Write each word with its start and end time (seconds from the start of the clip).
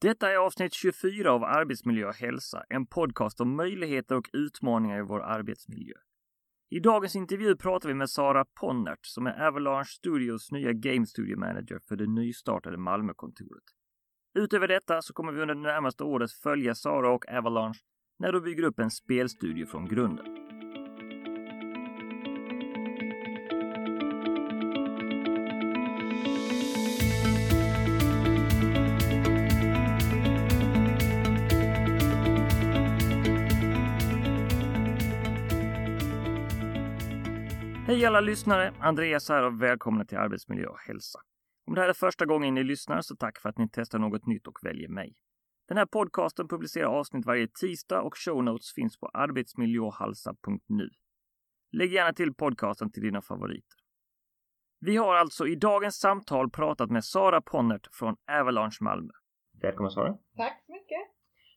Detta 0.00 0.30
är 0.30 0.36
avsnitt 0.36 0.74
24 0.74 1.32
av 1.32 1.44
Arbetsmiljö 1.44 2.08
och 2.08 2.14
hälsa, 2.14 2.64
en 2.68 2.86
podcast 2.86 3.40
om 3.40 3.56
möjligheter 3.56 4.16
och 4.16 4.30
utmaningar 4.32 4.98
i 4.98 5.02
vår 5.02 5.22
arbetsmiljö. 5.22 5.94
I 6.70 6.80
dagens 6.80 7.16
intervju 7.16 7.56
pratar 7.56 7.88
vi 7.88 7.94
med 7.94 8.10
Sara 8.10 8.44
Ponnert 8.44 8.98
som 9.06 9.26
är 9.26 9.46
Avalanche 9.46 9.88
Studios 9.88 10.52
nya 10.52 10.72
Game 10.72 11.06
Studio 11.06 11.38
Manager 11.38 11.78
för 11.88 11.96
det 11.96 12.06
nystartade 12.06 12.76
Malmökontoret. 12.76 13.64
Utöver 14.38 14.68
detta 14.68 15.02
så 15.02 15.12
kommer 15.12 15.32
vi 15.32 15.42
under 15.42 15.54
det 15.54 15.60
närmaste 15.60 16.04
året 16.04 16.32
följa 16.32 16.74
Sara 16.74 17.14
och 17.14 17.28
Avalanche 17.28 17.80
när 18.18 18.32
de 18.32 18.40
bygger 18.40 18.62
upp 18.62 18.78
en 18.78 18.90
spelstudio 18.90 19.66
från 19.66 19.88
grunden. 19.88 20.45
Hej 37.86 38.06
alla 38.06 38.20
lyssnare! 38.20 38.72
Andreas 38.80 39.28
här 39.28 39.42
och 39.42 39.62
välkomna 39.62 40.04
till 40.04 40.18
Arbetsmiljö 40.18 40.66
och 40.66 40.78
hälsa. 40.78 41.18
Om 41.66 41.74
det 41.74 41.80
här 41.80 41.88
är 41.88 41.92
första 41.92 42.26
gången 42.26 42.54
ni 42.54 42.64
lyssnar 42.64 43.00
så 43.00 43.16
tack 43.16 43.38
för 43.38 43.48
att 43.48 43.58
ni 43.58 43.68
testar 43.72 43.98
något 43.98 44.26
nytt 44.26 44.46
och 44.46 44.58
väljer 44.62 44.88
mig. 44.88 45.14
Den 45.68 45.76
här 45.76 45.86
podcasten 45.86 46.48
publicerar 46.48 46.86
avsnitt 46.86 47.26
varje 47.26 47.48
tisdag 47.48 48.02
och 48.02 48.14
show 48.16 48.44
notes 48.44 48.72
finns 48.74 48.98
på 48.98 49.08
arbetsmiljöhalsa.nu. 49.08 50.90
Lägg 51.72 51.92
gärna 51.92 52.12
till 52.12 52.34
podcasten 52.34 52.92
till 52.92 53.02
dina 53.02 53.22
favoriter. 53.22 53.78
Vi 54.80 54.96
har 54.96 55.14
alltså 55.14 55.46
i 55.46 55.56
dagens 55.56 55.96
samtal 55.96 56.50
pratat 56.50 56.90
med 56.90 57.04
Sara 57.04 57.40
Ponnert 57.40 57.88
från 57.92 58.16
Avalanche 58.40 58.78
Malmö. 58.80 59.12
Välkommen 59.62 59.90
Sara! 59.90 60.18
Tack 60.36 60.62
så 60.66 60.72
mycket! 60.72 61.02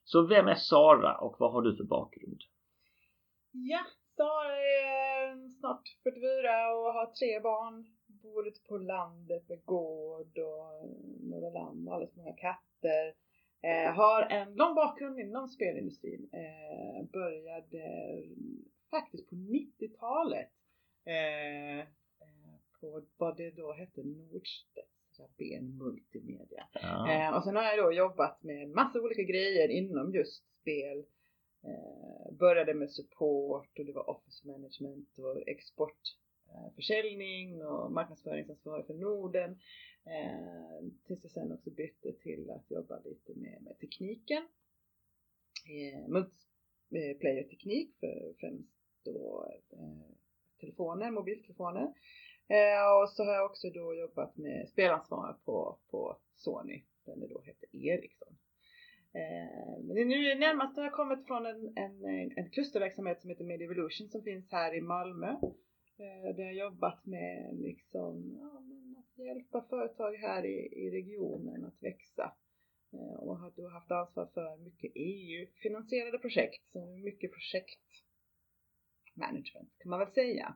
Så 0.03 0.27
vem 0.27 0.47
är 0.47 0.55
Sara 0.55 1.17
och 1.17 1.35
vad 1.39 1.51
har 1.51 1.61
du 1.61 1.77
för 1.77 1.83
bakgrund? 1.83 2.41
Ja, 3.51 3.79
Sara 4.19 4.57
är 4.57 5.49
snart 5.59 5.97
44 6.03 6.73
och 6.73 6.93
har 6.93 7.05
tre 7.05 7.39
barn. 7.39 7.85
Bor 8.07 8.47
ute 8.47 8.61
på 8.61 8.77
landet 8.77 9.49
med 9.49 9.65
gård 9.65 10.37
och 10.37 10.89
några 11.19 11.49
lamm 11.49 11.87
och 11.87 11.93
alldeles 11.93 12.15
många 12.15 12.33
katter. 12.33 13.13
Eh, 13.61 13.93
har 13.93 14.21
en 14.21 14.53
lång 14.53 14.75
bakgrund 14.75 15.19
inom 15.19 15.47
spelindustrin. 15.47 16.29
Eh, 16.33 17.05
började 17.11 17.83
faktiskt 18.89 19.29
på 19.29 19.35
90-talet 19.35 20.51
eh, 21.05 21.87
på 22.81 23.03
vad 23.17 23.37
det 23.37 23.51
då 23.51 23.73
hette 23.73 24.03
Nordstedts 24.03 25.19
Rabén 25.19 25.77
Multimedia. 25.77 26.67
Ja. 26.73 27.11
Eh, 27.11 27.37
och 27.37 27.43
sen 27.43 27.55
har 27.55 27.63
jag 27.63 27.85
då 27.85 27.91
jobbat 27.91 28.43
med 28.43 28.69
massa 28.69 29.01
olika 29.01 29.23
grejer 29.23 29.69
inom 29.69 30.13
just 30.13 30.43
spel 30.61 31.05
Eh, 31.63 32.31
började 32.31 32.73
med 32.73 32.91
support 32.91 33.79
och 33.79 33.85
det 33.85 33.91
var 33.91 34.09
office 34.09 34.47
management 34.47 35.17
och 35.17 35.47
exportförsäljning 35.47 37.59
eh, 37.59 37.65
och 37.65 37.91
marknadsföringsansvarig 37.91 38.85
för 38.85 38.93
Norden. 38.93 39.51
Eh, 40.05 40.79
tills 41.07 41.23
jag 41.23 41.31
sen 41.31 41.51
också 41.51 41.69
bytte 41.69 42.13
till 42.13 42.49
att 42.49 42.71
jobba 42.71 42.99
lite 42.99 43.33
med, 43.35 43.61
med 43.61 43.79
tekniken. 43.79 44.47
Eh, 45.65 46.07
multiplayer-teknik 46.07 47.95
för 47.99 48.33
främst 48.39 48.69
då 49.03 49.51
eh, 49.71 50.11
telefoner, 50.59 51.11
mobiltelefoner. 51.11 51.93
Och 53.01 53.09
så 53.09 53.23
har 53.23 53.33
jag 53.33 53.45
också 53.45 53.69
då 53.69 53.95
jobbat 53.95 54.37
med 54.37 54.69
spelansvar 54.69 55.37
på, 55.45 55.79
på 55.91 56.17
Sony, 56.35 56.83
den 57.05 57.19
det 57.19 57.27
då 57.27 57.41
heter 57.41 57.75
Ericsson. 57.75 58.38
Eh, 59.13 59.83
men 59.83 60.07
nu 60.07 60.35
närmast 60.35 60.77
har 60.77 60.83
jag 60.83 60.93
kommit 60.93 61.27
från 61.27 61.45
en, 61.45 61.77
en, 61.77 62.05
en 62.37 62.49
klusterverksamhet 62.49 63.21
som 63.21 63.29
heter 63.29 63.43
Medievolution 63.43 64.09
som 64.09 64.23
finns 64.23 64.51
här 64.51 64.75
i 64.75 64.81
Malmö. 64.81 65.27
Eh, 65.97 66.35
där 66.35 66.43
jag 66.43 66.55
jobbat 66.55 67.05
med 67.05 67.59
liksom, 67.59 68.37
ja, 68.39 68.63
att 68.99 69.17
hjälpa 69.25 69.61
företag 69.69 70.13
här 70.13 70.45
i, 70.45 70.85
i 70.85 70.91
regionen 70.91 71.65
att 71.65 71.83
växa. 71.83 72.35
Eh, 72.93 73.13
och 73.13 73.37
har 73.37 73.53
då 73.55 73.69
haft 73.69 73.91
ansvar 73.91 74.29
för 74.33 74.57
mycket 74.57 74.91
EU-finansierade 74.95 76.19
projekt, 76.19 76.71
så 76.71 76.85
mycket 76.85 77.31
projektmanagement 77.31 79.73
kan 79.79 79.89
man 79.89 79.99
väl 79.99 80.11
säga. 80.11 80.55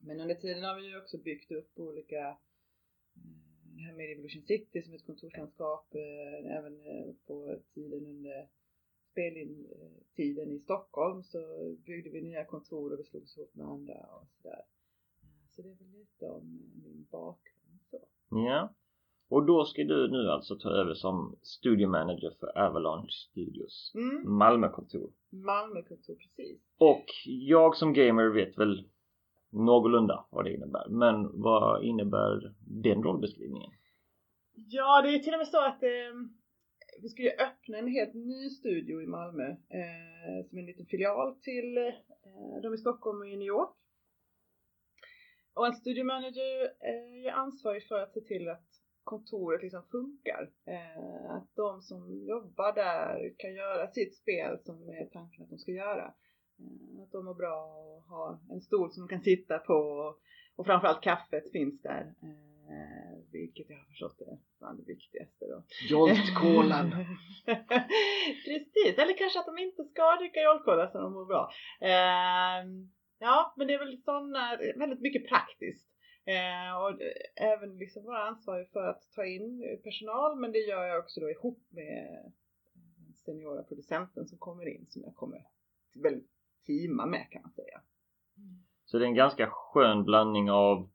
Men 0.00 0.20
under 0.20 0.34
tiden 0.34 0.64
har 0.64 0.76
vi 0.76 0.88
ju 0.88 0.98
också 0.98 1.18
byggt 1.18 1.52
upp 1.52 1.78
olika 1.78 2.38
här 3.80 3.92
med 3.92 4.08
Revolution 4.08 4.42
City 4.42 4.82
som 4.82 4.94
ett 4.94 5.06
kontorslandskap 5.06 5.94
eh, 5.94 6.56
även 6.58 6.74
eh, 6.86 7.14
på 7.26 7.56
tiden 7.74 8.06
under 8.06 8.48
speltiden 9.10 10.52
i 10.52 10.58
Stockholm 10.58 11.22
så 11.22 11.38
byggde 11.86 12.10
vi 12.10 12.20
nya 12.22 12.44
kontor 12.44 12.92
och 12.92 12.98
vi 12.98 13.04
slogs 13.04 13.36
ihop 13.36 13.54
med 13.54 13.66
andra 13.66 13.94
och 13.94 14.26
sådär. 14.42 14.62
Så 15.50 15.62
det 15.62 15.68
är 15.68 15.74
väl 15.74 15.90
lite 15.90 16.26
om 16.26 16.44
min 16.84 17.06
bakgrund 17.10 17.80
så. 17.90 17.98
Ja. 18.30 18.74
Och 19.28 19.46
då 19.46 19.64
ska 19.64 19.84
du 19.84 20.10
nu 20.10 20.30
alltså 20.30 20.56
ta 20.56 20.70
över 20.70 20.94
som 20.94 21.38
studio 21.42 21.88
manager 21.88 22.30
för 22.40 22.58
Avalanche 22.58 23.10
Studios 23.10 23.92
mm. 23.94 24.32
Malmökontor. 24.32 25.12
Malmökontor, 25.30 26.14
precis. 26.14 26.60
Och 26.78 27.04
jag 27.24 27.76
som 27.76 27.92
gamer 27.92 28.28
vet 28.28 28.58
väl 28.58 28.88
någorlunda 29.50 30.26
vad 30.30 30.44
det 30.44 30.54
innebär. 30.54 30.88
Men 30.88 31.40
vad 31.40 31.84
innebär 31.84 32.54
den 32.60 33.02
rollbeskrivningen? 33.02 33.72
Ja, 34.52 35.02
det 35.02 35.14
är 35.14 35.18
till 35.18 35.34
och 35.34 35.38
med 35.38 35.48
så 35.48 35.60
att 35.64 35.82
eh, 35.82 36.12
vi 37.02 37.08
ska 37.08 37.22
ju 37.22 37.30
öppna 37.30 37.78
en 37.78 37.88
helt 37.88 38.14
ny 38.14 38.48
studio 38.50 39.02
i 39.02 39.06
Malmö 39.06 39.48
eh, 39.50 40.46
som 40.48 40.58
en 40.58 40.66
liten 40.66 40.86
filial 40.86 41.34
till 41.34 41.78
eh, 41.78 42.62
de 42.62 42.74
i 42.74 42.78
Stockholm 42.78 43.18
och 43.18 43.28
i 43.28 43.36
New 43.36 43.48
York. 43.48 43.76
Och 45.54 45.66
en 45.66 45.72
studiomanager 45.72 46.62
eh, 46.62 47.26
är 47.26 47.32
ansvarig 47.32 47.88
för 47.88 48.00
att 48.00 48.12
se 48.12 48.20
till 48.20 48.48
att 48.48 48.66
kontoret 49.04 49.62
liksom 49.62 49.82
funkar. 49.90 50.50
Eh, 50.66 51.30
att 51.30 51.56
de 51.56 51.82
som 51.82 52.24
jobbar 52.26 52.72
där 52.74 53.34
kan 53.38 53.54
göra 53.54 53.86
sitt 53.86 54.16
spel 54.16 54.58
som 54.58 54.88
är 54.88 55.04
tanken 55.12 55.42
att 55.42 55.50
de 55.50 55.58
ska 55.58 55.72
göra. 55.72 56.14
Eh, 56.60 57.02
att 57.02 57.12
de 57.12 57.24
mår 57.24 57.34
bra 57.34 57.64
och 57.64 58.02
har 58.02 58.38
en 58.50 58.60
stol 58.60 58.90
som 58.92 59.06
de 59.06 59.08
kan 59.08 59.22
sitta 59.22 59.58
på 59.58 59.74
och 60.56 60.66
framförallt 60.66 61.02
kaffet 61.02 61.52
finns 61.52 61.82
där. 61.82 62.14
Eh, 62.70 63.18
vilket 63.32 63.70
jag 63.70 63.76
har 63.76 63.84
förstått 63.84 64.20
är 64.20 64.38
bland 64.58 64.78
det 64.78 64.92
viktigaste 64.92 65.46
då. 65.46 65.62
Joltkolan! 65.88 66.90
Precis, 68.44 68.98
eller 68.98 69.16
kanske 69.18 69.40
att 69.40 69.46
de 69.46 69.58
inte 69.58 69.84
ska 69.84 70.16
dricka 70.16 70.40
joltkola 70.40 70.90
så 70.90 70.98
de 70.98 71.12
mår 71.12 71.26
bra. 71.26 71.50
Eh, 71.80 72.60
ja, 73.18 73.54
men 73.56 73.66
det 73.66 73.74
är 73.74 73.78
väl 73.78 74.02
sådana, 74.02 74.56
väldigt 74.76 75.00
mycket 75.00 75.28
praktiskt. 75.28 75.86
Eh, 76.24 76.82
och 76.82 77.00
även 77.36 77.78
liksom 77.78 78.04
vara 78.04 78.22
ansvarig 78.22 78.70
för 78.72 78.82
att 78.82 79.02
ta 79.14 79.24
in 79.24 79.80
personal 79.84 80.40
men 80.40 80.52
det 80.52 80.58
gör 80.58 80.84
jag 80.84 80.98
också 80.98 81.20
då 81.20 81.30
ihop 81.30 81.62
med 81.70 82.32
seniora 83.24 83.62
producenten 83.62 84.26
som 84.28 84.38
kommer 84.38 84.68
in 84.68 84.86
som 84.88 85.02
jag 85.02 85.14
kommer 85.14 85.42
väldigt 86.02 86.39
teama 86.66 87.06
med 87.06 87.26
kan 87.30 87.42
man 87.42 87.52
säga. 87.52 87.80
Så 88.84 88.98
det 88.98 89.04
är 89.04 89.08
en 89.08 89.14
ganska 89.14 89.50
skön 89.50 90.04
blandning 90.04 90.50
av 90.50 90.90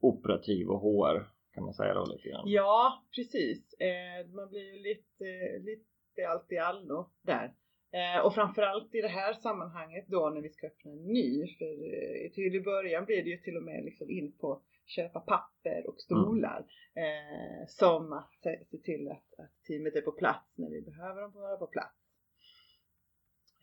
operativ 0.00 0.68
och 0.68 0.80
HR 0.80 1.36
kan 1.54 1.64
man 1.64 1.74
säga 1.74 1.94
då 1.94 2.04
lite 2.04 2.28
grann. 2.28 2.44
Ja 2.46 3.04
precis. 3.14 3.74
Eh, 3.74 4.26
man 4.34 4.48
blir 4.48 4.74
ju 4.74 4.82
lite, 4.82 5.58
lite 5.58 6.28
allt 6.28 6.52
i 6.52 6.58
allo 6.58 7.10
där. 7.22 7.54
Eh, 7.92 8.24
och 8.24 8.34
framförallt 8.34 8.94
i 8.94 9.00
det 9.00 9.08
här 9.08 9.32
sammanhanget 9.32 10.06
då 10.08 10.30
när 10.30 10.40
vi 10.40 10.48
ska 10.48 10.66
öppna 10.66 10.90
en 10.90 11.04
ny. 11.04 11.56
För 11.58 11.64
eh, 11.64 12.30
till 12.30 12.54
i 12.54 12.60
början 12.60 13.04
blir 13.04 13.24
det 13.24 13.30
ju 13.30 13.36
till 13.36 13.56
och 13.56 13.62
med 13.62 13.84
liksom 13.84 14.10
in 14.10 14.32
på 14.38 14.62
köpa 14.86 15.20
papper 15.20 15.86
och 15.88 16.00
stolar. 16.00 16.66
Mm. 16.94 17.66
Som 17.68 18.12
att 18.12 18.42
se 18.70 18.78
till 18.78 19.08
att, 19.08 19.38
att 19.38 19.62
teamet 19.68 19.96
är 19.96 20.00
på 20.00 20.12
plats 20.12 20.58
när 20.58 20.70
vi 20.70 20.82
behöver 20.82 21.22
dem 21.22 21.32
vara 21.32 21.56
på 21.56 21.66
plats. 21.66 22.05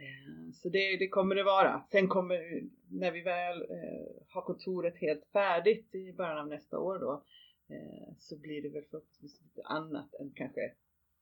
Eh, 0.03 0.51
så 0.53 0.69
det, 0.69 0.97
det, 0.97 1.07
kommer 1.07 1.35
det 1.35 1.43
vara. 1.43 1.83
Sen 1.91 2.07
kommer, 2.07 2.63
när 2.89 3.11
vi 3.11 3.21
väl 3.21 3.61
eh, 3.61 4.07
har 4.29 4.41
kontoret 4.41 4.97
helt 4.97 5.25
färdigt 5.33 5.95
i 5.95 6.13
början 6.13 6.37
av 6.37 6.47
nästa 6.47 6.79
år 6.79 6.99
då, 6.99 7.23
eh, 7.69 8.13
så 8.17 8.39
blir 8.39 8.61
det 8.61 8.69
väl 8.69 8.83
förhoppningsvis 8.91 9.41
lite 9.41 9.61
annat 9.67 10.13
än 10.19 10.31
kanske 10.35 10.73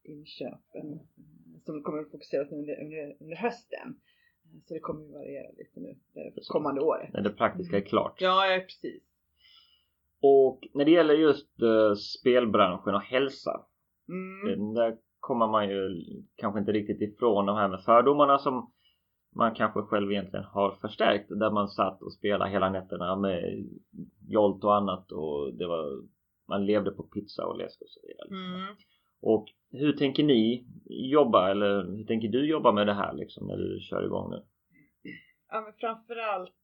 inköpen 0.03 0.93
eh, 0.93 0.99
som 1.65 1.83
kommer 1.83 1.99
att 2.01 2.11
fokuseras 2.11 2.51
under, 2.51 2.81
under, 2.81 3.17
under 3.19 3.35
hösten. 3.35 3.99
Eh, 4.45 4.59
så 4.67 4.73
det 4.73 4.79
kommer 4.79 5.05
att 5.05 5.11
variera 5.11 5.51
lite 5.51 5.79
nu 5.79 5.95
det 6.13 6.47
kommande 6.47 6.81
året. 6.81 7.13
När 7.13 7.21
det 7.21 7.29
praktiska 7.29 7.77
är 7.77 7.81
klart. 7.81 8.21
Ja, 8.21 8.61
precis. 8.67 9.03
Och 10.21 10.67
när 10.73 10.85
det 10.85 10.91
gäller 10.91 11.13
just 11.13 11.61
uh, 11.61 11.93
spelbranschen 11.93 12.95
och 12.95 13.01
hälsa. 13.01 13.65
Mm. 14.09 14.73
Där 14.73 14.97
kommer 15.21 15.47
man 15.47 15.69
ju 15.69 16.03
kanske 16.35 16.59
inte 16.59 16.71
riktigt 16.71 17.01
ifrån 17.01 17.45
de 17.45 17.55
här 17.55 17.67
med 17.67 17.83
fördomarna 17.83 18.37
som 18.37 18.71
man 19.35 19.55
kanske 19.55 19.81
själv 19.81 20.11
egentligen 20.11 20.45
har 20.45 20.71
förstärkt 20.71 21.29
där 21.29 21.51
man 21.51 21.67
satt 21.67 22.01
och 22.01 22.13
spelade 22.13 22.51
hela 22.51 22.69
nätterna 22.69 23.15
med 23.15 23.65
jolt 24.27 24.63
och 24.63 24.75
annat 24.75 25.11
och 25.11 25.53
det 25.53 25.67
var 25.67 26.03
man 26.47 26.65
levde 26.65 26.91
på 26.91 27.03
pizza 27.03 27.45
och 27.45 27.57
läsk 27.57 27.81
och 27.81 27.89
så 27.89 27.99
vidare. 28.07 28.27
Mm. 28.29 28.75
Och 29.21 29.45
hur 29.71 29.93
tänker 29.93 30.23
ni 30.23 30.67
jobba 30.85 31.51
eller 31.51 31.83
hur 31.83 32.05
tänker 32.05 32.27
du 32.27 32.49
jobba 32.49 32.71
med 32.71 32.87
det 32.87 32.93
här 32.93 33.13
liksom 33.13 33.47
när 33.47 33.57
du 33.57 33.79
kör 33.79 34.05
igång 34.05 34.31
nu? 34.31 34.43
Ja 35.49 35.61
men 35.61 35.73
framförallt 35.73 36.55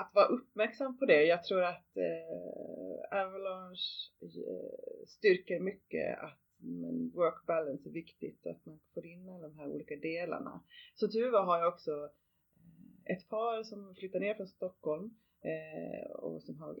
att 0.00 0.10
vara 0.14 0.26
uppmärksam 0.26 0.98
på 0.98 1.06
det. 1.06 1.24
Jag 1.24 1.44
tror 1.44 1.62
att 1.62 1.96
eh, 1.96 3.20
Avalanche 3.20 3.88
eh, 4.22 5.06
styrker 5.06 5.60
mycket 5.60 6.18
att 6.18 6.43
men 6.64 7.10
work 7.14 7.46
balance 7.46 7.88
är 7.88 7.92
viktigt 7.92 8.46
att 8.46 8.66
man 8.66 8.80
får 8.94 9.06
in 9.06 9.28
alla 9.28 9.48
de 9.48 9.58
här 9.58 9.68
olika 9.68 9.96
delarna. 9.96 10.64
Så 10.94 11.08
tur 11.08 11.30
var 11.30 11.44
har 11.44 11.58
jag 11.58 11.68
också 11.68 11.90
eh, 11.90 13.16
ett 13.16 13.28
par 13.28 13.62
som 13.62 13.94
flyttar 13.94 14.20
ner 14.20 14.34
från 14.34 14.48
Stockholm 14.48 15.14
eh, 15.42 16.10
och 16.10 16.42
som 16.42 16.58
har 16.58 16.76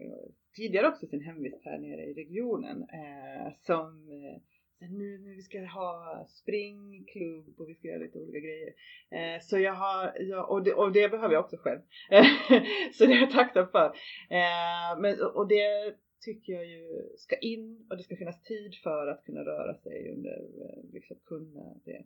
tidigare 0.56 0.88
också 0.88 1.06
sin 1.06 1.20
hemvist 1.20 1.64
här 1.64 1.78
nere 1.78 2.04
i 2.04 2.14
regionen 2.14 2.82
eh, 2.82 3.52
som 3.60 4.08
eh, 4.10 4.42
nu, 4.78 5.18
nu 5.18 5.34
vi 5.34 5.42
ska 5.42 5.58
ha 5.58 6.26
springklubb 6.28 7.60
och 7.60 7.68
vi 7.68 7.74
ska 7.74 7.88
göra 7.88 7.98
lite 7.98 8.18
olika 8.18 8.38
grejer. 8.38 8.72
Eh, 9.10 9.40
så 9.40 9.58
jag 9.58 9.74
har, 9.74 10.12
jag, 10.20 10.50
och, 10.50 10.64
det, 10.64 10.74
och 10.74 10.92
det 10.92 11.08
behöver 11.08 11.34
jag 11.34 11.44
också 11.44 11.56
själv. 11.56 11.80
så 12.92 13.06
det 13.06 13.12
är 13.12 13.20
jag 13.20 13.30
tacksam 13.30 13.68
för. 13.68 13.86
Eh, 14.30 15.00
men, 15.00 15.22
och 15.34 15.48
det 15.48 15.94
tycker 16.24 16.52
jag 16.52 16.66
ju 16.66 17.08
ska 17.16 17.36
in 17.36 17.86
och 17.90 17.96
det 17.96 18.02
ska 18.02 18.16
finnas 18.16 18.42
tid 18.42 18.74
för 18.82 19.06
att 19.06 19.24
kunna 19.24 19.40
röra 19.40 19.74
sig 19.74 20.12
under, 20.12 20.38
eh, 20.62 20.92
liksom 20.92 21.16
kunna 21.24 21.74
det. 21.84 22.04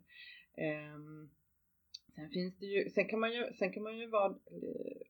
Um, 0.95 1.29
sen 2.15 2.29
finns 2.29 2.57
det 2.59 2.65
ju, 2.65 2.89
sen 2.89 3.07
kan 3.07 3.19
man 3.19 3.33
ju, 3.33 3.53
sen 3.53 3.71
kan 3.73 3.83
man 3.83 3.97
ju 3.97 4.07
vara, 4.07 4.31
eh, 4.31 5.01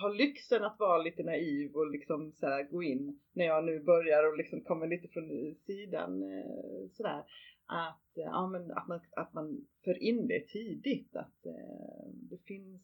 ha 0.00 0.08
lyxen 0.08 0.64
att 0.64 0.78
vara 0.78 1.02
lite 1.02 1.22
naiv 1.22 1.74
och 1.74 1.90
liksom 1.90 2.32
så 2.32 2.46
här, 2.46 2.62
gå 2.62 2.82
in 2.82 3.20
när 3.32 3.44
jag 3.44 3.64
nu 3.64 3.80
börjar 3.80 4.28
och 4.28 4.36
liksom 4.36 4.60
kommer 4.60 4.86
lite 4.86 5.08
från 5.08 5.54
sidan 5.54 6.22
eh, 6.22 6.88
sådär. 6.92 7.24
Att, 7.66 8.18
eh, 8.18 8.24
ja, 8.24 8.46
men, 8.46 8.70
att, 8.70 8.88
man, 8.88 9.00
att 9.16 9.32
man 9.34 9.66
för 9.84 10.02
in 10.02 10.26
det 10.26 10.48
tidigt, 10.48 11.16
att 11.16 11.46
eh, 11.46 12.08
det 12.12 12.38
finns 12.46 12.82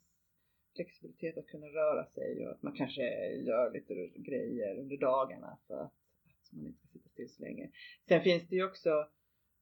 flexibilitet 0.78 1.38
att 1.38 1.46
kunna 1.46 1.66
röra 1.66 2.04
sig 2.04 2.46
och 2.46 2.52
att 2.52 2.62
man 2.62 2.72
kanske 2.72 3.02
gör 3.32 3.72
lite 3.72 3.94
grejer 4.16 4.78
under 4.78 4.96
dagarna 4.96 5.58
för 5.66 5.74
att, 5.74 5.92
att 6.26 6.52
man 6.52 6.66
inte 6.66 6.78
ska 6.78 6.88
sitta 6.88 7.08
still 7.08 7.28
så 7.28 7.42
länge. 7.42 7.70
Sen 8.08 8.22
finns 8.22 8.48
det 8.48 8.56
ju 8.56 8.64
också 8.64 8.90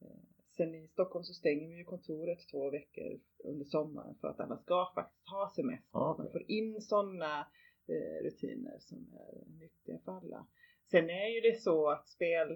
eh, 0.01 0.21
Sen 0.57 0.75
i 0.75 0.89
Stockholm 0.89 1.25
så 1.25 1.35
stänger 1.35 1.69
vi 1.69 1.77
ju 1.77 1.85
kontoret 1.85 2.49
två 2.51 2.71
veckor 2.71 3.21
under 3.45 3.65
sommaren 3.65 4.15
för 4.21 4.29
att 4.29 4.41
alla 4.41 4.57
ska 4.57 4.93
faktiskt 4.95 5.29
ha 5.29 5.53
semester. 5.57 5.99
Okay. 5.99 6.25
Man 6.25 6.33
får 6.33 6.51
in 6.51 6.81
sådana 6.81 7.41
eh, 7.89 8.25
rutiner 8.25 8.79
som 8.79 8.99
är 8.99 9.59
nyttiga 9.59 9.99
för 10.05 10.13
alla. 10.13 10.47
Sen 10.91 11.11
är 11.11 11.29
ju 11.29 11.41
det 11.41 11.61
så 11.61 11.91
att 11.91 12.09
spel, 12.09 12.53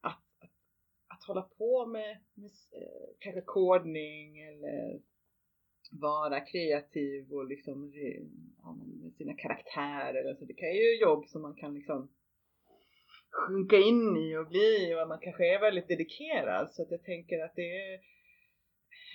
att, 0.00 0.24
att, 0.38 0.50
att 1.08 1.24
hålla 1.26 1.42
på 1.42 1.86
med, 1.86 2.18
med 2.34 2.50
eh, 2.72 3.08
kanske 3.18 3.40
kodning 3.40 4.40
eller 4.40 5.00
vara 5.90 6.40
kreativ 6.40 7.32
och 7.32 7.46
liksom 7.46 7.92
ja, 8.62 8.76
med 9.02 9.12
sina 9.12 9.34
karaktärer. 9.34 10.28
Alltså 10.28 10.44
det 10.44 10.54
kan 10.54 10.72
ju 10.72 11.00
jobb 11.00 11.26
som 11.26 11.42
man 11.42 11.54
kan 11.54 11.74
liksom 11.74 12.08
sjunka 13.30 13.76
in 13.76 14.16
i 14.16 14.36
och 14.36 14.48
bli 14.48 14.94
och 14.94 15.08
man 15.08 15.18
kanske 15.22 15.54
är 15.54 15.60
väldigt 15.60 15.88
dedikerad 15.88 16.72
så 16.72 16.82
att 16.82 16.90
jag 16.90 17.04
tänker 17.04 17.44
att 17.44 17.54
det 17.54 17.92
är 17.92 18.00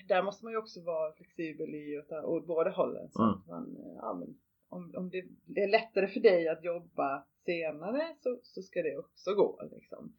där 0.08 0.24
måste 0.24 0.46
man 0.46 0.54
ju 0.54 0.58
också 0.58 0.84
vara 0.84 1.14
flexibel 1.14 1.76
i 1.76 2.00
åt, 2.00 2.12
åt 2.12 2.48
båda 2.48 2.70
hållen 2.70 3.10
så 3.12 3.24
mm. 3.24 3.34
att 3.34 3.48
man, 3.48 3.76
ja, 4.02 4.14
men, 4.14 4.40
om, 4.70 4.94
om 4.98 5.10
det 5.46 5.62
är 5.62 5.72
lättare 5.72 6.08
för 6.08 6.20
dig 6.20 6.48
att 6.48 6.64
jobba 6.64 7.26
senare 7.46 8.16
så, 8.20 8.40
så 8.44 8.62
ska 8.62 8.82
det 8.82 8.98
också 8.98 9.34
gå 9.36 9.70
liksom. 9.72 10.14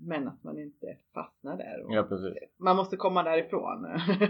Men 0.00 0.28
att 0.28 0.44
man 0.44 0.58
inte 0.58 0.96
fastnar 1.14 1.56
där. 1.56 1.86
ja, 1.88 2.02
precis. 2.02 2.34
Man 2.58 2.76
måste 2.76 2.96
komma 2.96 3.22
därifrån. 3.22 3.82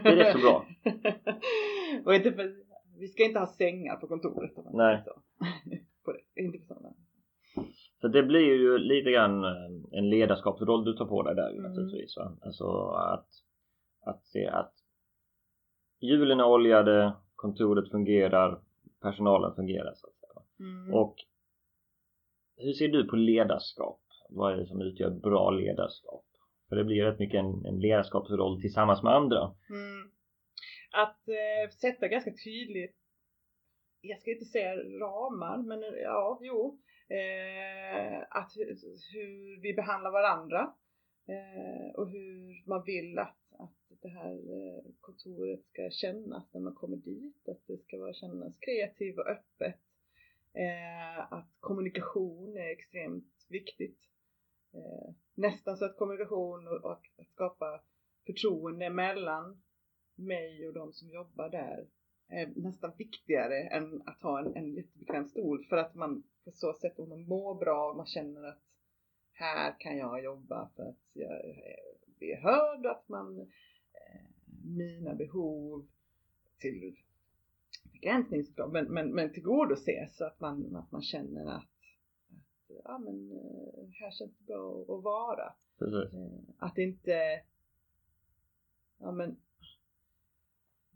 Det 0.02 0.08
är 0.08 0.16
rätt 0.16 0.32
så 0.32 0.38
bra. 0.38 0.66
och 2.04 2.14
inte 2.14 2.32
för, 2.32 2.54
vi 2.98 3.08
ska 3.08 3.24
inte 3.24 3.38
ha 3.38 3.46
sängar 3.46 3.96
på 3.96 4.06
kontoret. 4.06 4.52
Nej. 4.72 5.02
Så. 5.04 5.12
på 6.04 6.12
det. 6.12 6.42
Inte 6.42 6.58
på 6.58 6.64
sådana. 6.64 6.94
Så 8.00 8.08
det 8.08 8.22
blir 8.22 8.40
ju 8.40 8.78
lite 8.78 9.10
grann 9.10 9.44
eh, 9.44 9.98
en 9.98 10.10
ledarskapsroll 10.10 10.84
du 10.84 10.92
tar 10.92 11.06
på 11.06 11.22
dig 11.22 11.34
där 11.34 11.50
mm. 11.50 11.62
naturligtvis. 11.62 12.16
Va? 12.16 12.36
Alltså 12.42 12.88
att, 12.88 13.28
att 14.06 14.24
se 14.24 14.46
att 14.46 14.74
hjulen 16.00 16.40
är 16.40 16.46
oljade, 16.46 17.12
kontoret 17.34 17.90
fungerar, 17.90 18.60
personalen 19.02 19.54
fungerar 19.54 19.94
så 19.94 20.06
att 20.06 20.14
säga. 20.14 20.68
Mm. 20.70 20.94
Och 20.94 21.16
hur 22.56 22.72
ser 22.72 22.88
du 22.88 23.08
på 23.08 23.16
ledarskap? 23.16 24.00
Vad 24.28 24.52
är 24.52 24.56
det 24.56 24.66
som 24.66 24.80
utgör 24.80 25.10
bra 25.10 25.50
ledarskap? 25.50 26.24
För 26.68 26.76
det 26.76 26.84
blir 26.84 27.04
rätt 27.04 27.18
mycket 27.18 27.38
en, 27.38 27.66
en 27.66 27.80
ledarskapsroll 27.80 28.60
tillsammans 28.60 29.02
med 29.02 29.12
andra. 29.12 29.54
Mm. 29.70 30.10
Att 30.92 31.28
eh, 31.28 31.70
sätta 31.70 32.08
ganska 32.08 32.30
tydligt, 32.44 32.96
jag 34.00 34.20
ska 34.20 34.30
inte 34.30 34.44
säga 34.44 34.76
ramar, 34.76 35.62
men 35.62 35.80
ja, 36.02 36.38
jo. 36.42 36.80
Eh, 37.08 38.20
att 38.30 38.52
hur 39.12 39.60
vi 39.60 39.74
behandlar 39.74 40.10
varandra 40.10 40.74
eh, 41.28 41.94
och 41.94 42.10
hur 42.10 42.68
man 42.68 42.84
vill 42.84 43.18
att, 43.18 43.38
att 43.58 44.00
det 44.02 44.08
här 44.08 44.32
eh, 44.32 44.82
kontoret 45.00 45.64
ska 45.64 45.90
kännas 45.90 46.54
när 46.54 46.60
man 46.60 46.74
kommer 46.74 46.96
dit. 46.96 47.48
Att 47.48 47.66
det 47.66 47.78
ska 47.78 47.98
vara, 47.98 48.12
kännas 48.12 48.58
kreativt 48.58 49.18
och 49.18 49.28
öppet. 49.28 49.80
Eh, 50.54 51.32
att 51.32 51.50
kommunikation 51.60 52.56
är 52.56 52.70
extremt 52.72 53.46
viktigt 53.48 53.98
eh, 54.72 55.14
nästan 55.34 55.76
så 55.76 55.84
att 55.84 55.96
kommunikation 55.96 56.68
och, 56.68 56.84
och 56.84 56.92
att 56.92 57.28
skapa 57.28 57.80
förtroende 58.26 58.90
mellan 58.90 59.62
mig 60.14 60.68
och 60.68 60.74
de 60.74 60.92
som 60.92 61.10
jobbar 61.10 61.48
där 61.48 61.86
är 62.28 62.52
nästan 62.56 62.92
viktigare 62.98 63.60
än 63.62 64.02
att 64.06 64.22
ha 64.22 64.38
en, 64.38 64.56
en 64.56 64.74
jättebekväm 64.74 65.28
stol. 65.28 65.64
För 65.64 65.76
att 65.76 65.94
man 65.94 66.22
på 66.44 66.50
så 66.50 66.72
sätt 66.72 66.98
om 66.98 67.08
man 67.08 67.28
mår 67.28 67.54
bra 67.54 67.90
och 67.90 67.96
man 67.96 68.06
känner 68.06 68.44
att 68.44 68.62
här 69.32 69.74
kan 69.78 69.96
jag 69.96 70.24
jobba 70.24 70.70
för 70.76 70.82
att 70.82 71.10
jag 71.12 71.42
blir 72.18 72.36
hörd 72.36 72.86
och 72.86 72.92
att 72.92 73.08
man 73.08 73.40
eh, 73.40 74.26
mina 74.64 75.14
behov 75.14 75.86
till 76.58 76.96
begränsning 77.92 78.46
men, 78.72 78.84
men, 78.84 79.14
men 79.14 79.32
tillgodoses 79.32 80.16
så 80.16 80.24
att 80.24 80.40
man, 80.40 80.76
att 80.76 80.92
man 80.92 81.02
känner 81.02 81.46
att 81.46 81.77
ja 82.84 82.98
men 82.98 83.32
eh, 83.32 83.88
här 83.92 84.10
känns 84.10 84.38
det 84.38 84.44
bra 84.44 84.82
att 84.82 85.04
vara. 85.04 85.54
Precis. 85.78 86.14
Eh, 86.14 86.38
att 86.58 86.78
inte, 86.78 87.42
ja 88.98 89.12
men 89.12 89.36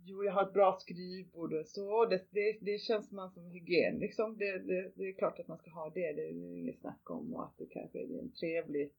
Jo, 0.05 0.25
jag 0.25 0.33
har 0.33 0.43
ett 0.47 0.53
bra 0.53 0.79
skrivbord 0.81 1.53
och 1.53 1.67
så. 1.67 2.07
Det, 2.07 2.27
det, 2.31 2.59
det 2.61 2.79
känns 2.79 3.11
man 3.11 3.31
som 3.31 3.51
hygien 3.51 3.99
liksom. 3.99 4.39
Det, 4.39 4.59
det, 4.59 4.93
det, 4.95 5.09
är 5.09 5.13
klart 5.13 5.39
att 5.39 5.49
man 5.49 5.59
ska 5.59 5.71
ha 5.71 5.91
det. 5.91 6.13
Det 6.13 6.23
är 6.23 6.31
inget 6.31 6.81
snack 6.81 7.11
om. 7.11 7.35
Och 7.35 7.45
att 7.45 7.59
det 7.59 7.67
kanske 7.67 7.99
är 7.99 8.19
en 8.19 8.33
trevlig, 8.33 8.93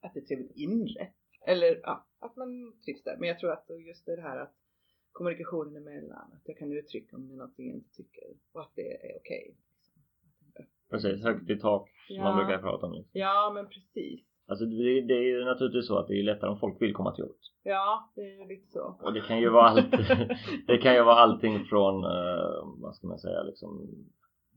att 0.00 0.14
det 0.14 0.20
är 0.20 0.24
trevligt 0.24 0.56
inrätt. 0.56 1.14
Eller 1.46 1.80
ja, 1.82 2.06
att 2.18 2.36
man 2.36 2.80
trivs 2.84 3.02
där. 3.02 3.16
Men 3.16 3.28
jag 3.28 3.38
tror 3.38 3.52
att 3.52 3.70
just 3.86 4.06
det 4.06 4.20
här 4.20 4.38
att 4.38 4.54
kommunikationen 5.12 5.76
emellan, 5.76 6.32
att 6.32 6.48
jag 6.48 6.56
kan 6.56 6.72
uttrycka 6.72 7.16
om 7.16 7.28
det 7.28 7.34
är 7.34 7.36
någonting 7.36 7.66
jag 7.66 7.76
inte 7.76 7.94
tycker 7.94 8.24
och 8.52 8.60
att 8.60 8.72
det 8.74 8.92
är 8.92 9.16
okej. 9.16 9.50
Okay. 9.50 9.54
Precis, 10.90 11.22
högt 11.22 11.50
i 11.50 11.58
tak 11.58 11.88
som 12.06 12.16
ja. 12.16 12.22
man 12.22 12.36
brukar 12.36 12.62
prata 12.62 12.86
om. 12.86 13.04
Ja, 13.12 13.52
men 13.54 13.66
precis. 13.68 14.20
Alltså 14.46 14.64
det, 14.64 15.00
det, 15.00 15.14
är 15.14 15.22
ju 15.22 15.44
naturligtvis 15.44 15.86
så 15.86 15.98
att 15.98 16.08
det 16.08 16.18
är 16.18 16.22
lättare 16.22 16.50
om 16.50 16.58
folk 16.58 16.82
vill 16.82 16.94
komma 16.94 17.14
till 17.14 17.22
jobbet. 17.22 17.40
Ja, 17.62 18.12
det 18.14 18.20
är 18.20 18.38
ju 18.40 18.48
lite 18.48 18.66
så. 18.72 18.98
Och 19.02 19.12
det 19.12 19.20
kan 19.20 19.40
ju 19.40 19.48
vara 19.48 19.68
allt, 19.68 19.90
det 20.66 20.78
kan 20.78 20.94
ju 20.94 21.02
vara 21.02 21.16
allting 21.16 21.64
från, 21.64 22.04
uh, 22.04 22.80
vad 22.82 22.94
ska 22.94 23.06
man 23.06 23.18
säga, 23.18 23.42
liksom 23.42 23.88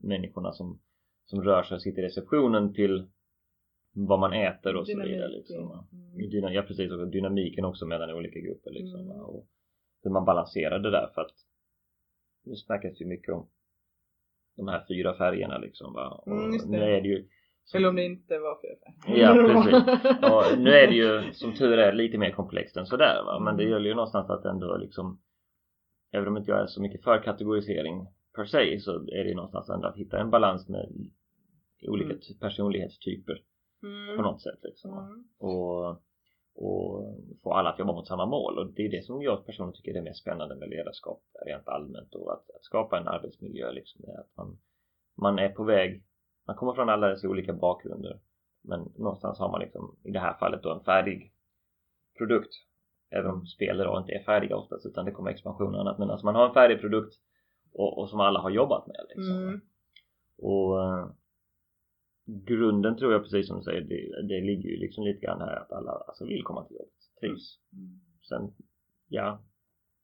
människorna 0.02 0.52
som, 0.52 0.80
som 1.24 1.42
rör 1.42 1.62
sig 1.62 1.74
och 1.74 1.82
sitter 1.82 2.02
i 2.02 2.04
receptionen 2.04 2.74
till 2.74 3.06
vad 3.92 4.20
man 4.20 4.32
äter 4.32 4.76
och 4.76 4.86
Dynamik. 4.86 5.08
så 5.08 5.14
vidare. 5.14 5.28
Liksom. 5.28 5.86
Mm. 6.12 6.52
Ja 6.52 6.62
precis, 6.62 6.92
och 6.92 7.08
dynamiken 7.08 7.64
också 7.64 7.86
mellan 7.86 8.10
olika 8.10 8.40
grupper 8.40 8.70
liksom. 8.70 9.00
Mm. 9.00 9.20
Och 9.20 9.46
hur 10.02 10.10
man 10.10 10.24
balanserar 10.24 10.78
det 10.78 10.90
där 10.90 11.10
för 11.14 11.20
att 11.20 11.34
det 12.44 12.56
snackas 12.56 13.00
ju 13.00 13.06
mycket 13.06 13.34
om 13.34 13.48
de 14.58 14.68
här 14.68 14.84
fyra 14.88 15.14
färgerna 15.14 15.58
liksom 15.58 15.92
va. 15.92 16.24
Mm, 16.26 16.50
nu 16.66 16.82
är 16.82 17.00
det 17.00 17.08
ju 17.08 17.28
som... 17.64 17.78
Eller 17.78 17.88
om 17.88 17.96
det 17.96 18.04
inte 18.04 18.38
var 18.38 18.58
fyra 18.62 18.76
färger. 19.06 19.22
Ja 19.22 19.34
precis. 19.62 20.32
Och 20.32 20.58
nu 20.58 20.70
är 20.70 20.86
det 20.86 20.94
ju 20.94 21.32
som 21.32 21.54
tur 21.54 21.78
är 21.78 21.92
lite 21.92 22.18
mer 22.18 22.30
komplext 22.30 22.76
än 22.76 22.86
sådär 22.86 23.22
va. 23.26 23.40
Men 23.40 23.56
det 23.56 23.62
mm. 23.62 23.72
gäller 23.72 23.88
ju 23.88 23.94
någonstans 23.94 24.30
att 24.30 24.44
ändå 24.44 24.76
liksom 24.76 25.20
Även 26.12 26.28
om 26.28 26.36
inte 26.36 26.50
jag 26.50 26.60
är 26.60 26.66
så 26.66 26.82
mycket 26.82 27.04
för 27.04 27.22
kategorisering 27.22 28.06
per 28.34 28.44
se 28.44 28.80
så 28.80 28.94
är 28.94 29.24
det 29.24 29.28
ju 29.28 29.34
någonstans 29.34 29.68
ändå 29.68 29.88
att 29.88 29.96
hitta 29.96 30.20
en 30.20 30.30
balans 30.30 30.68
med 30.68 31.10
olika 31.88 32.10
mm. 32.10 32.20
personlighetstyper 32.40 33.42
mm. 33.82 34.16
på 34.16 34.22
något 34.22 34.42
sätt 34.42 34.58
liksom. 34.62 34.92
Mm. 34.98 35.24
Och 35.38 36.02
och 36.60 37.16
få 37.42 37.52
alla 37.52 37.70
att 37.70 37.78
jobba 37.78 37.92
mot 37.92 38.06
samma 38.06 38.26
mål 38.26 38.58
och 38.58 38.72
det 38.72 38.86
är 38.86 38.90
det 38.90 39.04
som 39.04 39.22
jag 39.22 39.46
personligen 39.46 39.76
tycker 39.76 39.90
är 39.90 39.94
det 39.94 40.02
mest 40.02 40.20
spännande 40.20 40.54
med 40.56 40.68
ledarskap 40.68 41.22
rent 41.46 41.68
allmänt 41.68 42.14
och 42.14 42.32
att, 42.32 42.50
att 42.56 42.64
skapa 42.64 42.98
en 42.98 43.08
arbetsmiljö 43.08 43.72
liksom 43.72 44.04
är 44.04 44.20
att 44.20 44.36
man, 44.36 44.58
man 45.16 45.38
är 45.38 45.48
på 45.48 45.64
väg 45.64 46.02
man 46.46 46.56
kommer 46.56 46.72
från 46.72 46.88
alla 46.88 47.08
dessa 47.08 47.28
olika 47.28 47.52
bakgrunder 47.52 48.20
Men 48.62 48.92
någonstans 48.96 49.38
har 49.38 49.50
man 49.50 49.60
liksom 49.60 49.96
i 50.04 50.10
det 50.10 50.20
här 50.20 50.34
fallet 50.34 50.62
då 50.62 50.72
en 50.72 50.84
färdig 50.84 51.32
produkt. 52.18 52.54
Även 53.10 53.30
om 53.30 53.46
spel 53.46 53.80
idag 53.80 54.00
inte 54.00 54.12
är 54.12 54.22
färdiga 54.22 54.56
oftast 54.56 54.86
utan 54.86 55.04
det 55.04 55.12
kommer 55.12 55.30
expansion 55.30 55.74
och 55.74 55.80
annat. 55.80 55.98
Men 55.98 56.10
alltså 56.10 56.26
man 56.26 56.34
har 56.34 56.48
en 56.48 56.54
färdig 56.54 56.80
produkt 56.80 57.14
och, 57.72 57.98
och 57.98 58.10
som 58.10 58.20
alla 58.20 58.40
har 58.40 58.50
jobbat 58.50 58.86
med 58.86 59.06
liksom. 59.08 59.36
Mm. 59.36 59.60
Och 60.38 60.76
uh, 60.76 61.10
grunden 62.28 62.96
tror 62.96 63.12
jag 63.12 63.22
precis 63.22 63.46
som 63.46 63.56
du 63.56 63.62
säger, 63.62 63.80
det, 63.80 64.22
det 64.28 64.40
ligger 64.40 64.68
ju 64.68 64.76
liksom 64.76 65.04
lite 65.04 65.20
grann 65.20 65.40
här 65.40 65.56
att 65.56 65.72
alla 65.72 65.90
alltså 65.90 66.26
vill 66.26 66.42
komma 66.42 66.64
till 66.64 66.76
jobbet, 66.76 67.00
trivs. 67.20 67.60
Mm. 67.72 68.00
Sen, 68.28 68.54
ja, 69.08 69.44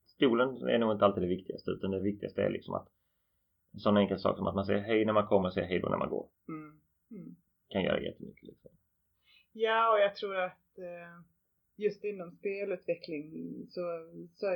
stolen 0.06 0.68
är 0.68 0.78
nog 0.78 0.92
inte 0.92 1.04
alltid 1.04 1.22
det 1.22 1.28
viktigaste 1.28 1.70
utan 1.70 1.90
det 1.90 2.00
viktigaste 2.00 2.42
är 2.42 2.50
liksom 2.50 2.74
att 2.74 2.88
en 3.72 3.80
sån 3.80 3.96
enkel 3.96 4.18
sak 4.18 4.36
som 4.36 4.46
att 4.46 4.54
man 4.54 4.66
säger 4.66 4.80
hej 4.80 5.04
när 5.04 5.12
man 5.12 5.26
kommer 5.26 5.48
och 5.48 5.54
säger 5.54 5.68
hej 5.68 5.80
då 5.80 5.88
när 5.88 5.98
man 5.98 6.08
går 6.08 6.28
Mm. 6.48 6.80
Mm. 7.10 7.36
kan 7.68 7.82
göra 7.82 8.00
jättemycket 8.00 8.42
liksom. 8.42 8.70
Ja, 9.52 9.92
och 9.92 10.00
jag 10.00 10.16
tror 10.16 10.36
att 10.36 10.78
eh, 10.78 11.22
just 11.76 12.04
inom 12.04 12.30
spelutveckling 12.30 13.26
så, 13.70 13.80
så 14.34 14.46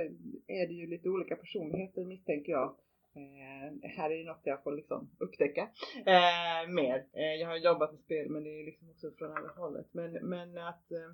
är 0.46 0.68
det 0.68 0.74
ju 0.74 0.86
lite 0.86 1.08
olika 1.08 1.36
personligheter 1.36 2.04
misstänker 2.04 2.52
jag. 2.52 2.76
Eh, 3.14 3.90
här 3.90 4.10
är 4.10 4.14
ju 4.14 4.24
något 4.24 4.40
jag 4.44 4.62
får 4.62 4.72
liksom 4.72 5.10
upptäcka 5.18 5.70
eh, 6.06 6.68
mer. 6.68 7.06
Eh, 7.12 7.34
jag 7.40 7.48
har 7.48 7.56
jobbat 7.56 7.92
med 7.92 8.00
spel 8.00 8.30
men 8.30 8.44
det 8.44 8.50
är 8.50 8.58
ju 8.58 8.64
liksom 8.64 8.90
också 8.90 9.10
från 9.10 9.36
andra 9.36 9.52
hållet. 9.52 9.86
Men, 9.92 10.12
men 10.12 10.58
att 10.58 10.92
eh, 10.92 11.10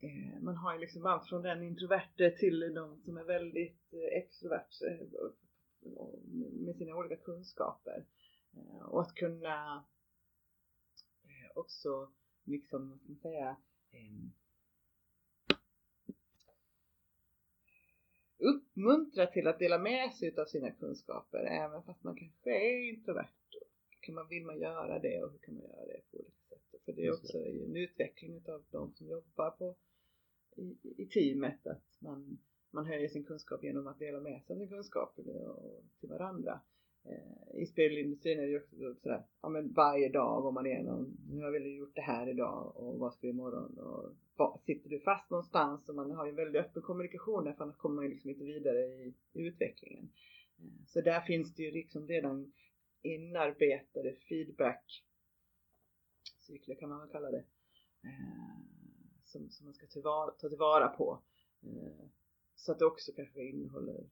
eh 0.00 0.42
man 0.42 0.56
har 0.56 0.74
ju 0.74 0.80
liksom 0.80 1.06
allt 1.06 1.28
från 1.28 1.42
den 1.42 1.62
introverte 1.62 2.30
till 2.30 2.74
de 2.74 3.00
som 3.04 3.16
är 3.16 3.24
väldigt 3.24 3.92
eh, 3.92 4.18
extrovert 4.18 4.82
eh, 4.82 5.06
med 6.52 6.76
sina 6.76 6.96
olika 6.96 7.16
kunskaper. 7.16 8.06
Eh, 8.56 8.82
och 8.82 9.00
att 9.00 9.14
kunna 9.14 9.84
eh, 11.24 11.50
också 11.54 12.12
liksom, 12.44 12.90
vad 12.90 12.98
ska 12.98 13.08
man 13.08 13.18
säga, 13.18 13.56
eh, 13.90 14.45
uppmuntra 18.48 19.26
till 19.26 19.46
att 19.46 19.58
dela 19.58 19.78
med 19.78 20.12
sig 20.12 20.34
av 20.38 20.44
sina 20.44 20.70
kunskaper 20.70 21.38
även 21.38 21.82
fast 21.82 22.04
man 22.04 22.16
kanske 22.16 22.50
är 22.50 22.88
introvert. 22.94 23.28
Kan 24.00 24.14
man, 24.14 24.28
vill 24.28 24.44
man 24.44 24.60
göra 24.60 24.98
det 24.98 25.22
och 25.22 25.30
hur 25.32 25.38
kan 25.38 25.54
man 25.54 25.62
göra 25.62 25.86
det 25.86 26.00
på 26.10 26.16
olika 26.16 26.56
sätt? 26.70 26.84
För 26.84 26.92
det 26.92 27.06
är 27.06 27.12
också 27.12 27.38
en 27.38 27.76
utveckling 27.76 28.42
av 28.48 28.64
de 28.70 28.92
som 28.92 29.08
jobbar 29.08 29.50
på, 29.50 29.76
i, 30.56 30.76
i 31.02 31.06
teamet 31.06 31.66
att 31.66 31.96
man, 31.98 32.38
man 32.70 32.86
höjer 32.86 33.08
sin 33.08 33.24
kunskap 33.24 33.64
genom 33.64 33.86
att 33.86 33.98
dela 33.98 34.20
med 34.20 34.42
sig 34.42 34.54
av 34.54 34.58
sin 34.58 34.68
kunskap 34.68 35.18
och, 35.18 35.82
till 36.00 36.08
varandra. 36.08 36.60
Eh, 37.04 37.62
I 37.62 37.66
spelindustrin 37.66 38.38
är 38.38 38.42
det 38.42 38.48
ju 38.48 38.60
också 38.60 38.94
sådär, 39.02 39.26
ja 39.42 39.48
men 39.48 39.72
varje 39.72 40.08
dag 40.08 40.42
går 40.42 40.52
man 40.52 40.66
igenom, 40.66 41.16
nu 41.30 41.42
har 41.42 41.50
vi 41.50 41.76
gjort 41.76 41.94
det 41.94 42.00
här 42.00 42.28
idag 42.28 42.76
och 42.76 42.98
vad 42.98 43.12
ska 43.12 43.26
vi 43.26 43.30
imorgon 43.30 43.78
och 43.78 44.12
sitter 44.66 44.90
du 44.90 45.00
fast 45.00 45.30
någonstans 45.30 45.88
och 45.88 45.94
man 45.94 46.10
har 46.10 46.24
ju 46.24 46.30
en 46.30 46.36
väldigt 46.36 46.60
öppen 46.64 46.82
kommunikation 46.82 47.44
där 47.44 47.52
för 47.52 47.64
annars 47.64 47.76
kommer 47.76 47.94
man 47.96 48.04
ju 48.04 48.10
liksom 48.10 48.30
inte 48.30 48.44
vidare 48.44 48.78
i, 48.78 49.14
i 49.32 49.46
utvecklingen. 49.46 50.10
Eh, 50.58 50.84
Så 50.86 51.00
där 51.00 51.20
finns 51.20 51.54
det 51.54 51.62
ju 51.62 51.70
liksom 51.70 52.08
redan 52.08 52.52
inarbetade 53.02 54.12
feedback 54.28 55.02
cykler 56.46 56.74
kan 56.74 56.88
man 56.88 57.00
väl 57.00 57.08
kalla 57.08 57.30
det. 57.30 57.44
Eh, 58.04 58.58
som, 59.24 59.50
som 59.50 59.64
man 59.66 59.74
ska 59.74 59.86
tillvara, 59.86 60.30
ta 60.30 60.48
tillvara 60.48 60.88
på. 60.88 61.22
Eh, 61.62 62.06
så 62.54 62.72
att 62.72 62.78
det 62.78 62.86
också 62.86 63.12
kanske 63.16 63.42
innehåller 63.42 64.04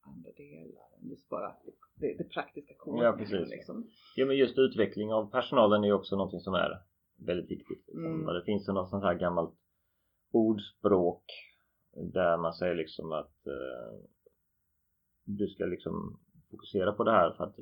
andra 0.00 0.32
delar 0.32 0.88
än 1.00 1.08
just 1.10 1.28
bara 1.28 1.56
det, 1.94 2.14
det 2.18 2.24
praktiska 2.24 2.74
koden. 2.78 3.04
Ja, 3.04 3.12
precis. 3.12 3.48
Liksom. 3.48 3.90
Ja 4.16 4.26
men 4.26 4.36
just 4.36 4.58
utveckling 4.58 5.12
av 5.12 5.30
personalen 5.30 5.84
är 5.84 5.88
ju 5.88 5.92
också 5.94 6.16
någonting 6.16 6.40
som 6.40 6.54
är 6.54 6.82
väldigt 7.16 7.50
viktigt. 7.50 7.86
Liksom. 7.86 8.06
Mm. 8.06 8.34
Det 8.34 8.44
finns 8.44 8.68
ju 8.68 8.72
något 8.72 8.90
sånt 8.90 9.04
här 9.04 9.14
gammalt 9.14 9.54
ordspråk 10.32 11.24
där 12.12 12.36
man 12.36 12.52
säger 12.54 12.74
liksom 12.74 13.12
att 13.12 13.46
eh, 13.46 13.98
du 15.24 15.46
ska 15.48 15.64
liksom 15.64 16.20
fokusera 16.50 16.92
på 16.92 17.04
det 17.04 17.10
här 17.10 17.30
för 17.30 17.44
att 17.44 17.56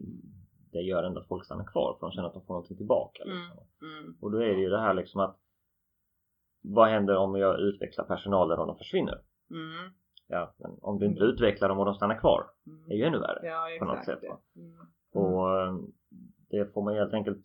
det 0.73 0.81
gör 0.83 1.03
ändå 1.05 1.21
att 1.21 1.29
folk 1.29 1.45
stannar 1.45 1.65
kvar 1.65 1.97
för 2.01 2.07
de 2.07 2.13
känner 2.13 2.29
att 2.29 2.35
de 2.35 2.45
får 2.47 2.55
någonting 2.55 2.77
tillbaka. 2.77 3.25
Liksom. 3.25 3.67
Mm. 3.83 4.17
Och 4.21 4.31
då 4.31 4.39
är 4.39 4.55
det 4.55 4.61
ju 4.61 4.69
det 4.69 4.81
här 4.81 4.95
liksom 4.95 5.21
att 5.21 5.39
vad 6.63 6.89
händer 6.89 7.17
om 7.17 7.37
jag 7.37 7.61
utvecklar 7.61 8.05
personalen 8.05 8.59
och 8.59 8.67
de 8.67 8.79
försvinner? 8.79 9.23
Mm. 9.51 9.93
Ja, 10.27 10.55
men 10.59 10.79
om 10.81 10.99
du 10.99 11.07
inte 11.07 11.23
utvecklar 11.25 11.69
dem 11.69 11.79
och 11.79 11.85
de 11.85 11.95
stannar 11.95 12.19
kvar 12.19 12.51
Mm. 12.67 12.91
är 12.91 12.95
ju 12.95 13.05
ännu 13.05 13.19
värre. 13.19 13.47
Ja, 13.47 13.69
på 13.79 13.85
något 13.85 14.05
sätt? 14.05 14.23
Mm. 14.57 14.87
Och 15.13 15.61
eh, 15.61 15.77
det 16.51 16.73
får 16.73 16.83
man 16.83 16.95
helt 16.95 17.15
enkelt 17.15 17.43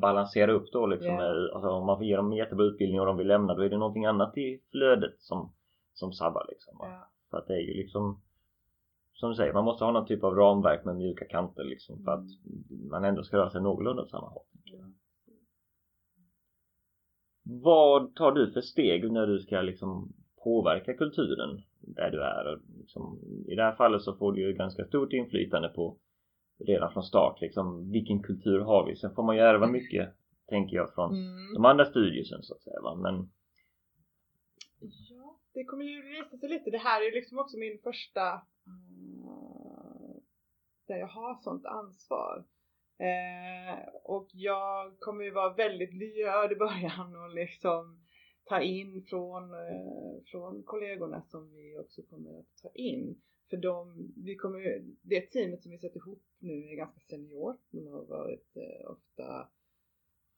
balansera 0.00 0.52
upp 0.52 0.72
då 0.72 0.86
liksom. 0.86 1.14
Med, 1.14 1.50
alltså, 1.54 1.68
om 1.68 1.86
man 1.86 1.96
får 1.96 2.06
ge 2.06 2.16
dem 2.16 2.32
en 2.32 2.38
jättebra 2.38 2.64
utbildning 2.64 3.00
och 3.00 3.06
de 3.06 3.16
vill 3.16 3.26
lämna 3.26 3.54
då 3.54 3.62
är 3.62 3.70
det 3.70 3.78
någonting 3.78 4.06
annat 4.06 4.38
i 4.38 4.60
flödet 4.70 5.14
som, 5.18 5.52
som 5.92 6.12
sabbar 6.12 6.46
liksom. 6.48 6.76
Ja. 6.80 7.10
För 7.30 7.38
att 7.38 7.46
det 7.46 7.54
är 7.54 7.60
ju 7.60 7.74
liksom 7.74 8.20
som 9.12 9.30
du 9.30 9.36
säger, 9.36 9.52
man 9.52 9.64
måste 9.64 9.84
ha 9.84 9.92
någon 9.92 10.06
typ 10.06 10.24
av 10.24 10.34
ramverk 10.34 10.84
med 10.84 10.96
mjuka 10.96 11.24
kanter 11.24 11.64
liksom 11.64 12.04
för 12.04 12.12
att 12.12 12.24
man 12.90 13.04
ändå 13.04 13.22
ska 13.22 13.36
röra 13.36 13.50
sig 13.50 13.62
någorlunda 13.62 14.02
åt 14.02 14.10
samma 14.10 14.28
håll. 14.28 14.46
Ja. 14.64 14.84
Vad 17.42 18.14
tar 18.14 18.32
du 18.32 18.52
för 18.52 18.60
steg 18.60 19.12
när 19.12 19.26
du 19.26 19.38
ska 19.38 19.60
liksom 19.60 20.12
påverka 20.44 20.94
kulturen 20.94 21.62
där 21.80 22.10
du 22.10 22.22
är? 22.22 22.52
Och 22.52 22.58
Liksom, 22.84 23.18
I 23.46 23.54
det 23.54 23.62
här 23.62 23.76
fallet 23.76 24.02
så 24.02 24.14
får 24.14 24.32
du 24.32 24.40
ju 24.40 24.52
ganska 24.52 24.84
stort 24.84 25.12
inflytande 25.12 25.68
på 25.68 25.98
redan 26.58 26.92
från 26.92 27.02
start 27.02 27.40
liksom 27.40 27.90
vilken 27.90 28.22
kultur 28.22 28.60
har 28.60 28.86
vi? 28.86 28.96
Sen 28.96 29.14
får 29.14 29.22
man 29.22 29.36
ju 29.36 29.42
ärva 29.42 29.66
mycket 29.66 30.14
tänker 30.46 30.76
jag 30.76 30.94
från 30.94 31.10
Mm. 31.14 31.54
de 31.54 31.64
andra 31.64 31.84
studierna 31.84 32.42
så 32.42 32.54
att 32.54 32.62
säga 32.62 32.80
va? 32.82 32.94
men 32.94 33.30
Ja, 35.10 35.38
det 35.54 35.64
kommer 35.64 35.84
ju 35.84 36.02
visa 36.02 36.36
sig 36.38 36.48
lite. 36.48 36.70
Det 36.70 36.78
här 36.78 37.00
är 37.00 37.04
ju 37.04 37.10
liksom 37.10 37.38
också 37.38 37.56
min 37.56 37.78
första 37.82 38.32
eh, 38.32 40.14
där 40.86 40.96
jag 40.96 41.06
har 41.06 41.34
sånt 41.42 41.66
ansvar. 41.66 42.44
Eh, 42.98 43.84
och 44.04 44.28
jag 44.32 44.98
kommer 44.98 45.24
ju 45.24 45.30
vara 45.30 45.54
väldigt 45.54 45.94
lyhörd 45.94 46.52
i 46.52 46.56
början 46.56 47.16
och 47.16 47.34
liksom 47.34 48.00
ta 48.44 48.60
in 48.60 49.04
från, 49.08 49.54
eh, 49.54 50.22
från 50.30 50.62
kollegorna 50.62 51.22
som 51.22 51.54
vi 51.54 51.78
också 51.78 52.02
kommer 52.02 52.38
att 52.40 52.56
ta 52.62 52.68
in. 52.74 53.20
För 53.50 53.56
de, 53.56 54.12
vi 54.16 54.36
kommer, 54.36 54.58
ju- 54.58 54.94
det 55.02 55.20
teamet 55.20 55.62
som 55.62 55.70
vi 55.70 55.78
sätter 55.78 55.96
ihop 55.96 56.22
nu 56.38 56.52
är 56.52 56.76
ganska 56.76 57.00
senior. 57.00 57.56
De 57.70 57.86
har 57.86 58.04
varit 58.04 58.56
eh, 58.56 58.90
ofta 58.90 59.24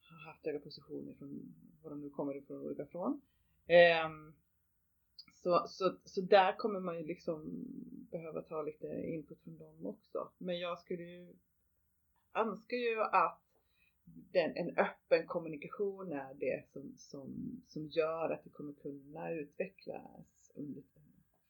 har 0.09 0.25
haft 0.31 0.45
höga 0.45 0.59
positioner 0.59 1.13
från 1.13 1.55
var 1.83 1.89
de 1.89 2.01
nu 2.01 2.09
kommer 2.09 2.37
ifrån 2.37 2.61
olika 2.61 2.85
från. 2.85 3.21
Eh, 3.67 4.09
så, 5.33 5.65
så, 5.67 5.97
så 6.05 6.21
där 6.21 6.57
kommer 6.57 6.79
man 6.79 6.97
ju 6.97 7.03
liksom 7.05 7.65
behöva 8.11 8.41
ta 8.41 8.61
lite 8.61 8.87
input 8.87 9.39
från 9.43 9.57
dem 9.57 9.85
också. 9.85 10.31
Men 10.37 10.59
jag 10.59 10.79
skulle 10.79 11.03
ju 11.03 11.33
önskar 12.33 12.77
ju 12.77 13.01
att 13.01 13.41
den, 14.31 14.55
en 14.55 14.77
öppen 14.77 15.27
kommunikation 15.27 16.11
är 16.11 16.33
det 16.33 16.63
som, 16.73 16.93
som, 16.97 17.61
som 17.67 17.87
gör 17.87 18.29
att 18.29 18.43
det 18.43 18.49
kommer 18.49 18.73
kunna 18.73 19.31
utvecklas 19.31 20.51
under, 20.55 20.83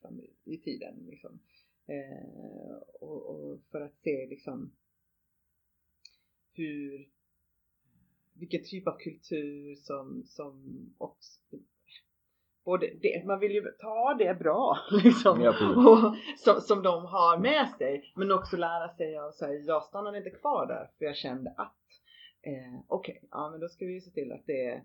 fram 0.08 0.22
i, 0.44 0.58
tiden. 0.58 1.06
Liksom. 1.10 1.40
Eh, 1.88 2.78
och, 3.00 3.30
och 3.30 3.60
för 3.72 3.82
att 3.82 3.96
se 3.96 4.28
liksom 4.30 4.72
hur 6.54 7.10
vilken 8.34 8.64
typ 8.64 8.88
av 8.88 8.98
kultur 8.98 9.76
som, 9.76 10.24
som 10.26 10.76
också 10.98 11.40
både 12.68 12.88
det, 13.02 13.26
man 13.26 13.40
vill 13.40 13.52
ju 13.52 13.62
ta 13.80 14.14
det 14.14 14.40
bra 14.40 14.78
liksom, 15.04 15.42
Ja, 15.42 15.50
och, 15.76 16.16
som, 16.38 16.62
som 16.62 16.84
de 16.84 17.06
har 17.06 17.38
med 17.38 17.70
sig 17.78 18.12
men 18.16 18.32
också 18.32 18.58
lära 18.58 18.90
sig 18.90 19.18
av 19.18 19.32
så 19.32 19.46
här, 19.46 19.54
jag 19.68 19.84
stannade 19.84 20.18
inte 20.18 20.30
kvar 20.30 20.68
där 20.68 20.90
för 20.98 21.06
jag 21.06 21.16
kände 21.16 21.54
att 21.58 21.76
eh, 22.42 22.80
okej, 22.88 23.24
ja 23.32 23.50
men 23.50 23.60
då 23.60 23.68
ska 23.68 23.86
vi 23.86 24.02
se 24.02 24.12
till 24.12 24.32
att 24.32 24.46
det 24.46 24.82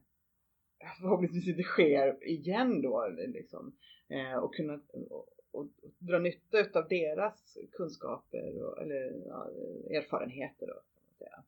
förhoppningsvis 1.01 1.49
inte 1.49 1.63
sker 1.63 2.25
igen 2.29 2.83
då 2.83 3.09
liksom, 3.09 3.77
eh, 4.09 4.35
och 4.35 4.55
kunna 4.55 4.81
och, 4.93 5.29
och, 5.51 5.67
dra 5.99 6.19
nytta 6.19 6.79
av 6.81 6.89
deras 6.89 7.59
kunskaper 7.73 8.63
och, 8.63 8.83
eller 8.83 9.23
ja, 9.27 9.51
erfarenheter 9.97 10.67
då, 10.67 10.75
kan 10.75 11.03
man 11.05 11.15
säga. 11.19 11.45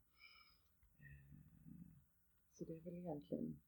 Eh, 0.99 1.17
så 2.53 2.64
det 2.64 2.75
är 2.75 2.81
väl 2.81 2.99
egentligen, 2.99 3.61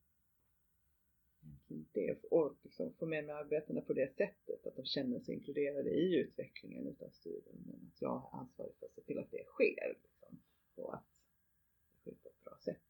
egentligen 1.42 1.86
det. 1.92 2.24
Och 2.30 2.56
liksom 2.62 2.92
få 2.98 3.06
med 3.06 3.24
mig 3.24 3.34
arbetarna 3.34 3.80
på 3.80 3.92
det 3.92 4.14
sättet. 4.14 4.66
Att 4.66 4.76
de 4.76 4.84
känner 4.84 5.20
sig 5.20 5.34
inkluderade 5.34 5.90
i 5.90 6.16
utvecklingen 6.16 6.86
utav 6.86 7.10
studien. 7.10 7.62
Men 7.66 7.90
att 7.94 8.02
jag 8.02 8.18
har 8.18 8.40
ansvarig 8.40 8.74
för 8.78 8.86
att 8.86 8.94
se 8.94 9.00
till 9.00 9.18
att 9.18 9.30
det 9.30 9.44
sker. 9.44 9.96
Liksom, 10.02 10.38
och 10.74 10.94
att 10.94 11.04
det 12.04 12.10
sker 12.10 12.22
på 12.22 12.28
ett 12.28 12.44
bra 12.44 12.58
sätt 12.64 12.85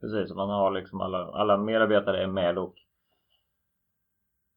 precis, 0.00 0.34
man 0.34 0.50
har 0.50 0.70
liksom 0.70 1.00
alla, 1.00 1.18
alla 1.18 1.56
medarbetare 1.56 2.22
är 2.22 2.26
med 2.26 2.58
och 2.58 2.74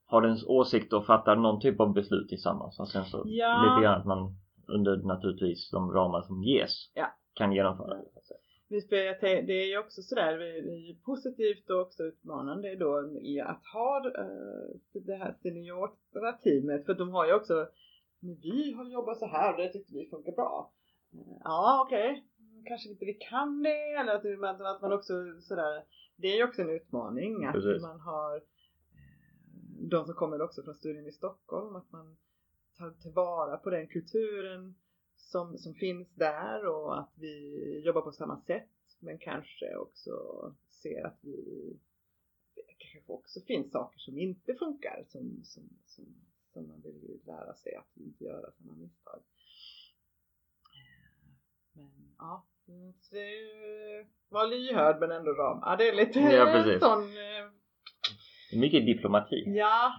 har 0.06 0.22
en 0.22 0.38
åsikt 0.48 0.94
och 0.94 1.06
fattar 1.06 1.36
någon 1.36 1.60
typ 1.60 1.80
av 1.80 1.94
beslut 1.94 2.30
tillsammans 2.30 2.80
och 2.80 2.88
sen 2.88 3.06
så 3.06 3.24
Ja. 3.26 3.64
lite 3.64 3.84
grann 3.84 4.00
att 4.00 4.06
man 4.06 4.36
under 4.68 4.98
naturligtvis 4.98 5.72
de 5.72 5.92
ramar 5.92 6.22
som 6.22 6.44
ges 6.44 6.92
Ja. 6.94 7.08
kan 7.34 7.52
genomföra 7.52 7.96
det. 7.96 8.04
det 9.42 9.54
är 9.54 9.68
ju 9.68 9.78
också 9.78 10.02
sådär, 10.02 10.38
det 10.38 10.90
är 10.90 11.04
positivt 11.06 11.70
och 11.70 11.82
också 11.82 12.04
utmanande 12.04 12.76
då 12.76 13.18
i 13.22 13.42
att 13.42 13.66
ha 13.74 14.06
uh, 14.06 15.02
det 15.06 15.16
här 15.16 15.36
seniora 15.42 16.32
teamet 16.44 16.86
för 16.86 16.94
de 16.94 17.10
har 17.10 17.26
ju 17.26 17.34
också, 17.34 17.68
men 18.20 18.36
vi 18.42 18.74
har 18.74 18.86
jobbat 18.86 19.18
så 19.18 19.26
här 19.26 19.54
och 19.54 19.60
det 19.60 19.70
tyckte 19.74 19.94
vi 19.94 20.10
funkar 20.10 20.32
bra. 20.32 20.72
Uh, 21.14 21.38
ja 21.44 21.84
okej, 21.86 22.12
okay. 22.12 22.24
Kanske 22.66 22.90
inte 22.90 23.06
vi 23.06 23.14
kan 23.14 23.64
det 23.64 23.92
eller 23.92 24.16
att 24.16 24.40
man, 24.40 24.66
att 24.66 24.82
man 24.82 24.94
också 24.94 25.42
sådär, 25.42 25.84
det 26.16 26.28
är 26.28 26.36
ju 26.36 26.44
också 26.44 26.62
en 26.62 26.70
utmaning 26.70 27.46
att 27.46 27.54
Precis. 27.54 27.82
man 27.82 28.00
har 28.00 28.36
uh, 28.36 28.42
de 29.90 30.06
som 30.06 30.16
kommer 30.16 30.42
också 30.42 30.64
från 30.64 30.76
studien 30.76 31.08
i 31.08 31.12
Stockholm, 31.12 31.76
att 31.76 31.92
man 31.92 32.18
tar 32.78 32.92
tillvara 32.92 33.58
på 33.58 33.70
den 33.70 33.88
kulturen 33.88 34.76
som, 35.16 35.58
som 35.58 35.74
finns 35.74 36.16
där 36.16 36.66
och 36.66 37.00
att 37.00 37.12
vi 37.16 37.82
jobbar 37.86 38.02
på 38.02 38.12
samma 38.12 38.42
sätt 38.42 38.70
men 39.00 39.18
kanske 39.18 39.76
också 39.76 40.14
ser 40.70 41.06
att 41.06 41.18
vi 41.22 41.80
kanske 42.78 43.14
också 43.14 43.42
finns 43.42 43.72
saker 43.72 44.00
som 44.00 44.18
inte 44.18 44.56
funkar 44.56 45.06
som, 45.08 45.44
som, 45.44 45.70
som, 45.86 46.06
som 46.54 46.68
man 46.68 46.82
vill 46.82 47.22
lära 47.26 47.54
sig 47.54 47.76
att 47.76 47.98
inte 47.98 48.24
göra 48.24 48.52
samma 48.52 48.74
misstag. 48.74 49.22
Men 51.74 52.16
ja, 52.18 52.48
var 54.30 54.48
lyhörd 54.48 55.00
men 55.00 55.12
ändå 55.12 55.32
ram. 55.32 55.60
Ja, 55.62 55.76
det 55.76 55.90
är 55.90 55.94
lite 55.94 56.20
ja, 56.20 56.80
sån... 56.80 57.04
Eh, 57.04 58.60
Mycket 58.60 58.86
diplomati. 58.86 59.44
Ja, 59.48 59.94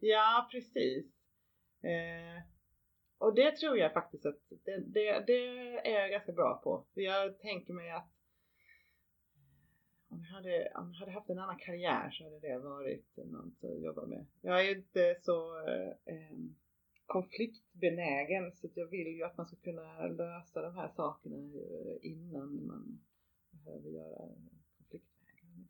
ja 0.00 0.48
precis. 0.52 1.06
Eh, 1.82 2.42
och 3.18 3.34
det 3.34 3.56
tror 3.56 3.78
jag 3.78 3.92
faktiskt 3.92 4.26
att 4.26 4.38
det, 4.64 4.78
det, 4.78 5.24
det, 5.26 5.42
är 5.88 6.00
jag 6.00 6.10
ganska 6.10 6.32
bra 6.32 6.60
på. 6.64 6.86
För 6.94 7.00
jag 7.00 7.38
tänker 7.38 7.72
mig 7.72 7.90
att 7.90 8.10
om 10.10 10.24
jag, 10.24 10.34
hade, 10.34 10.72
om 10.74 10.92
jag 10.92 11.00
hade 11.00 11.12
haft 11.12 11.30
en 11.30 11.38
annan 11.38 11.58
karriär 11.58 12.10
så 12.10 12.24
hade 12.24 12.40
det 12.40 12.58
varit 12.58 13.16
något 13.16 13.64
att 13.64 13.82
jobba 13.82 14.06
med. 14.06 14.26
Jag 14.40 14.66
är 14.66 14.76
inte 14.76 15.16
så 15.22 15.68
eh, 15.68 16.14
konfliktbenägen 17.08 18.52
så 18.52 18.68
jag 18.74 18.86
vill 18.86 19.06
ju 19.16 19.24
att 19.24 19.36
man 19.36 19.46
ska 19.46 19.56
kunna 19.56 20.06
lösa 20.06 20.62
de 20.62 20.74
här 20.74 20.88
sakerna 20.88 21.36
innan 22.02 22.66
man 22.66 23.00
behöver 23.50 23.90
göra 23.90 24.28
konfliktvägen. 24.78 25.68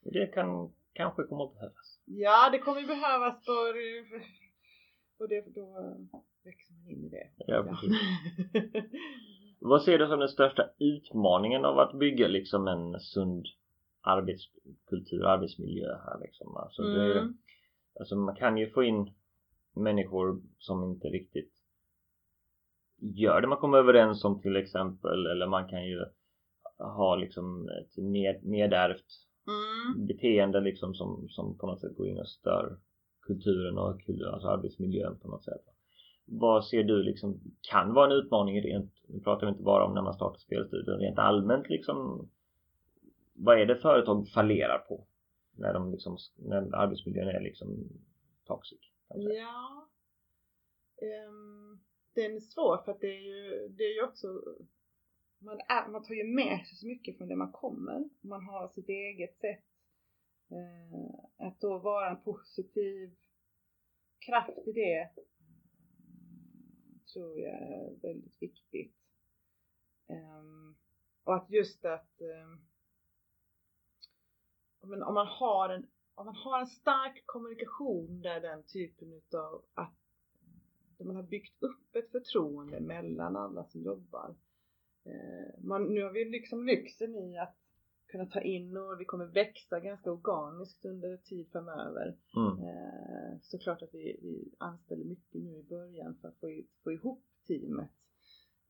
Det 0.00 0.26
kan 0.26 0.72
kanske 0.92 1.22
kommer 1.22 1.44
att 1.44 1.54
behövas. 1.54 2.00
Ja, 2.04 2.50
det 2.52 2.58
kommer 2.58 2.86
behövas 2.86 3.44
för 3.44 3.74
och 5.18 5.28
det, 5.28 5.54
då 5.54 5.96
växer 6.44 6.74
man 6.74 6.90
in 6.90 7.04
i 7.04 7.08
det. 7.08 7.30
Ja, 7.36 7.62
precis. 7.62 7.92
Vad 9.58 9.82
ser 9.82 9.98
du 9.98 10.06
som 10.06 10.18
den 10.18 10.28
största 10.28 10.70
utmaningen 10.78 11.64
av 11.64 11.78
att 11.78 11.98
bygga 11.98 12.28
liksom 12.28 12.68
en 12.68 13.00
sund 13.00 13.46
arbetskultur, 14.00 15.24
arbetsmiljö 15.24 15.86
här 15.86 16.20
liksom? 16.20 16.56
Alltså, 16.56 16.82
mm. 16.82 17.08
det, 17.08 17.34
alltså 18.00 18.16
man 18.16 18.36
kan 18.36 18.56
ju 18.56 18.70
få 18.70 18.82
in 18.82 19.10
människor 19.74 20.40
som 20.58 20.84
inte 20.84 21.08
riktigt 21.08 21.52
gör 23.00 23.40
det 23.40 23.46
man 23.46 23.58
kommer 23.58 23.78
överens 23.78 24.24
om 24.24 24.40
till 24.40 24.56
exempel 24.56 25.26
eller 25.26 25.46
man 25.46 25.68
kan 25.68 25.86
ju 25.86 26.04
ha 26.78 27.16
liksom 27.16 27.68
ett 27.68 27.96
ned, 27.96 28.40
nedärvt 28.42 29.06
mm. 29.46 30.06
beteende 30.06 30.60
liksom 30.60 30.94
som, 30.94 31.28
som 31.28 31.58
på 31.58 31.66
något 31.66 31.80
sätt 31.80 31.96
går 31.96 32.08
in 32.08 32.18
och 32.18 32.28
stör 32.28 32.78
kulturen 33.26 33.78
och 33.78 33.88
alltså 34.32 34.48
arbetsmiljön 34.48 35.18
på 35.22 35.28
något 35.28 35.44
sätt. 35.44 35.64
Vad 36.24 36.64
ser 36.64 36.84
du 36.84 37.02
liksom 37.02 37.40
kan 37.70 37.94
vara 37.94 38.06
en 38.06 38.18
utmaning 38.18 38.62
rent, 38.62 38.92
nu 39.08 39.20
pratar 39.20 39.46
vi 39.46 39.50
inte 39.50 39.62
bara 39.62 39.84
om 39.84 39.94
när 39.94 40.02
man 40.02 40.14
startar 40.14 40.38
spelstudier, 40.38 40.98
rent 40.98 41.18
allmänt 41.18 41.68
liksom 41.68 42.28
vad 43.34 43.60
är 43.60 43.66
det 43.66 43.76
företag 43.76 44.28
fallerar 44.28 44.78
på 44.78 45.06
när 45.56 45.74
de 45.74 45.92
liksom, 45.92 46.16
när 46.36 46.74
arbetsmiljön 46.74 47.28
är 47.28 47.40
liksom 47.40 47.88
toxic? 48.46 48.89
Kanske? 49.10 49.34
Ja 49.34 49.88
um, 51.28 51.80
Den 52.14 52.36
är 52.36 52.40
svår 52.40 52.82
för 52.84 52.92
att 52.92 53.00
det 53.00 53.16
är 53.16 53.20
ju, 53.20 53.68
det 53.68 53.84
är 53.84 53.94
ju 53.94 54.02
också 54.02 54.42
man, 55.38 55.60
är, 55.68 55.88
man 55.88 56.04
tar 56.04 56.14
ju 56.14 56.24
med 56.24 56.66
sig 56.66 56.78
så 56.78 56.86
mycket 56.86 57.18
från 57.18 57.28
det 57.28 57.36
man 57.36 57.52
kommer. 57.52 58.08
Man 58.20 58.44
har 58.44 58.68
sitt 58.68 58.88
eget 58.88 59.38
sätt 59.38 59.64
uh, 60.52 61.46
att 61.46 61.60
då 61.60 61.78
vara 61.78 62.10
en 62.10 62.22
positiv 62.22 63.16
kraft 64.18 64.58
i 64.66 64.72
det 64.72 65.10
tror 67.12 67.40
jag 67.40 67.54
är 67.54 67.96
väldigt 68.02 68.42
viktigt. 68.42 68.96
Um, 70.06 70.76
och 71.24 71.36
att 71.36 71.50
just 71.50 71.84
att 71.84 72.20
um, 72.20 72.66
om 74.80 75.14
man 75.14 75.26
har 75.26 75.68
en 75.68 75.86
om 76.14 76.26
man 76.26 76.36
har 76.36 76.60
en 76.60 76.66
stark 76.66 77.22
kommunikation 77.26 78.20
där 78.22 78.40
den 78.40 78.62
typen 78.62 79.12
utav 79.12 79.64
att 79.74 79.94
där 80.98 81.06
man 81.06 81.16
har 81.16 81.22
byggt 81.22 81.62
upp 81.62 81.96
ett 81.96 82.10
förtroende 82.10 82.80
mellan 82.80 83.36
alla 83.36 83.64
som 83.64 83.82
jobbar. 83.82 84.34
Eh, 85.04 85.64
man, 85.64 85.94
nu 85.94 86.02
har 86.02 86.10
vi 86.12 86.24
liksom 86.24 86.66
lyxen 86.66 87.14
i 87.14 87.38
att 87.38 87.56
kunna 88.06 88.26
ta 88.26 88.40
in 88.40 88.76
och 88.76 89.00
vi 89.00 89.04
kommer 89.04 89.26
växa 89.26 89.80
ganska 89.80 90.12
organiskt 90.12 90.84
under 90.84 91.16
tid 91.16 91.48
framöver. 91.52 92.16
Mm. 92.36 92.68
Eh, 92.68 93.38
såklart 93.42 93.82
att 93.82 93.94
vi, 93.94 94.18
vi 94.22 94.54
anställer 94.58 95.04
mycket 95.04 95.42
nu 95.42 95.58
i 95.58 95.62
början 95.62 96.16
för 96.20 96.28
att 96.28 96.40
få, 96.40 96.62
få 96.84 96.92
ihop 96.92 97.24
teamet. 97.46 97.90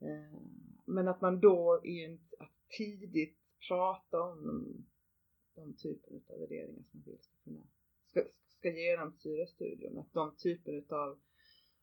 Eh, 0.00 0.40
men 0.84 1.08
att 1.08 1.20
man 1.20 1.40
då 1.40 1.80
i 1.84 2.04
en, 2.04 2.20
att 2.38 2.52
tidigt 2.78 3.38
prata 3.68 4.22
om 4.22 4.66
de, 5.54 5.74
typer 5.74 6.14
av 6.14 6.38
värderingar 6.38 6.82
som 6.82 7.00
man 7.00 7.02
vill 7.04 7.18
ska 7.20 7.34
kunna 7.44 7.62
ska, 8.06 8.24
ska 8.46 8.70
genomsyra 8.70 9.46
studion. 9.46 9.98
Att 9.98 10.12
de 10.12 10.36
typer 10.36 10.84
av 10.94 11.20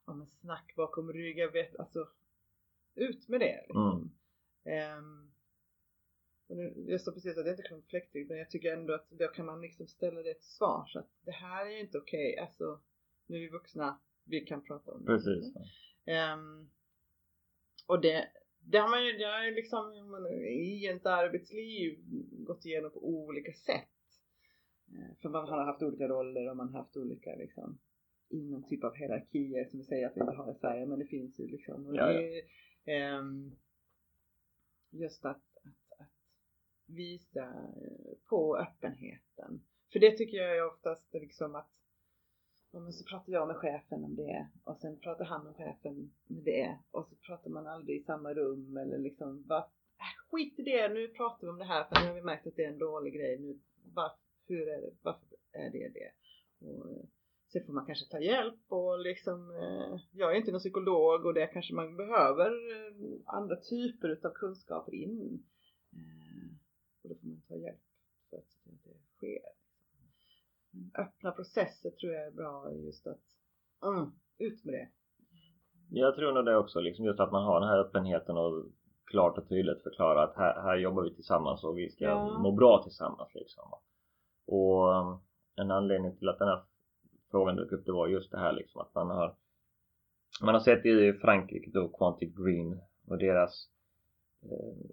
ja, 0.06 0.26
snack 0.26 0.74
bakom 0.76 1.14
ryggen, 1.14 1.52
vet, 1.52 1.80
alltså 1.80 2.10
ut 2.96 3.28
med 3.28 3.40
det. 3.40 3.62
Liksom. 3.68 4.12
Mm. 4.64 5.00
Um, 5.00 5.32
jag 6.88 7.02
sa 7.02 7.12
precis 7.12 7.38
att 7.38 7.46
det 7.46 7.52
inte 7.52 7.64
är 7.64 7.70
konfliktfritt 7.70 8.30
men 8.30 8.38
jag 8.38 8.50
tycker 8.50 8.74
ändå 8.74 8.94
att 8.94 9.10
då 9.10 9.28
kan 9.28 9.46
man 9.46 9.62
liksom 9.62 9.88
ställa 9.88 10.22
det 10.22 10.34
till 10.34 10.50
svar 10.50 10.86
så 10.88 11.00
att 11.00 11.10
det 11.22 11.32
här 11.32 11.66
är 11.66 11.80
inte 11.80 11.98
okej, 11.98 12.34
okay. 12.34 12.46
alltså 12.46 12.82
nu 13.26 13.38
är 13.38 13.42
vi 13.42 13.50
vuxna, 13.50 14.00
vi 14.24 14.40
kan 14.40 14.64
prata 14.64 14.92
om 14.92 15.06
det. 15.06 15.06
Precis. 15.06 15.56
Um, 16.36 16.70
och 17.86 18.02
det, 18.02 18.28
det 18.72 18.78
har 18.78 18.90
man 18.90 19.06
ju, 19.06 19.12
det 19.12 19.26
har 19.26 19.44
ju 19.44 19.56
liksom 19.56 20.10
man, 20.12 20.28
i 20.28 20.86
ens 20.86 21.06
arbetsliv 21.06 22.00
gått 22.32 22.66
igenom 22.66 22.92
på 22.92 23.08
olika 23.08 23.54
sätt. 23.54 23.90
Uh, 24.94 25.16
för 25.22 25.30
man 25.30 25.50
har 25.50 25.66
haft 25.66 25.82
olika 25.82 26.08
roller 26.08 26.50
och 26.50 26.58
man 26.58 26.70
har 26.70 26.80
haft 26.80 26.98
olika 26.98 27.36
liksom 27.36 27.80
inom 28.30 28.64
typ 28.64 28.84
av 28.84 28.96
hierarkier 28.96 29.66
som 29.66 29.80
vi 29.80 29.86
säger 29.86 30.08
att 30.08 30.18
vi 30.18 30.22
inte 30.22 30.36
har 30.36 30.52
i 30.52 30.56
Sverige 30.56 30.86
men 30.86 31.00
det 31.00 31.06
finns 31.06 31.40
ju 31.40 31.48
liksom. 31.48 31.88
Och 31.88 31.96
ja, 31.96 32.08
det, 32.08 32.44
ja. 32.84 33.20
Um, 33.20 33.56
just 34.92 35.26
att 35.26 35.44
visa 36.88 37.44
eh, 37.44 38.18
på 38.30 38.58
öppenheten. 38.58 39.62
För 39.92 40.00
det 40.00 40.18
tycker 40.18 40.38
jag 40.38 40.58
är 40.58 40.66
oftast 40.66 41.14
liksom 41.14 41.56
att 41.56 41.72
men 42.72 42.94
så 42.94 43.04
pratar 43.06 43.34
jag 43.34 43.48
med 43.48 43.58
chefen 43.58 44.04
om 44.04 44.16
det 44.16 44.48
och 44.64 44.78
sen 44.78 45.00
pratar 45.00 45.26
han 45.26 45.46
med 45.46 45.56
chefen 45.56 46.12
med 46.28 46.44
det 46.44 46.78
och 46.92 47.08
så 47.08 47.16
pratar 47.16 47.50
man 47.50 47.68
aldrig 47.68 48.02
i 48.02 48.04
samma 48.04 48.34
rum 48.34 48.78
eller 48.78 48.98
liksom 48.98 49.44
bara 49.44 49.60
äh, 49.60 50.30
skit 50.32 50.60
i 50.60 50.64
det, 50.64 50.90
nu 50.90 51.08
pratar 51.08 51.48
vi 51.48 51.52
om 51.52 51.58
det 51.58 51.66
här 51.66 51.84
för 51.84 52.02
nu 52.02 52.08
har 52.08 52.16
vi 52.16 52.22
märkt 52.22 52.48
att 52.48 52.56
det 52.56 52.64
är 52.64 52.72
en 52.72 52.80
dålig 52.80 53.14
grej. 53.14 53.40
Nu, 53.40 53.60
var, 53.94 54.12
hur 54.48 54.68
är 54.68 54.82
det, 54.82 54.92
varför 55.02 55.28
är 55.52 55.70
det 55.70 55.90
det? 55.90 56.12
Och, 56.68 56.92
eh, 56.92 57.06
sen 57.52 57.66
får 57.66 57.74
man 57.74 57.86
kanske 57.86 58.06
ta 58.06 58.20
hjälp 58.20 58.60
och 58.68 59.00
liksom, 59.00 59.52
eh, 59.52 60.00
jag 60.12 60.32
är 60.32 60.36
inte 60.36 60.52
någon 60.52 60.60
psykolog 60.60 61.26
och 61.26 61.34
det 61.34 61.48
kanske 61.48 61.74
man 61.74 61.96
behöver 61.96 62.52
eh, 62.76 63.20
andra 63.26 63.56
typer 63.56 64.10
utav 64.10 64.32
kunskaper 64.32 64.96
in 64.96 65.44
eh, 65.92 66.48
och 67.04 67.10
då 67.10 67.16
får 67.16 67.28
man 67.28 67.42
ta 67.48 67.56
hjälp 67.56 67.82
för 68.30 68.38
att 68.38 68.44
att 68.44 68.84
det 68.84 69.00
sker. 69.18 69.57
Öppna 70.98 71.32
processer 71.32 71.90
tror 71.90 72.14
jag 72.14 72.28
är 72.28 72.32
bra 72.32 72.72
just 72.72 73.08
att 73.08 73.22
mm, 73.84 74.12
ut 74.38 74.66
med 74.66 74.74
det. 74.74 74.90
Jag 75.90 76.16
tror 76.16 76.32
nog 76.32 76.46
det 76.46 76.58
också, 76.58 76.80
liksom 76.80 77.06
just 77.06 77.20
att 77.20 77.32
man 77.32 77.44
har 77.44 77.60
den 77.60 77.70
här 77.70 77.80
öppenheten 77.80 78.38
och 78.38 78.66
klart 79.06 79.38
och 79.38 79.50
tydligt 79.50 79.84
förklara 79.84 80.24
att 80.24 80.36
här, 80.36 80.62
här 80.62 80.78
jobbar 80.78 81.04
vi 81.04 81.16
tillsammans 81.16 81.64
och 81.64 81.78
vi 81.78 81.90
ska 81.90 82.06
ja. 82.06 82.38
må 82.40 82.52
bra 82.52 82.84
tillsammans 82.84 83.30
liksom. 83.36 83.64
Och 84.46 84.96
um, 84.96 85.20
en 85.56 85.72
anledning 85.72 86.18
till 86.18 86.30
att 86.30 86.40
den 86.40 86.48
här 86.48 86.64
frågan 87.32 87.56
dök 87.56 87.72
upp 87.72 87.86
det 87.86 87.92
var 87.92 88.08
just 88.08 88.32
det 88.32 88.40
här 88.40 88.54
liksom 88.54 88.82
att 88.82 88.96
man 88.96 89.10
har 89.10 89.36
man 90.42 90.54
har 90.54 90.62
sett 90.62 90.86
i 90.86 91.14
Frankrike 91.14 91.72
då 91.74 91.88
Quantic 91.88 92.36
Green 92.36 92.82
och 93.08 93.18
deras 93.18 93.70
eh, 94.44 94.90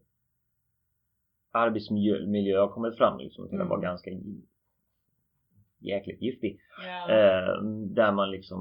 arbetsmiljö 1.51 2.61
har 2.61 2.69
kommit 2.69 2.97
fram 2.97 3.19
liksom 3.19 3.49
till 3.49 3.61
att 3.61 3.69
vara 3.69 3.79
mm. 3.79 3.89
ganska 3.89 4.11
jäkligt 5.85 6.23
giftig. 6.23 6.61
Yeah. 6.85 7.11
Eh, 7.11 7.63
där 7.73 8.13
man 8.13 8.31
liksom 8.31 8.61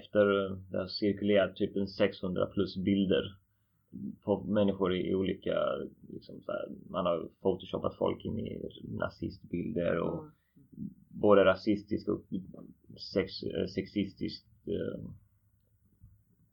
efter 0.00 0.24
det 0.70 0.78
har 0.78 0.86
cirkulerat 0.86 1.56
typ 1.56 1.76
en 1.76 1.88
600 1.88 2.46
plus 2.46 2.76
bilder 2.76 3.36
på 4.24 4.40
människor 4.40 4.94
i 4.94 5.14
olika, 5.14 5.54
liksom 6.08 6.42
här, 6.48 6.68
man 6.90 7.06
har 7.06 7.28
photoshopat 7.42 7.96
folk 7.98 8.24
in 8.24 8.38
i 8.38 8.70
nazistbilder 8.82 9.98
och 9.98 10.18
mm. 10.18 10.30
både 11.08 11.44
rasistiskt 11.44 12.08
och 12.08 12.24
sex, 13.12 13.42
eh, 13.42 13.66
sexistiskt 13.66 14.46
eh, 14.68 15.10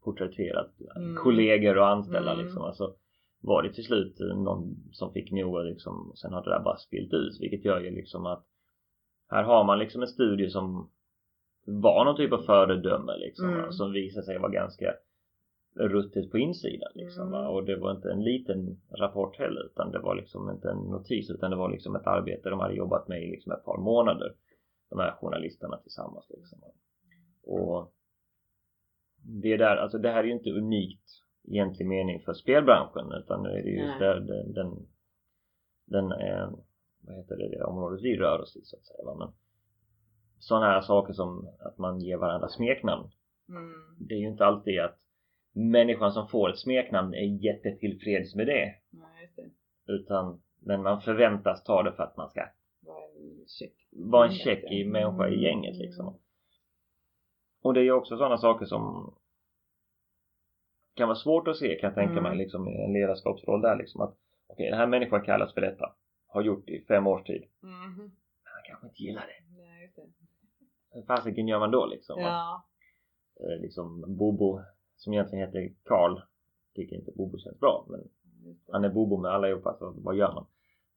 porträtterat 0.04 0.72
mm. 0.96 1.16
kollegor 1.16 1.78
och 1.78 1.88
anställda 1.88 2.34
mm. 2.34 2.46
liksom. 2.46 2.62
Alltså, 2.62 2.96
var 3.42 3.64
det 3.64 3.74
till 3.74 3.84
slut 3.84 4.20
någon 4.20 4.76
som 4.92 5.14
fick 5.14 5.32
nog 5.32 5.56
och 5.56 5.66
liksom, 5.66 6.14
sen 6.16 6.34
har 6.34 6.44
det 6.44 6.50
där 6.50 6.64
bara 6.64 6.78
spilt 6.78 7.14
ut 7.14 7.42
vilket 7.42 7.66
gör 7.66 7.80
ju 7.80 7.92
liksom 7.92 8.26
att 8.26 8.46
här 9.32 9.44
har 9.44 9.64
man 9.64 9.80
liksom 9.80 10.02
en 10.02 10.08
studie 10.08 10.50
som 10.50 10.90
var 11.66 12.06
någon 12.06 12.18
typ 12.18 12.34
av 12.34 12.42
föredöme 12.42 13.18
liksom 13.18 13.50
mm. 13.50 13.72
som 13.72 13.92
visade 13.92 14.26
sig 14.26 14.40
vara 14.40 14.52
ganska 14.52 14.94
ruttet 15.76 16.32
på 16.32 16.38
insidan 16.38 16.92
liksom 16.96 17.28
mm. 17.28 17.48
och 17.48 17.66
det 17.66 17.76
var 17.76 17.92
inte 17.92 18.12
en 18.12 18.24
liten 18.24 18.82
rapport 19.00 19.38
heller 19.38 19.66
utan 19.66 19.92
det 19.92 20.00
var 20.00 20.16
liksom 20.16 20.50
inte 20.50 20.70
en 20.70 20.78
notis 20.78 21.30
utan 21.30 21.52
det 21.52 21.58
var 21.58 21.72
liksom 21.72 21.96
ett 21.96 22.08
arbete 22.08 22.50
de 22.50 22.60
hade 22.60 22.74
jobbat 22.74 23.08
med 23.08 23.24
i 23.24 23.28
liksom 23.28 23.52
ett 23.52 23.66
par 23.66 23.78
månader 23.78 24.34
de 24.90 25.00
här 25.00 25.12
journalisterna 25.12 25.78
tillsammans 25.78 26.30
liksom 26.30 26.60
och 27.44 27.94
det 29.24 29.58
där, 29.58 29.76
alltså 29.78 29.98
det 29.98 30.10
här 30.10 30.24
är 30.24 30.28
ju 30.28 30.34
inte 30.34 30.50
unikt 30.50 31.10
i 31.44 31.52
egentlig 31.52 31.88
mening 31.88 32.20
för 32.20 32.34
spelbranschen 32.34 33.12
utan 33.12 33.44
nu 33.44 33.50
är 33.50 33.64
det 33.64 33.70
just 33.70 34.00
där 34.00 34.20
den, 34.20 34.54
den, 34.54 34.88
den 35.86 36.12
eh, 36.12 36.50
vad 37.02 37.16
heter 37.16 37.38
det, 37.38 37.50
det 37.50 37.64
området 37.64 38.02
vi 38.02 38.18
rör 38.18 38.42
oss 38.42 38.56
i 38.56 38.62
så 38.64 38.78
att 38.78 38.86
säga 38.86 39.04
va? 39.06 39.16
men 39.20 39.34
sådana 40.40 40.66
här 40.66 40.82
saker 40.82 41.14
som 41.14 41.50
att 41.60 41.78
man 41.78 42.00
ger 42.00 42.18
varandra 42.18 42.48
smeknamn 42.48 43.10
mm. 43.50 43.98
det 44.00 44.14
är 44.14 44.20
ju 44.20 44.28
inte 44.28 44.46
alltid 44.46 44.80
att 44.80 45.02
människan 45.54 46.12
som 46.12 46.28
får 46.28 46.50
ett 46.50 46.60
smeknamn 46.60 47.14
är 47.14 47.46
jättetillfreds 47.46 48.36
med 48.36 48.48
det. 48.48 48.76
Nej, 48.90 49.32
det. 49.36 49.50
Utan, 49.94 50.42
men 50.60 50.84
man 50.84 51.02
förväntas 51.02 51.64
ta 51.64 51.84
det 51.84 51.92
för 51.92 52.04
att 52.04 52.18
man 52.18 52.30
ska 52.30 52.42
vara 52.82 53.04
en 53.06 53.46
check, 53.48 53.74
vara 53.92 54.26
en 54.26 54.32
check 54.32 54.64
i 54.72 54.86
människa 54.86 55.28
i 55.28 55.44
gänget 55.44 55.76
liksom. 55.76 56.08
Mm. 56.08 56.20
Och 57.64 57.74
det 57.74 57.80
är 57.80 57.84
ju 57.84 57.92
också 57.92 58.18
sådana 58.18 58.38
saker 58.38 58.66
som 58.66 59.14
kan 60.96 61.08
vara 61.08 61.18
svårt 61.18 61.48
att 61.48 61.58
se 61.58 61.76
kan 61.76 61.88
jag 61.88 61.96
tänka 61.96 62.12
mm. 62.12 62.24
mig 62.24 62.38
liksom 62.38 62.68
i 62.68 62.84
en 62.84 62.94
ledarskapsroll 62.94 63.62
där 63.62 63.76
liksom 63.76 64.02
att 64.02 64.16
okej 64.48 64.54
okay, 64.54 64.70
den 64.70 64.80
här 64.80 64.88
människan 64.88 65.26
kallas 65.26 65.54
för 65.54 65.62
detta 65.62 65.96
har 66.32 66.42
gjort 66.42 66.70
i 66.70 66.82
fem 66.82 67.08
års 67.08 67.24
tid 67.24 67.44
mm. 67.64 67.96
men 67.96 68.12
han 68.44 68.64
kanske 68.68 68.88
inte 68.88 69.04
gillar 69.04 69.22
det 69.22 69.62
Nej, 69.62 69.84
just 69.84 69.96
det. 70.94 71.04
fasiken 71.08 71.48
gör 71.48 71.60
man 71.60 71.72
då 71.72 71.86
liksom? 71.86 72.22
Ja. 72.22 72.64
Att, 73.36 73.44
eh, 73.44 73.62
liksom 73.62 74.18
Bobo 74.18 74.62
som 74.96 75.14
egentligen 75.14 75.46
heter 75.46 75.74
Karl 75.84 76.20
tycker 76.76 76.96
inte 76.96 77.12
Bobo 77.16 77.38
känns 77.38 77.60
bra 77.60 77.86
men 77.90 78.10
han 78.72 78.84
är 78.84 78.90
Bobo 78.90 79.18
med 79.18 79.32
allihopa 79.32 79.76
så 79.80 79.94
vad 79.98 80.16
gör 80.16 80.34
man? 80.34 80.46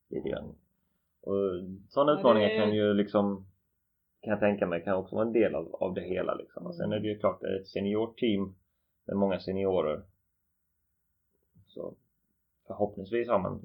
Lite 0.08 0.28
grann. 0.28 0.54
Och 1.20 1.34
sådana 1.88 2.18
utmaningar 2.18 2.48
det... 2.48 2.56
kan 2.56 2.74
ju 2.74 2.94
liksom 2.94 3.46
kan 4.20 4.30
jag 4.30 4.40
tänka 4.40 4.66
mig 4.66 4.84
kan 4.84 4.94
också 4.94 5.16
vara 5.16 5.26
en 5.26 5.32
del 5.32 5.54
av, 5.54 5.74
av 5.74 5.94
det 5.94 6.00
hela 6.00 6.34
liksom. 6.34 6.62
Mm. 6.62 6.68
Och 6.68 6.76
sen 6.76 6.92
är 6.92 7.00
det 7.00 7.08
ju 7.08 7.18
klart 7.18 7.40
det 7.40 7.46
är 7.46 7.60
ett 7.60 7.68
seniorteam 7.68 8.54
med 9.04 9.16
många 9.16 9.40
seniorer 9.40 10.02
så 11.66 11.94
förhoppningsvis 12.66 13.28
har 13.28 13.38
man 13.38 13.60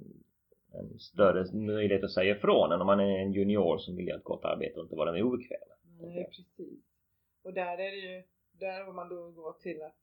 en 0.74 1.00
större 1.00 1.54
möjlighet 1.54 2.04
att 2.04 2.12
säga 2.12 2.36
ifrån 2.36 2.72
än 2.72 2.82
om 2.82 2.88
man 2.88 3.00
är 3.00 3.20
en 3.20 3.34
junior 3.34 3.78
som 3.78 3.96
vill 3.96 4.08
göra 4.08 4.18
ett 4.18 4.24
gott 4.24 4.46
arbete 4.46 4.80
och 4.80 4.84
inte 4.84 4.96
vara 4.96 5.12
med 5.12 5.24
obekväm. 5.24 5.60
Nej 6.02 6.26
precis. 6.26 6.80
Och 7.42 7.54
där 7.54 7.78
är 7.78 7.92
det 7.92 7.98
ju, 7.98 8.24
där 8.52 8.90
om 8.90 8.96
man 8.96 9.10
då 9.10 9.32
går 9.32 9.54
till 9.54 9.82
att 9.82 9.96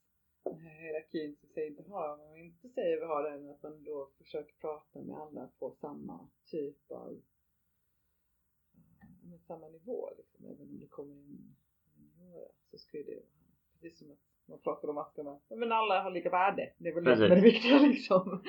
den 0.44 0.58
här 0.58 0.80
hierarkin 0.82 1.36
som 1.36 1.48
säger 1.48 1.70
inte 1.70 1.90
har, 1.90 2.12
om 2.12 2.18
man 2.18 2.36
inte 2.36 2.68
säger 2.68 3.00
vi 3.00 3.04
har 3.04 3.30
den, 3.30 3.50
att 3.50 3.62
man 3.62 3.84
då 3.84 4.10
försöker 4.18 4.54
prata 4.60 5.02
med 5.02 5.16
alla 5.16 5.48
på 5.58 5.70
samma 5.70 6.28
typ 6.44 6.90
av 6.90 7.22
med 9.22 9.40
samma 9.40 9.68
nivå 9.68 10.10
liksom, 10.18 10.46
även 10.46 10.68
om 10.68 10.80
det 10.80 10.86
kommer 10.86 11.14
in 11.14 11.56
juniorer 11.96 12.48
så 12.70 12.78
skulle 12.78 13.02
det 13.02 13.22
precis 13.72 13.98
som 13.98 14.10
att 14.10 14.35
man 14.48 14.58
pratar 14.58 14.88
om 14.88 14.94
man, 14.94 15.40
men 15.48 15.72
alla 15.72 16.02
har 16.02 16.10
lika 16.10 16.30
värde. 16.30 16.72
Det 16.78 16.88
är 16.88 16.94
väl 16.94 17.04
det 17.04 17.16
som 17.16 17.24
är 17.24 17.28
det 17.28 17.40
viktiga 17.40 17.78
liksom. 17.88 18.42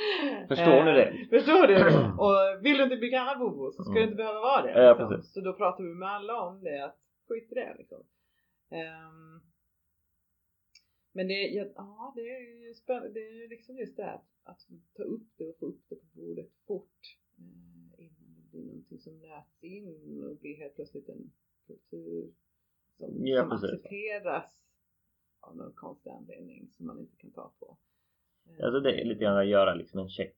Förstår 0.48 0.86
ni 0.86 0.92
det? 0.92 1.08
Eh, 1.08 1.28
förstår 1.30 1.68
du? 1.68 1.76
Och 2.24 2.66
vill 2.66 2.78
du 2.78 2.84
inte 2.84 2.98
bli 2.98 3.10
kallad 3.10 3.40
bobo 3.40 3.72
så 3.72 3.84
ska 3.84 3.92
mm. 3.92 4.02
du 4.02 4.04
inte 4.04 4.16
behöva 4.16 4.40
vara 4.40 4.62
det. 4.62 4.90
Liksom. 4.90 5.12
Ja, 5.12 5.22
så 5.22 5.42
då 5.42 5.54
pratar 5.54 5.84
vi 5.84 5.94
med 5.94 6.10
alla 6.10 6.42
om 6.42 6.64
det, 6.64 6.86
att 6.86 7.00
skit 7.28 7.52
i 7.52 7.56
det 7.56 7.76
liksom. 7.78 8.04
Um, 8.70 9.42
men 11.12 11.28
det, 11.28 11.34
ja, 11.34 11.66
ja, 11.76 12.14
det 12.16 12.22
är 12.22 12.68
ju 12.68 12.74
spännande. 12.74 13.10
Det 13.10 13.20
är 13.20 13.50
liksom 13.50 13.78
just 13.78 13.98
det 13.98 14.04
här 14.04 14.20
att 14.44 14.68
ta 14.94 15.04
upp 15.04 15.28
det 15.38 15.50
och 15.50 15.58
få 15.60 15.66
upp 15.66 15.82
det 15.90 15.96
på 15.96 16.06
bordet 16.14 16.50
fort 16.68 17.18
eh, 17.38 18.06
innan 18.06 18.36
det 18.36 18.52
blir 18.52 18.66
någonting 18.66 19.00
som 19.00 19.20
nöts 19.20 19.64
in 19.64 20.24
och 20.24 20.38
blir 20.38 20.58
helt 20.58 20.76
plötsligt 20.76 21.10
en 21.10 21.32
kultur 21.68 22.34
som, 22.98 23.28
ja, 23.28 23.44
som 23.44 23.52
accepteras 23.52 24.67
av 25.48 25.58
någon 25.58 25.74
konstig 25.74 26.10
anledning 26.10 26.68
som 26.72 26.86
man 26.86 27.00
inte 27.00 27.18
kan 27.18 27.32
ta 27.32 27.52
på. 27.60 27.78
Eh, 28.46 28.66
alltså 28.66 28.80
det 28.80 29.02
är 29.02 29.06
lite 29.06 29.24
grann 29.24 29.38
att 29.38 29.48
göra 29.48 29.74
liksom 29.74 30.00
en 30.00 30.10
check 30.10 30.36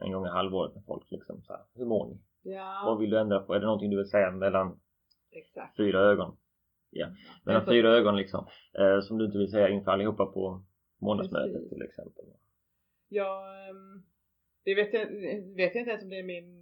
en 0.00 0.12
gång 0.12 0.26
i 0.26 0.28
halvåret 0.28 0.74
med 0.74 0.84
folk 0.84 1.10
liksom 1.10 1.42
så 1.42 1.52
här, 1.52 1.62
hur 1.74 1.84
mår 1.84 2.08
ni? 2.08 2.18
Ja. 2.42 2.82
Vad 2.86 2.98
vill 2.98 3.10
du 3.10 3.18
ändra 3.18 3.40
på? 3.40 3.54
Är 3.54 3.60
det 3.60 3.66
någonting 3.66 3.90
du 3.90 3.96
vill 3.96 4.10
säga 4.10 4.30
mellan 4.30 4.80
Exakt. 5.30 5.76
fyra 5.76 6.00
ögon? 6.00 6.36
Ja, 6.90 7.08
mellan 7.44 7.64
fyra 7.64 7.88
ögon 7.88 8.16
liksom. 8.16 8.46
Eh, 8.78 9.00
som 9.00 9.18
du 9.18 9.24
inte 9.24 9.38
vill 9.38 9.50
säga 9.50 9.68
inför 9.68 9.90
allihopa 9.92 10.26
på 10.26 10.62
månadsmötet 10.98 11.68
till 11.68 11.82
exempel. 11.82 12.24
Ja, 13.08 13.44
ehm, 13.68 14.02
det 14.64 14.74
vet 14.74 14.92
jag, 14.92 15.06
vet 15.56 15.74
jag 15.74 15.82
inte 15.82 15.90
ens 15.90 16.02
om 16.02 16.10
det 16.10 16.18
är 16.18 16.22
min 16.22 16.58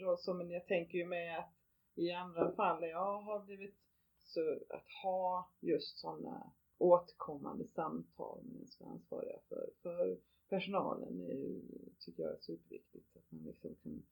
roll 0.00 0.18
så, 0.18 0.34
men 0.34 0.50
jag 0.50 0.66
tänker 0.66 0.98
ju 0.98 1.06
mig 1.06 1.36
att 1.36 1.52
i 1.94 2.12
andra 2.12 2.52
fall 2.52 2.80
där 2.80 2.88
jag 2.88 3.20
har 3.22 3.44
blivit 3.44 3.83
så 4.24 4.58
att 4.70 4.90
ha 5.02 5.50
just 5.60 5.98
sådana 5.98 6.52
återkommande 6.78 7.66
samtal 7.66 8.44
med 8.44 8.56
den 8.56 8.66
som 8.66 8.86
är 8.86 8.90
ansvariga 8.90 9.38
för, 9.48 9.70
för 9.82 10.20
personalen 10.48 11.20
är, 11.20 11.60
tycker 11.98 12.22
jag 12.22 12.32
är 12.32 12.40
superviktigt. 12.40 13.16
Att 13.16 13.32
man 13.32 13.44
liksom 13.44 13.74
kan, 13.74 14.02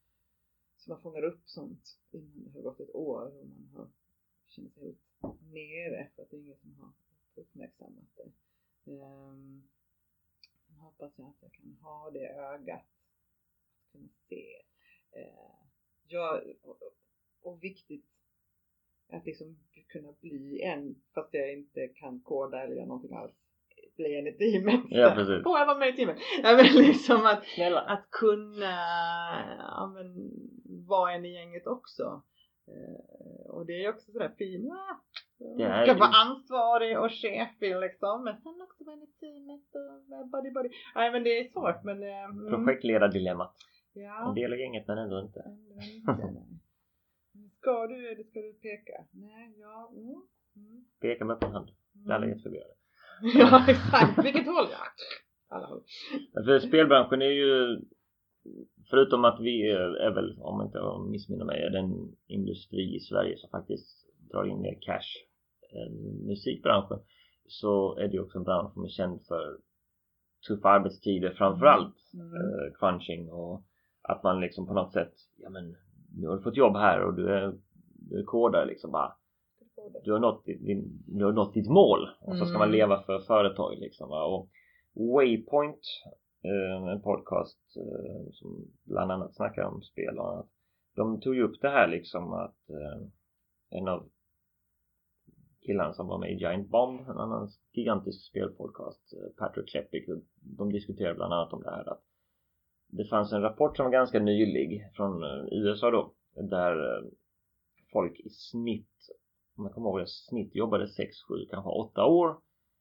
så 0.77 0.90
man 0.90 1.01
fångar 1.01 1.22
upp 1.25 1.48
sånt 1.48 1.98
innan 2.11 2.44
det 2.44 2.51
har 2.51 2.62
gått 2.62 2.81
ett 2.81 2.94
år 2.94 3.38
och 3.38 3.46
man 3.46 3.70
har 3.75 3.88
känner 4.46 4.70
sig 4.70 4.83
helt 5.22 5.42
nere 5.53 6.11
för 6.14 6.22
att 6.22 6.31
det 6.31 6.37
är 6.37 6.40
ingen 6.40 6.59
som 6.59 6.75
har 6.81 6.92
uppmärksammat 7.35 8.16
det. 8.16 8.33
Um, 8.92 9.68
sen 10.66 10.77
hoppas 10.77 11.18
jag 11.18 11.29
att 11.29 11.42
jag 11.42 11.53
kan 11.53 11.79
ha 11.83 12.11
det 12.11 12.29
ögat 12.29 12.81
att 12.81 13.92
kunna 13.92 14.09
se. 14.29 14.62
Eh, 15.11 15.22
uh, 15.22 15.66
jag, 16.07 16.57
och, 16.62 16.79
och 17.40 17.64
viktigt 17.64 18.07
att 19.12 19.27
liksom 19.27 19.57
kunna 19.88 20.12
bli 20.20 20.62
en 20.62 20.94
fast 21.14 21.35
jag 21.35 21.53
inte 21.53 21.88
kan 21.88 22.20
koda 22.20 22.62
eller 22.62 22.75
göra 22.75 22.87
någonting 22.87 23.16
alls 23.16 23.42
bli 23.96 24.18
en 24.18 24.27
i 24.27 24.33
teamet. 24.33 24.81
Ja, 24.88 25.12
precis. 25.16 25.42
Får 25.42 25.59
jag 25.59 25.66
vara 25.66 25.79
med 25.79 25.88
i 25.88 25.92
teamet? 25.96 26.16
Ja, 26.42 26.57
men 26.57 26.85
liksom 26.85 27.27
att, 27.27 27.44
att 27.87 28.11
kunna 28.11 28.75
ja, 29.59 29.92
men, 29.94 30.31
vara 30.88 31.12
en 31.12 31.25
i 31.25 31.33
gänget 31.35 31.66
också. 31.66 32.22
Eh, 32.68 33.51
och 33.51 33.66
det 33.66 33.85
är 33.85 33.88
också 33.90 34.12
sådär 34.12 34.33
fint. 34.38 34.72
Ah, 34.72 34.96
man 35.59 35.87
ska 35.87 35.94
vara 35.94 36.16
ansvarig 36.25 36.98
och 36.98 37.11
chefig 37.11 37.77
liksom. 37.77 38.25
Men 38.25 38.37
sen 38.37 38.62
också 38.62 38.85
vara 38.85 38.96
i 38.96 39.07
teamet 39.20 39.68
och 39.75 40.29
body 40.29 40.51
body. 40.51 40.68
Nej 40.94 41.12
men 41.12 41.25
det 41.25 41.38
är 41.38 41.44
svårt 41.44 41.85
men. 41.85 42.03
Eh, 42.03 42.25
mm. 42.25 42.64
Projektledardilemmat. 42.64 43.55
Ja. 43.92 44.29
En 44.29 44.35
del 44.35 44.53
av 44.53 44.59
gänget 44.59 44.88
men 44.88 44.98
ändå 44.98 45.20
inte. 45.20 45.40
Ändå 45.40 45.83
inte 45.83 46.62
ska 47.62 47.87
du 47.87 48.09
eller 48.11 48.25
ska 48.25 48.40
du 48.40 48.53
peka? 48.53 48.96
Nej, 49.11 49.55
ja. 49.61 49.92
Mm. 49.92 50.22
Mm. 50.57 50.85
Peka 51.01 51.25
med 51.25 51.35
öppen 51.37 51.53
hand. 51.53 51.68
Mm. 51.68 52.07
Det 52.07 52.12
är 52.12 52.16
alla 52.16 52.27
jätteförvirrade. 52.27 52.75
ja 53.42 53.64
exakt. 53.68 54.25
Vilket 54.25 54.46
håll? 54.46 54.68
Ja. 54.70 54.85
Alla 55.48 55.66
håll. 55.66 55.83
För 56.44 56.59
spelbranschen 56.59 57.22
är 57.22 57.35
ju 57.42 57.81
förutom 58.90 59.25
att 59.25 59.40
vi 59.40 59.70
är 60.07 60.14
väl, 60.14 60.38
om 60.40 60.61
jag 60.61 60.68
inte 60.68 61.11
missminner 61.11 61.44
mig, 61.44 61.62
är 61.62 61.70
den 61.70 62.16
industri 62.27 62.96
i 62.96 63.01
Sverige 63.01 63.37
som 63.38 63.51
faktiskt 63.51 64.07
drar 64.31 64.44
in 64.44 64.61
mer 64.61 64.79
cash 64.81 65.11
än 65.72 66.27
musikbranschen 66.27 66.98
så 67.46 67.98
är 67.98 68.09
det 68.09 68.20
också 68.20 68.38
en 68.38 68.44
bransch 68.44 68.72
som 68.72 68.85
är 68.85 68.88
känd 68.88 69.27
för 69.29 69.59
tuffa 70.48 70.68
arbetstider 70.68 71.31
framförallt 71.31 71.96
mm. 72.14 72.27
eh, 72.27 72.72
crunching 72.79 73.31
och 73.31 73.64
att 74.03 74.22
man 74.22 74.40
liksom 74.40 74.66
på 74.66 74.75
något 74.75 74.92
sätt 74.92 75.14
ja 75.37 75.51
men 75.51 75.77
nu 76.16 76.29
har 76.29 76.37
du 76.37 76.42
fått 76.42 76.57
jobb 76.57 76.77
här 76.77 77.05
och 77.05 77.14
du 77.14 77.35
är, 77.35 77.55
du 78.11 78.20
är 78.20 78.25
kodare 78.25 78.66
liksom 78.66 78.90
bara 78.90 79.12
du 80.05 80.12
har 80.12 80.18
nått, 80.18 80.44
din, 80.44 81.03
du 81.07 81.25
har 81.25 81.33
nått 81.33 81.55
ditt 81.55 81.68
mål 81.68 82.09
och 82.20 82.37
så 82.37 82.46
ska 82.46 82.59
man 82.59 82.68
mm. 82.68 82.79
leva 82.79 83.03
för 83.03 83.18
företag 83.18 83.79
liksom 83.79 84.09
va? 84.09 84.25
och 84.25 84.48
Waypoint 85.14 85.81
Eh, 86.44 86.92
en 86.92 87.03
podcast 87.03 87.59
eh, 87.77 88.33
som 88.33 88.64
bland 88.85 89.12
annat 89.12 89.35
snackar 89.35 89.62
om 89.62 89.83
spel 89.83 90.18
och 90.18 90.33
annat. 90.33 90.46
De 90.94 91.20
tog 91.20 91.35
ju 91.35 91.42
upp 91.42 91.61
det 91.61 91.68
här 91.68 91.88
liksom 91.88 92.33
att 92.33 92.70
eh, 92.70 93.07
en 93.70 93.88
av 93.88 94.09
killarna 95.66 95.92
som 95.92 96.07
var 96.07 96.18
med 96.18 96.33
i 96.33 96.35
Giant 96.35 96.68
Bomb, 96.68 97.01
en 97.01 97.18
annan 97.18 97.48
gigantisk 97.72 98.29
spelpodcast, 98.31 99.14
Patrick 99.38 99.68
Klepik, 99.68 100.09
de 100.59 100.72
diskuterade 100.72 101.14
bland 101.14 101.33
annat 101.33 101.53
om 101.53 101.62
det 101.62 101.70
här 101.70 101.88
att 101.88 102.03
det 102.92 103.05
fanns 103.05 103.33
en 103.33 103.42
rapport 103.42 103.76
som 103.76 103.85
var 103.85 103.92
ganska 103.92 104.18
nylig 104.18 104.90
från 104.96 105.22
eh, 105.22 105.44
USA 105.50 105.90
då, 105.90 106.12
där 106.35 106.96
eh, 106.96 107.05
folk 107.92 108.20
i 108.20 108.28
snitt, 108.31 108.96
om 109.57 109.64
jag 109.64 109.74
kommer 109.74 109.88
ihåg 109.88 110.00
det, 110.00 110.09
snitt 110.09 110.55
jobbade 110.55 110.88
6, 110.88 111.16
7, 111.28 111.35
kanske 111.50 111.70
8 111.70 112.05
år 112.05 112.37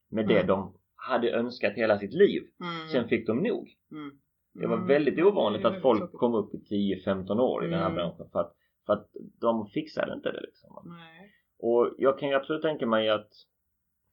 med 0.09 0.27
det 0.27 0.35
mm. 0.35 0.47
de 0.47 0.73
hade 0.95 1.31
önskat 1.31 1.73
hela 1.73 1.99
sitt 1.99 2.13
liv. 2.13 2.41
Mm. 2.59 2.87
Sen 2.87 3.07
fick 3.07 3.27
de 3.27 3.37
nog. 3.37 3.69
Mm. 3.91 4.11
Det 4.53 4.67
var 4.67 4.87
väldigt 4.87 5.17
mm. 5.17 5.27
ovanligt 5.27 5.65
att 5.65 5.81
folk 5.81 6.13
kom 6.13 6.35
upp 6.35 6.53
i 6.53 6.97
10-15 7.05 7.39
år 7.39 7.65
i 7.65 7.69
den 7.69 7.79
här 7.79 7.85
mm. 7.85 7.95
branschen 7.95 8.29
för 8.31 8.39
att, 8.39 8.55
för 8.85 8.93
att 8.93 9.09
de 9.41 9.67
fixade 9.67 10.13
inte 10.13 10.31
det 10.31 10.41
liksom. 10.41 10.83
Nej. 10.85 11.33
Och 11.59 11.95
jag 11.97 12.19
kan 12.19 12.29
ju 12.29 12.35
absolut 12.35 12.61
tänka 12.61 12.85
mig 12.85 13.09
att 13.09 13.29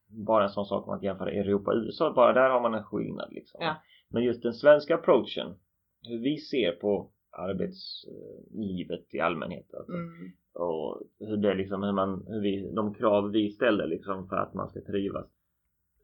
bara 0.09 0.45
en 0.45 0.51
sån 0.51 0.67
sak 0.67 0.89
om 0.89 0.95
att 0.95 1.03
jämföra 1.03 1.31
Europa 1.31 1.71
och 1.71 1.77
USA, 1.77 2.13
bara 2.13 2.33
där 2.33 2.51
har 2.51 2.61
man 2.61 2.75
en 2.75 2.85
skillnad 2.85 3.33
liksom. 3.33 3.61
Ja. 3.63 3.77
Men 4.09 4.23
just 4.23 4.43
den 4.43 4.53
svenska 4.53 4.95
approachen, 4.95 5.59
hur 6.03 6.19
vi 6.19 6.37
ser 6.37 6.73
på 6.73 7.11
arbetslivet 7.31 9.15
i 9.15 9.21
allmänhet 9.21 9.75
alltså. 9.75 9.93
mm. 9.93 10.33
och 10.53 11.03
hur 11.19 11.37
det 11.37 11.55
liksom, 11.55 11.83
hur 11.83 11.93
man, 11.93 12.25
hur 12.29 12.41
vi, 12.41 12.71
de 12.75 12.95
krav 12.95 13.31
vi 13.31 13.51
ställer 13.51 13.87
liksom 13.87 14.29
för 14.29 14.37
att 14.37 14.55
man 14.55 14.69
ska 14.69 14.81
trivas 14.81 15.27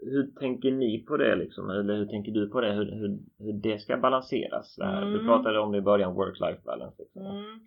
hur 0.07 0.26
tänker 0.26 0.70
ni 0.70 1.04
på 1.04 1.16
det 1.16 1.37
liksom? 1.37 1.70
Eller 1.70 1.96
hur 1.96 2.07
tänker 2.07 2.33
du 2.33 2.48
på 2.48 2.61
det? 2.61 2.72
Hur, 2.72 2.85
hur, 2.85 3.18
hur 3.38 3.52
det 3.52 3.78
ska 3.78 3.96
balanseras? 3.96 4.76
Det 4.76 4.85
mm. 4.85 5.12
Du 5.12 5.24
pratade 5.24 5.59
om 5.59 5.72
det 5.72 5.78
i 5.78 5.83
början, 5.83 6.14
work-life 6.14 6.64
balance. 6.64 7.02
Liksom. 7.02 7.26
Mm. 7.26 7.61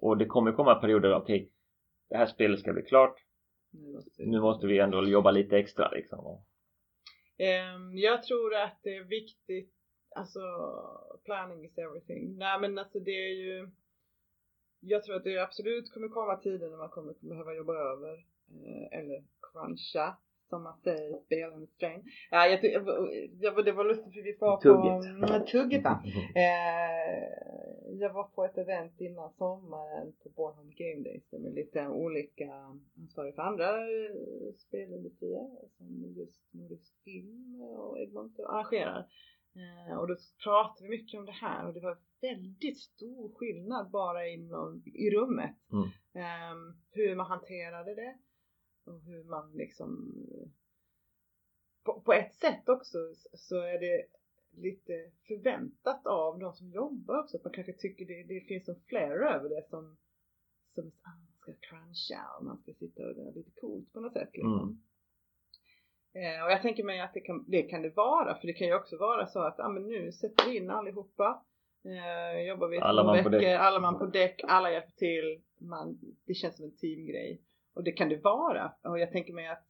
Och 0.00 0.18
det 0.18 0.26
kommer 0.26 0.52
komma 0.52 0.74
perioder, 0.74 1.14
okej, 1.14 1.36
okay, 1.36 1.48
det 2.10 2.16
här 2.16 2.26
spelet 2.26 2.60
ska 2.60 2.72
bli 2.72 2.82
klart. 2.82 3.14
Nu 4.18 4.40
måste 4.40 4.66
vi 4.66 4.78
ändå 4.78 5.08
jobba 5.08 5.30
lite 5.30 5.58
extra 5.58 5.90
liksom. 5.90 6.18
Um, 7.38 7.98
jag 7.98 8.22
tror 8.22 8.54
att 8.54 8.80
det 8.82 8.96
är 8.96 9.04
viktigt, 9.04 9.72
alltså 10.18 10.40
planning 11.24 11.64
is 11.64 11.78
everything. 11.78 12.38
Nej 12.38 12.60
men 12.60 12.78
alltså 12.78 12.98
det 13.00 13.10
är 13.10 13.34
ju 13.34 13.70
jag 14.80 15.04
tror 15.04 15.16
att 15.16 15.24
det 15.24 15.38
absolut 15.38 15.92
kommer 15.92 16.08
komma 16.08 16.36
tider 16.36 16.70
när 16.70 16.76
man 16.76 16.88
kommer 16.88 17.14
behöva 17.20 17.54
jobba 17.54 17.74
över 17.74 18.12
eh, 18.48 18.98
eller 18.98 19.24
cruncha 19.40 20.16
som 20.48 20.62
man 20.62 20.78
säger 20.84 21.16
i 21.16 21.20
spelindustrin. 21.26 22.02
Ja, 22.30 22.46
jag, 22.46 22.64
jag, 23.40 23.64
det 23.64 23.72
var 23.72 23.84
lustigt 23.84 24.14
för 24.14 24.22
vi 24.22 24.36
var 24.40 24.56
på 24.56 24.62
tugget. 24.62 25.46
tugget 25.46 25.84
eh, 26.34 27.28
jag 28.00 28.12
var 28.12 28.24
på 28.24 28.44
ett 28.44 28.58
event 28.58 29.00
innan 29.00 29.32
sommaren 29.32 30.12
på 30.22 30.28
Bornholm 30.28 30.72
Game 30.76 31.02
Days 31.02 31.32
med 31.32 31.54
lite 31.54 31.88
olika 31.88 32.52
ansvariga 32.98 33.34
för 33.34 33.42
andra 33.42 33.68
eh, 33.68 34.54
spelindustrier 34.58 35.50
som 35.76 36.14
just 36.16 36.54
Nordisk 36.54 36.94
Film 37.04 37.60
och 37.62 37.98
Egmont 37.98 38.40
arrangerar. 38.40 39.06
Eh, 39.54 39.98
och 39.98 40.08
då 40.08 40.16
pratade 40.44 40.88
vi 40.88 40.96
mycket 40.96 41.18
om 41.20 41.26
det 41.26 41.32
här 41.32 41.66
och 41.66 41.74
det 41.74 41.80
var 41.80 41.98
väldigt 42.20 42.78
stor 42.78 43.34
skillnad 43.34 43.90
bara 43.90 44.28
inom, 44.28 44.82
i 44.84 45.10
rummet. 45.10 45.56
Mm. 45.72 45.88
Eh, 46.14 46.74
hur 46.90 47.16
man 47.16 47.26
hanterade 47.26 47.94
det 47.94 48.18
och 48.84 49.00
hur 49.00 49.24
man 49.24 49.52
liksom 49.52 50.14
på, 51.84 52.00
på, 52.00 52.12
ett 52.12 52.34
sätt 52.34 52.68
också 52.68 52.98
så 53.34 53.56
är 53.56 53.80
det 53.80 54.06
lite 54.50 55.10
förväntat 55.26 56.06
av 56.06 56.38
de 56.38 56.52
som 56.52 56.70
jobbar 56.70 57.18
också. 57.18 57.36
Att 57.36 57.44
man 57.44 57.52
kanske 57.52 57.72
tycker 57.72 58.06
det, 58.06 58.22
det 58.22 58.40
finns 58.40 58.68
en 58.68 58.80
flair 58.80 59.34
över 59.34 59.48
det 59.48 59.68
som, 59.70 59.96
som 60.74 60.92
ah, 61.02 61.18
man 61.18 61.32
ska 61.40 61.52
cruncha 61.52 62.36
och 62.38 62.44
man 62.44 62.58
ska 62.58 62.72
sitta 62.72 63.06
och 63.06 63.14
det 63.14 63.28
är 63.28 63.32
lite 63.32 63.60
coolt 63.60 63.92
på 63.92 64.00
något 64.00 64.12
sätt. 64.12 64.30
Liksom. 64.32 64.62
Mm. 64.62 64.82
Eh, 66.18 66.44
och 66.44 66.50
jag 66.50 66.62
tänker 66.62 66.84
mig 66.84 67.00
att 67.00 67.14
det 67.14 67.20
kan, 67.20 67.44
det 67.48 67.62
kan 67.62 67.82
det 67.82 67.90
vara, 67.90 68.34
för 68.34 68.46
det 68.46 68.52
kan 68.52 68.66
ju 68.66 68.74
också 68.74 68.96
vara 68.96 69.26
så 69.26 69.40
att 69.40 69.60
ah, 69.60 69.68
men 69.68 69.82
nu 69.82 70.12
sätter 70.12 70.46
vi 70.46 70.56
in 70.56 70.70
allihopa. 70.70 71.44
Eh, 71.84 72.40
jobbar 72.40 72.68
vi 72.68 72.78
alla 72.78 73.04
man, 73.04 73.16
veckor, 73.16 73.54
alla 73.54 73.80
man 73.80 73.98
på 73.98 74.06
däck, 74.06 74.40
alla 74.48 74.72
hjälper 74.72 74.90
till. 74.90 75.42
Man, 75.58 75.98
det 76.26 76.34
känns 76.34 76.56
som 76.56 76.64
en 76.64 76.76
teamgrej. 76.76 77.42
Och 77.74 77.84
det 77.84 77.92
kan 77.92 78.08
det 78.08 78.16
vara. 78.16 78.72
Och 78.82 78.98
jag 78.98 79.12
tänker 79.12 79.32
mig 79.32 79.48
att 79.48 79.64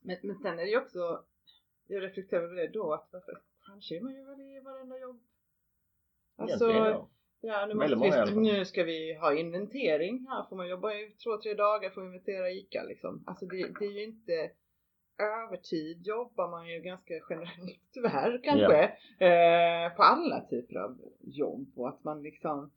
men, 0.00 0.16
men 0.22 0.38
sen 0.38 0.58
är 0.58 0.64
det 0.64 0.70
ju 0.70 0.78
också, 0.78 1.24
jag 1.86 2.02
reflekterar 2.02 2.42
över 2.42 2.56
det 2.56 2.68
då, 2.68 2.92
att 2.92 3.08
varför 3.12 3.42
kanske 3.66 4.00
man 4.00 4.14
ju 4.14 4.24
väl 4.24 4.40
i 4.40 4.60
varenda 4.60 4.98
jobb. 4.98 5.20
Alltså, 6.36 7.08
ja, 7.40 7.66
nu, 7.66 7.74
måste 7.74 8.24
vi, 8.26 8.40
nu 8.40 8.64
ska 8.64 8.84
vi 8.84 9.14
ha 9.14 9.34
inventering. 9.34 10.26
Här 10.28 10.48
får 10.48 10.56
man 10.56 10.68
jobba 10.68 10.92
i 10.92 11.10
två, 11.24 11.36
tre 11.42 11.54
dagar 11.54 11.90
för 11.90 12.00
att 12.00 12.06
inventera 12.06 12.50
ICA 12.50 12.82
liksom. 12.82 13.24
Alltså 13.26 13.46
det, 13.46 13.56
det 13.78 13.84
är 13.84 13.92
ju 13.92 14.04
inte 14.04 14.50
övertid 15.18 16.06
jobbar 16.06 16.50
man 16.50 16.68
ju 16.68 16.80
ganska 16.80 17.14
generellt 17.30 17.80
tyvärr 17.94 18.40
kanske 18.44 18.92
yeah. 19.20 19.86
eh, 19.86 19.96
på 19.96 20.02
alla 20.02 20.40
typer 20.40 20.76
av 20.76 20.98
jobb 21.20 21.72
och 21.76 21.88
att 21.88 22.04
man 22.04 22.22
liksom 22.22 22.70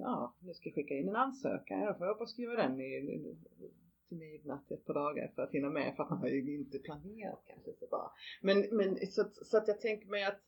ja, 0.00 0.34
nu 0.40 0.54
ska 0.54 0.68
jag 0.68 0.74
skicka 0.74 0.94
in 0.94 1.08
en 1.08 1.16
ansökan, 1.16 1.80
jag 1.80 1.98
får 1.98 2.06
hoppa 2.06 2.22
och 2.22 2.30
skriva 2.30 2.52
den 2.52 2.80
i, 2.80 3.36
till 4.08 4.18
midnatt 4.18 4.70
ett 4.70 4.84
par 4.84 4.94
dagar 4.94 5.32
för 5.34 5.42
att 5.42 5.50
hinna 5.50 5.70
med 5.70 5.96
för 5.96 6.02
att 6.02 6.10
man 6.10 6.18
har 6.18 6.28
ju 6.28 6.58
inte 6.58 6.78
planerat 6.78 7.42
kanske 7.46 7.72
så 7.72 7.86
bara. 7.90 8.10
Men, 8.42 8.66
men 8.70 9.06
så, 9.06 9.24
så 9.42 9.56
att 9.56 9.68
jag 9.68 9.80
tänker 9.80 10.08
mig 10.08 10.24
att 10.24 10.40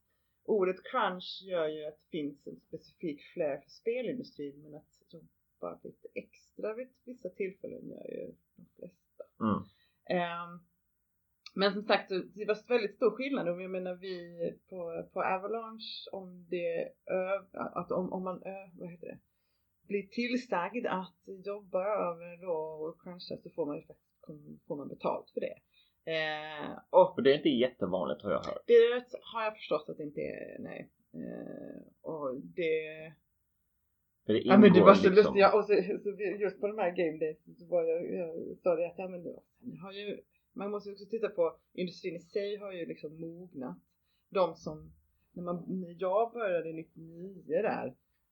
ordet 0.44 0.84
crunch 0.84 1.42
gör 1.42 1.68
ju 1.68 1.84
att 1.84 1.98
det 2.00 2.10
finns 2.10 2.46
en 2.46 2.56
specifik 2.56 3.22
flair 3.22 3.60
för 3.60 3.70
spelindustrin 3.70 4.62
men 4.62 4.74
att 4.74 5.12
jobba 5.12 5.80
lite 5.82 6.08
extra 6.14 6.74
vid 6.74 6.88
vissa 7.04 7.28
tillfällen 7.28 7.88
gör 7.88 8.10
ju 8.10 8.34
de 8.56 8.66
flesta. 8.76 9.24
Mm. 9.40 9.62
Um, 10.20 10.60
men 11.54 11.72
som 11.72 11.82
sagt, 11.82 12.08
det 12.08 12.44
var 12.44 12.68
väldigt 12.68 12.96
stor 12.96 13.10
skillnad 13.10 13.48
och 13.48 13.62
jag 13.62 13.70
menar 13.70 13.94
vi 13.94 14.36
på, 14.68 15.08
på 15.12 15.22
Avalanche 15.22 16.08
om 16.12 16.46
det, 16.50 16.92
att 17.52 17.90
om, 17.90 18.12
om 18.12 18.24
man, 18.24 18.42
vad 18.78 18.90
heter 18.90 19.06
det, 19.06 19.18
blir 19.82 20.06
tillsagd 20.06 20.86
att 20.86 21.22
jobba 21.44 21.84
över 21.84 22.42
då 22.42 22.52
och 22.52 23.02
cruncha 23.02 23.36
så 23.42 23.50
får 23.50 23.66
man 23.66 23.76
ju 23.76 23.82
faktiskt 23.82 24.10
får 24.66 24.76
man 24.76 24.88
betalt 24.88 25.30
för 25.30 25.40
det. 25.40 25.54
Eh, 26.04 26.78
och 26.90 27.14
för 27.14 27.22
det 27.22 27.32
är 27.32 27.36
inte 27.36 27.48
jättevanligt 27.48 28.22
har 28.22 28.30
jag 28.30 28.44
hört. 28.44 28.62
Det 28.66 29.04
har 29.20 29.44
jag 29.44 29.56
förstått 29.56 29.88
att 29.88 29.96
det 29.96 30.02
inte 30.02 30.20
är, 30.20 30.56
nej. 30.58 30.88
Eh, 31.14 32.10
och 32.10 32.40
det 32.40 33.12
för 34.26 34.32
det 34.32 34.40
ja 34.40 34.58
men 34.58 34.72
det 34.72 34.80
var 34.80 34.94
så 34.94 35.02
liksom. 35.02 35.14
lustigt, 35.14 35.40
ja, 35.40 35.58
och 35.58 35.64
så, 35.64 35.72
så, 36.02 36.10
just 36.40 36.60
på 36.60 36.66
de 36.66 36.78
här 36.78 36.90
game 36.90 37.18
days 37.18 37.58
så 37.58 37.66
var 37.66 37.82
jag, 37.82 38.14
jag 38.14 38.58
sa 38.62 38.76
det 38.76 38.86
att 38.86 38.98
ja 38.98 39.08
men 39.08 39.22
det, 39.22 39.36
har 39.82 39.92
ju 39.92 40.20
man 40.52 40.70
måste 40.70 40.90
också 40.90 41.06
titta 41.06 41.28
på 41.28 41.56
industrin 41.72 42.16
i 42.16 42.20
sig 42.20 42.56
har 42.56 42.72
ju 42.72 42.86
liksom 42.86 43.20
mognat. 43.20 43.78
De 44.28 44.54
som, 44.54 44.92
när, 45.32 45.42
man, 45.42 45.64
när 45.68 45.96
jag 45.98 46.32
började 46.32 46.72
99 46.72 47.42
där, 47.46 47.86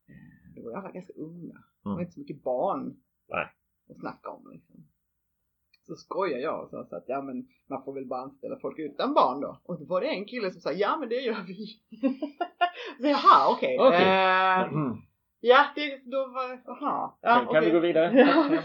eh, 0.06 0.54
då 0.56 0.62
var 0.62 0.72
alla 0.72 0.90
ganska 0.90 1.12
unga. 1.12 1.54
Det 1.54 1.88
var 1.88 1.92
mm. 1.92 2.00
inte 2.00 2.12
så 2.12 2.20
mycket 2.20 2.42
barn 2.42 3.00
Nej. 3.28 3.46
att 3.90 3.98
snacka 3.98 4.30
om 4.30 4.50
liksom. 4.52 4.87
Så 5.88 5.96
skojar 5.96 6.38
jag 6.38 6.62
och 6.62 6.70
sa 6.70 6.96
att 6.96 7.04
ja 7.06 7.22
men 7.22 7.46
man 7.66 7.84
får 7.84 7.92
väl 7.94 8.06
bara 8.06 8.20
anställa 8.20 8.58
folk 8.58 8.78
utan 8.78 9.14
barn 9.14 9.40
då. 9.40 9.60
Och 9.64 9.78
då 9.78 9.84
var 9.84 10.00
det 10.00 10.06
en 10.06 10.24
kille 10.24 10.50
som 10.50 10.60
sa 10.60 10.72
ja 10.72 10.96
men 11.00 11.08
det 11.08 11.14
gör 11.14 11.44
vi. 11.46 11.66
så 13.00 13.06
jaha 13.06 13.52
okej. 13.52 13.78
Okay. 13.78 13.88
okay. 13.88 14.04
Uh, 14.04 14.72
mm. 14.72 14.96
Ja, 15.40 15.72
det, 15.74 16.00
då 16.04 16.18
var, 16.18 16.72
aha. 16.72 17.18
Ja, 17.22 17.34
kan, 17.34 17.48
okay. 17.48 17.64
vi 17.64 17.70
gå 17.70 17.80
vidare? 17.80 18.10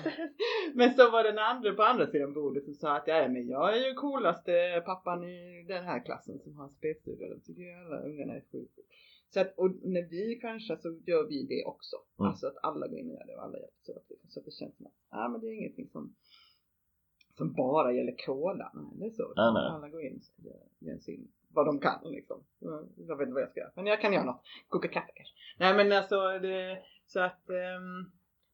men 0.74 0.94
så 0.94 1.12
var 1.12 1.24
det 1.24 1.30
en 1.30 1.40
andra 1.40 1.74
på 1.74 1.84
andra 1.84 2.08
sidan 2.08 2.34
bordet 2.34 2.66
som 2.66 2.74
sa 2.74 2.96
att 2.98 3.08
ja, 3.08 3.28
men 3.28 3.48
jag 3.48 3.78
är 3.78 3.88
ju 3.88 3.94
coolaste 3.94 4.84
pappan 4.86 5.24
i 5.24 5.66
den 5.68 5.84
här 5.84 6.06
klassen 6.06 6.40
som 6.40 6.56
har 6.58 6.70
spelstudio. 6.70 7.30
De 7.30 7.42
tycker 7.42 7.62
ju 7.62 7.74
alla 7.74 8.02
ungarna 8.02 8.34
är 8.34 8.44
sjuka. 8.52 8.82
Så 9.34 9.40
att, 9.40 9.54
och 9.58 9.72
när 9.84 10.10
vi 10.10 10.40
kanske 10.42 10.78
så 10.78 10.90
gör 11.06 11.28
vi 11.28 11.44
det 11.44 11.64
också. 11.66 11.96
Mm. 12.20 12.30
Alltså 12.30 12.48
att 12.48 12.58
alla 12.64 12.88
går 12.88 13.00
in 13.00 13.10
och 13.10 13.16
gör 13.16 13.26
det 13.28 13.36
och 13.36 13.44
alla 13.44 13.60
hjälps 13.60 13.90
åt. 13.90 14.10
Liksom. 14.10 14.30
Så 14.30 14.40
att 14.40 14.46
det 14.46 14.52
känns 14.52 14.78
som 14.78 14.86
att, 14.86 14.94
ja 15.12 15.30
men 15.30 15.42
det 15.42 15.48
är 15.48 15.54
ingenting 15.60 15.90
som 15.90 16.16
som 17.38 17.54
bara 17.54 17.94
gäller 17.94 18.16
kola. 18.26 18.72
Nej, 18.74 19.00
det 19.00 19.06
är 19.06 19.10
så. 19.10 19.34
Nej, 19.36 19.54
nej. 19.54 19.68
Alla 19.72 19.90
går 19.90 20.02
in 20.02 20.22
och 20.38 20.46
gör, 20.46 20.92
gör 20.92 20.98
sin 20.98 21.28
vad 21.54 21.66
de 21.66 21.80
kan 21.80 22.00
liksom. 22.12 22.44
Jag 23.08 23.18
vet 23.18 23.28
inte 23.28 23.34
vad 23.34 23.42
jag 23.42 23.50
ska 23.50 23.60
göra. 23.60 23.72
Men 23.76 23.86
jag 23.86 24.02
kan 24.02 24.14
göra 24.14 24.26
något. 24.26 24.42
Koka 24.68 24.88
kaffe 24.88 25.12
kanske. 25.16 25.36
Nej 25.60 25.74
men 25.76 25.98
alltså 25.98 26.40
det, 26.40 26.80
så 27.06 27.20
att 27.20 27.44
um, 27.50 28.12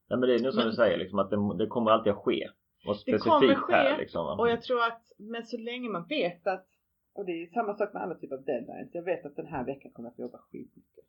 Nej 0.08 0.18
men 0.18 0.20
det 0.20 0.34
är 0.34 0.42
nog 0.42 0.52
som 0.52 0.60
men, 0.60 0.66
du 0.66 0.72
säger 0.72 0.98
liksom 0.98 1.18
att 1.18 1.30
det, 1.30 1.36
det, 1.58 1.66
kommer 1.66 1.90
alltid 1.90 2.12
att 2.12 2.18
ske. 2.18 2.48
Och 2.86 2.96
specifikt 2.96 3.24
det 3.24 3.30
kommer 3.30 3.54
ske, 3.54 3.72
här 3.72 3.98
liksom. 3.98 4.38
Och 4.40 4.50
jag 4.50 4.62
tror 4.62 4.82
att, 4.82 5.12
men 5.16 5.46
så 5.46 5.56
länge 5.56 5.88
man 5.88 6.06
vet 6.06 6.46
att, 6.46 6.66
och 7.12 7.24
det 7.26 7.32
är 7.32 7.46
samma 7.46 7.74
sak 7.74 7.92
med 7.92 8.02
alla 8.02 8.14
typer 8.14 8.36
av 8.36 8.44
deadlines. 8.44 8.94
Jag 8.94 9.02
vet 9.02 9.26
att 9.26 9.36
den 9.36 9.46
här 9.46 9.64
veckan 9.64 9.92
kommer 9.92 10.08
jag 10.08 10.16
få 10.16 10.22
jobba 10.22 10.38
skitmycket. 10.38 11.04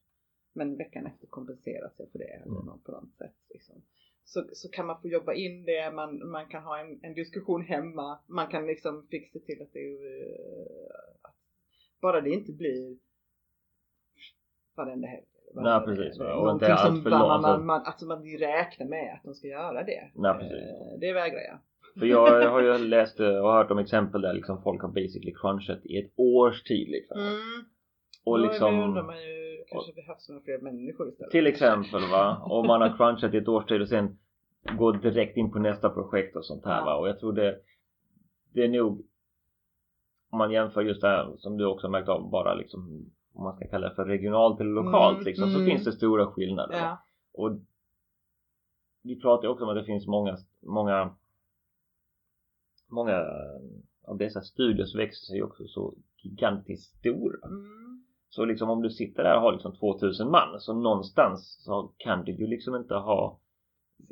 Men 0.54 0.78
veckan 0.78 1.06
efter 1.06 1.28
kompenseras 1.28 1.94
jag 1.98 2.12
för 2.12 2.20
det 2.20 2.26
eller 2.26 2.46
mm. 2.46 2.66
något 2.66 2.84
på 2.84 2.92
något 2.92 3.16
sätt 3.18 3.36
liksom. 3.50 3.82
Så, 4.24 4.44
så 4.54 4.70
kan 4.70 4.86
man 4.86 5.02
få 5.02 5.08
jobba 5.08 5.34
in 5.34 5.66
det, 5.66 5.92
man, 5.92 6.30
man 6.30 6.48
kan 6.48 6.64
ha 6.64 6.80
en, 6.80 7.00
en 7.04 7.14
diskussion 7.14 7.62
hemma, 7.62 8.20
man 8.28 8.48
kan 8.48 8.68
liksom 8.68 9.08
fixa 9.12 9.40
till 9.40 9.62
att 9.62 9.74
det 9.74 9.80
är, 9.80 9.94
uh, 9.94 11.32
bara 12.02 12.22
det 12.22 12.30
inte 12.30 12.52
blir 12.52 12.98
varenda 14.76 15.08
helg 15.08 15.26
Nej 15.54 15.82
precis. 15.86 16.20
Och 16.20 16.52
inte 16.52 16.74
allt 16.74 17.04
för 17.04 17.10
man, 17.10 17.30
långt. 17.30 17.42
man, 17.42 17.66
man, 17.66 17.82
alltså 17.86 18.06
man 18.06 18.24
räknar 18.24 18.88
med 18.88 19.14
att 19.14 19.24
de 19.24 19.34
ska 19.34 19.48
göra 19.48 19.84
det. 19.84 20.12
Nej, 20.16 20.34
precis. 20.34 20.70
Eh, 20.70 21.00
Det 21.00 21.14
vägrar 21.14 21.40
jag. 21.40 21.60
För 22.00 22.06
jag 22.06 22.50
har 22.52 22.62
ju 22.62 22.78
läst 22.78 23.20
eh, 23.20 23.38
och 23.38 23.52
hört 23.52 23.72
om 23.72 23.78
exempel 23.80 24.22
där 24.22 24.34
liksom 24.34 24.62
folk 24.64 24.82
har 24.82 24.90
basically 24.90 25.34
crunchat 25.34 25.86
i 25.86 25.98
ett 25.98 26.12
års 26.16 26.64
tid 26.64 26.90
liksom. 26.90 27.20
Mm. 27.20 27.66
Och 28.26 28.38
Då 28.38 28.46
liksom 28.46 28.80
undrar 28.80 29.04
man 29.04 29.22
ju, 29.24 29.51
kanske 29.72 29.94
behövs 29.94 30.30
några 30.30 30.42
fler 30.42 30.60
människor 30.60 31.10
istället. 31.10 31.32
Till 31.32 31.48
exempel 31.48 32.02
va, 32.02 32.42
om 32.44 32.68
man 32.68 32.82
har 32.82 32.98
crunchat 32.98 33.34
i 33.34 33.38
ett 33.38 33.48
års 33.48 33.66
tid 33.66 33.82
och 33.82 33.90
sen 33.90 34.18
går 34.78 34.94
direkt 34.94 35.38
in 35.38 35.52
på 35.52 35.60
nästa 35.60 35.90
projekt 35.90 36.36
och 36.36 36.46
sånt 36.46 36.66
här 36.66 36.86
va. 36.86 36.96
Och 36.96 37.08
jag 37.08 37.20
tror 37.20 37.34
det, 37.34 37.60
det 38.54 38.64
är 38.64 38.68
nog 38.68 39.06
om 40.30 40.38
man 40.38 40.52
jämför 40.52 40.82
just 40.82 41.02
det 41.02 41.08
här 41.08 41.36
som 41.38 41.58
du 41.58 41.66
också 41.66 41.90
märkt 41.90 42.10
av 42.10 42.30
bara 42.30 42.54
liksom 42.54 43.12
om 43.34 43.44
man 43.44 43.56
ska 43.56 43.68
kalla 43.68 43.90
det 43.90 43.96
för 43.96 44.06
regionalt 44.06 44.60
eller 44.60 44.72
lokalt 44.72 45.18
Mm, 45.18 45.26
liksom 45.26 45.50
så 45.50 45.56
mm. 45.56 45.70
finns 45.70 45.84
det 45.84 45.92
stora 45.92 46.28
skillnader. 46.28 46.78
Ja. 46.78 47.04
Och 47.34 47.60
vi 49.04 49.20
pratar 49.20 49.44
ju 49.44 49.50
också 49.50 49.64
om 49.64 49.70
att 49.70 49.76
det 49.76 49.86
finns 49.86 50.08
många, 50.08 50.38
många 50.62 51.16
många 52.92 53.26
av 54.08 54.18
dessa 54.18 54.42
studios 54.42 54.96
växer 54.96 55.26
sig 55.26 55.44
också 55.44 55.68
så 55.68 55.94
gigantiskt 56.18 56.98
stora. 56.98 57.48
Mm. 57.48 57.91
Så 58.34 58.46
liksom 58.46 58.70
om 58.70 58.82
du 58.82 58.90
sitter 58.90 59.24
där 59.24 59.36
och 59.36 59.42
har 59.42 59.52
liksom 59.52 59.76
2000 59.76 60.32
man 60.32 60.60
så 60.60 60.74
någonstans 60.74 61.64
så 61.66 61.92
kan 61.98 62.24
du 62.26 62.32
ju 62.32 62.48
liksom 62.48 62.76
inte 62.76 62.94
ha 62.96 63.40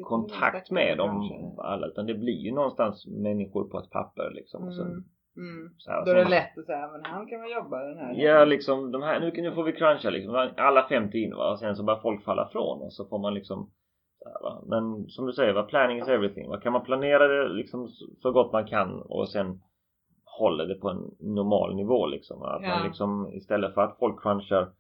kontakt 0.04 0.72
med 0.72 0.98
dem 0.98 1.22
alla 1.58 1.88
utan 1.88 2.06
det 2.06 2.14
blir 2.14 2.40
ju 2.46 2.52
någonstans 2.52 3.08
människor 3.08 3.64
på 3.70 3.80
ett 3.80 3.90
papper 3.90 4.32
liksom. 4.34 4.68
Och 4.68 4.76
sen, 4.76 4.88
Mm. 4.88 5.04
Mm. 5.38 5.72
här, 5.88 6.06
Då 6.06 6.12
är 6.12 6.16
det 6.16 6.24
så- 6.24 6.30
lätt 6.30 6.58
att 6.58 6.66
säga, 6.66 6.90
men 6.92 7.06
han 7.06 7.28
kan 7.28 7.42
väl 7.42 7.52
jobba 7.52 7.84
den 7.84 7.98
här. 7.98 8.14
Ja 8.14 8.46
liksom 8.46 8.92
de 8.92 9.02
här, 9.02 9.20
nu, 9.20 9.32
nu 9.42 9.52
får 9.52 9.64
vi 9.64 9.72
cruncha 9.74 10.10
liksom 10.10 10.50
alla 10.58 10.88
50 10.88 11.18
in 11.18 11.36
va 11.36 11.52
och 11.52 11.60
sen 11.60 11.76
så 11.76 11.84
börjar 11.84 12.00
folk 12.02 12.24
falla 12.24 12.50
från 12.52 12.82
och 12.82 12.94
så 12.94 13.06
får 13.06 13.20
man 13.20 13.34
liksom? 13.34 13.72
Men 14.66 15.08
som 15.08 15.26
du 15.26 15.34
säger 15.34 15.54
va, 15.54 15.64
planning 15.64 15.98
is 15.98 16.08
everything 16.08 16.50
va? 16.50 16.60
Kan 16.60 16.74
man 16.74 16.84
planera 16.84 17.28
det 17.28 17.50
liksom 17.54 17.88
så 18.22 18.32
gott 18.32 18.52
man 18.54 18.68
kan 18.68 19.02
och 19.02 19.30
sen 19.30 19.60
håller 20.40 20.66
det 20.66 20.76
på 20.76 20.90
en 20.90 21.16
normal 21.20 21.76
nivå 21.76 22.08
liksom. 22.08 22.42
Att 22.42 22.62
Ja. 22.64 22.70
man 22.70 22.88
liksom 22.88 23.34
istället 23.34 23.74
för 23.74 23.82
att 23.82 24.00
folk 24.00 24.22
crunchar 24.22 24.72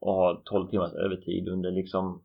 och 0.00 0.12
har 0.14 0.42
12 0.44 0.70
timmars 0.70 0.92
övertid 0.92 1.48
under 1.48 1.70
liksom 1.70 2.24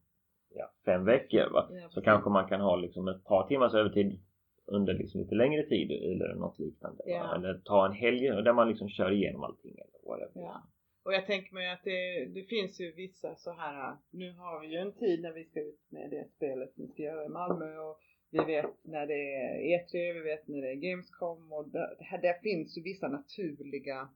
ja, 0.55 0.71
fem 0.85 1.05
veckor 1.05 1.49
va. 1.53 1.67
Ja, 1.71 1.89
Så 1.89 2.01
kanske 2.01 2.29
man 2.29 2.47
kan 2.49 2.61
ha 2.61 2.75
liksom 2.75 3.07
ett 3.07 3.23
par 3.23 3.47
timmars 3.47 3.73
övertid 3.73 4.19
under 4.65 4.93
liksom 4.93 5.21
lite 5.21 5.35
längre 5.35 5.63
tid 5.63 5.91
eller 5.91 6.35
något 6.35 6.59
liknande. 6.59 7.03
Ja. 7.05 7.35
Eller 7.35 7.53
ta 7.65 7.85
en 7.85 7.93
helg 7.93 8.19
där 8.27 8.53
man 8.53 8.69
liksom 8.69 8.89
kör 8.89 9.11
igenom 9.11 9.43
allting 9.43 9.71
eller 9.71 10.09
whatever. 10.09 10.31
Ja. 10.47 10.61
Och 11.05 11.13
jag 11.13 11.25
tänker 11.25 11.53
mig 11.53 11.71
att 11.71 11.83
det, 11.83 12.25
det 12.25 12.43
finns 12.43 12.81
ju 12.81 12.91
vissa 12.91 13.35
så 13.35 13.51
här, 13.51 13.97
nu 14.11 14.33
har 14.37 14.59
vi 14.61 14.67
ju 14.67 14.77
en 14.77 14.93
tid 14.93 15.21
när 15.21 15.31
vi 15.33 15.43
ska 15.43 15.59
ut 15.59 15.81
med 15.89 16.09
det 16.09 16.27
spelet 16.35 16.73
vi 16.75 16.87
ska 16.87 17.01
göra 17.03 17.25
i 17.25 17.29
Malmö 17.29 17.77
och 17.77 17.99
vi 18.33 18.45
vet 18.45 18.65
när 18.81 19.07
det 19.07 19.35
är 19.35 19.57
E3, 19.59 20.13
vi 20.13 20.19
vet 20.19 20.47
när 20.47 20.61
det 20.61 20.71
är 20.71 20.75
Gamescom 20.75 21.53
och 21.53 21.69
det, 21.69 21.97
här, 21.99 22.21
där 22.21 22.33
finns 22.33 22.77
ju 22.77 22.81
vissa 22.81 23.07
naturliga 23.07 24.09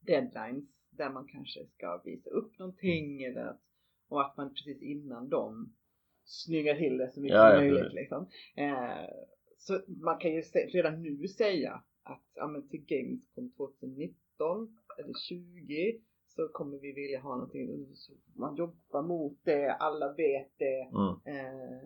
deadlines 0.00 0.64
där 0.90 1.10
man 1.10 1.28
kanske 1.28 1.66
ska 1.66 2.02
visa 2.04 2.30
upp 2.30 2.58
någonting 2.58 3.22
eller 3.22 3.44
att, 3.46 3.60
och 4.08 4.20
att 4.20 4.36
man 4.36 4.54
precis 4.54 4.82
innan 4.82 5.28
dem 5.28 5.74
snyggar 6.24 6.74
till 6.74 6.98
det 6.98 7.12
så 7.12 7.20
mycket 7.20 7.36
Ja, 7.36 7.50
som 7.50 7.58
möjligt 7.58 7.92
liksom. 7.92 8.28
Eh, 8.56 9.08
så 9.58 9.80
man 9.86 10.18
kan 10.18 10.30
ju 10.30 10.40
redan 10.68 11.02
nu 11.02 11.28
säga 11.28 11.82
att 12.02 12.24
ja, 12.34 12.46
men 12.46 12.68
till 12.68 12.84
Gamescom 12.86 13.50
2019 13.50 14.78
eller 14.98 15.14
20 15.28 16.00
så 16.38 16.48
kommer 16.48 16.78
vi 16.78 16.92
vilja 16.92 17.20
ha 17.20 17.34
någonting. 17.34 17.86
Så 17.94 18.12
Man 18.34 18.56
jobbar 18.56 19.02
mot 19.02 19.38
det, 19.44 19.72
alla 19.72 20.12
vet 20.12 20.58
det. 20.58 20.82
Mm. 20.82 21.36
Eh, 21.36 21.82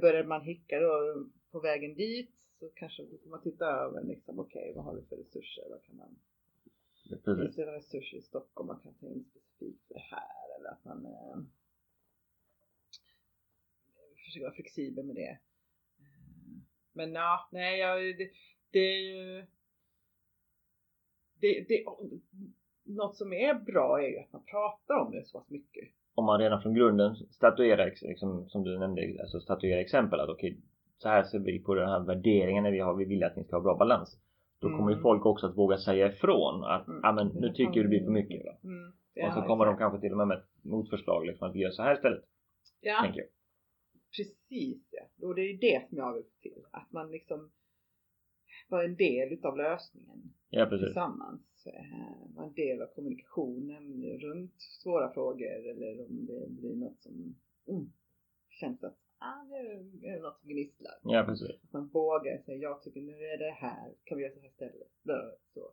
börjar 0.00 0.24
man 0.24 0.42
hicka 0.42 0.80
då 0.80 1.24
på 1.50 1.60
vägen 1.60 1.94
dit 1.94 2.30
så 2.58 2.68
kanske 2.68 3.02
då 3.02 3.18
får 3.18 3.30
man 3.30 3.42
titta 3.42 3.66
över 3.66 4.02
liksom 4.02 4.38
okej 4.38 4.72
vad 4.76 4.84
har 4.84 4.94
vi 4.94 5.02
för 5.02 5.16
resurser? 5.16 5.64
Vad 5.70 5.82
kan 5.84 5.96
man 5.96 6.18
Precis. 7.10 7.42
Finns 7.42 7.56
det 7.56 7.76
resurser 7.76 8.16
i 8.16 8.22
Stockholm 8.22 8.66
man 8.66 8.80
kan 8.80 8.94
ta 8.94 9.06
in 9.06 9.24
specifikt 9.24 9.86
för 9.86 9.94
det 9.94 10.00
här 10.00 10.58
eller 10.58 10.70
att 10.70 10.84
man 10.84 11.06
eh, 11.06 11.42
försöker 14.24 14.44
vara 14.44 14.54
flexibel 14.54 15.06
med 15.06 15.16
det. 15.16 15.30
Eh, 15.30 15.38
Men 16.92 17.12
ja, 17.12 17.48
nej, 17.52 17.78
jag, 17.78 18.18
det, 18.18 18.30
det 18.70 18.78
är 18.78 19.00
ju 19.00 19.46
det, 21.40 21.64
det, 21.68 21.84
något 22.84 23.16
som 23.16 23.32
är 23.32 23.54
bra 23.54 24.02
är 24.02 24.08
ju 24.08 24.18
att 24.18 24.32
man 24.32 24.44
pratar 24.44 24.94
om 24.94 25.12
det 25.12 25.24
så 25.24 25.38
pass 25.38 25.50
mycket. 25.50 25.88
Om 26.20 26.26
man 26.26 26.40
redan 26.40 26.62
från 26.62 26.74
grunden 26.74 27.14
statuerar, 27.16 27.92
liksom, 28.02 28.48
som 28.48 28.64
du 28.64 28.78
nämnde, 28.78 29.02
alltså 29.20 29.40
statuerar 29.40 29.80
exempel 29.80 30.20
att 30.20 30.28
okej, 30.28 30.60
så 30.98 31.08
här 31.08 31.22
ser 31.22 31.38
vi 31.38 31.58
på 31.62 31.74
den 31.74 31.88
här 31.88 32.00
värderingen 32.00 32.62
när 32.64 32.70
vi 32.72 32.78
har, 32.78 32.94
vi 32.94 33.04
vill 33.04 33.24
att 33.24 33.36
ni 33.36 33.44
ska 33.44 33.56
ha 33.56 33.62
bra 33.62 33.76
balans. 33.76 34.18
Då 34.60 34.68
kommer 34.68 34.90
ju 34.90 34.94
Mm. 34.94 35.02
folk 35.02 35.26
också 35.26 35.46
att 35.46 35.56
våga 35.56 35.76
säga 35.76 36.06
ifrån 36.12 36.64
att, 36.64 36.88
Mm. 36.88 37.00
ja 37.02 37.12
men 37.12 37.26
nu 37.26 37.48
tycker 37.52 37.72
du 37.72 37.82
det 37.82 37.88
blir 37.88 38.04
för 38.04 38.10
mycket. 38.10 38.44
Va? 38.46 38.52
Mm, 38.64 38.88
och 39.26 39.32
så 39.34 39.40
ja, 39.40 39.46
kommer 39.46 39.64
de 39.64 39.70
exakt. 39.74 39.80
kanske 39.90 40.00
till 40.00 40.12
och 40.12 40.18
med 40.18 40.28
med 40.28 40.38
ett 40.38 40.64
motförslag 40.64 41.26
liksom 41.26 41.48
att 41.48 41.54
vi 41.54 41.58
gör 41.60 41.70
så 41.70 41.82
här 41.82 41.94
istället, 41.94 42.24
Ja, 42.80 43.00
tänker 43.02 43.20
jag. 43.20 43.28
precis 44.16 44.88
ja. 44.90 45.26
Och 45.28 45.34
det 45.34 45.42
är 45.42 45.52
ju 45.52 45.56
det 45.58 45.88
som 45.88 45.98
jag 45.98 46.14
vill 46.14 46.24
till. 46.42 46.62
Att 46.70 46.92
man 46.92 47.10
liksom 47.10 47.50
var 48.68 48.84
en 48.84 48.96
del 48.96 49.32
utav 49.32 49.56
lösningen. 49.56 50.18
Ja 50.50 50.66
precis. 50.66 50.86
tillsammans. 50.86 51.40
Eh, 51.66 52.34
vara 52.34 52.46
en 52.46 52.54
del 52.54 52.82
av 52.82 52.86
kommunikationen 52.86 54.02
runt 54.18 54.60
svåra 54.60 55.12
frågor 55.12 55.68
eller 55.68 56.00
om 56.00 56.26
det 56.26 56.46
blir 56.48 56.76
något 56.76 57.02
som 57.02 57.34
mm, 57.68 57.92
känns 58.48 58.84
att 58.84 58.98
ah, 59.18 59.42
nu 59.42 59.90
är 60.02 60.16
det 60.16 60.22
något 60.22 60.40
som 60.40 60.48
gnisslar. 60.48 60.94
Ja 61.02 61.24
precis. 61.26 61.50
Att 61.64 61.72
man 61.72 61.88
vågar 61.88 62.38
säga 62.38 62.58
jag 62.58 62.82
tycker 62.82 63.00
nu 63.00 63.12
är 63.12 63.38
det 63.38 63.50
här, 63.50 63.94
kan 64.04 64.18
vi 64.18 64.24
göra 64.24 64.34
så 64.34 64.40
här 64.40 64.48
istället? 64.48 64.88
Så. 65.54 65.72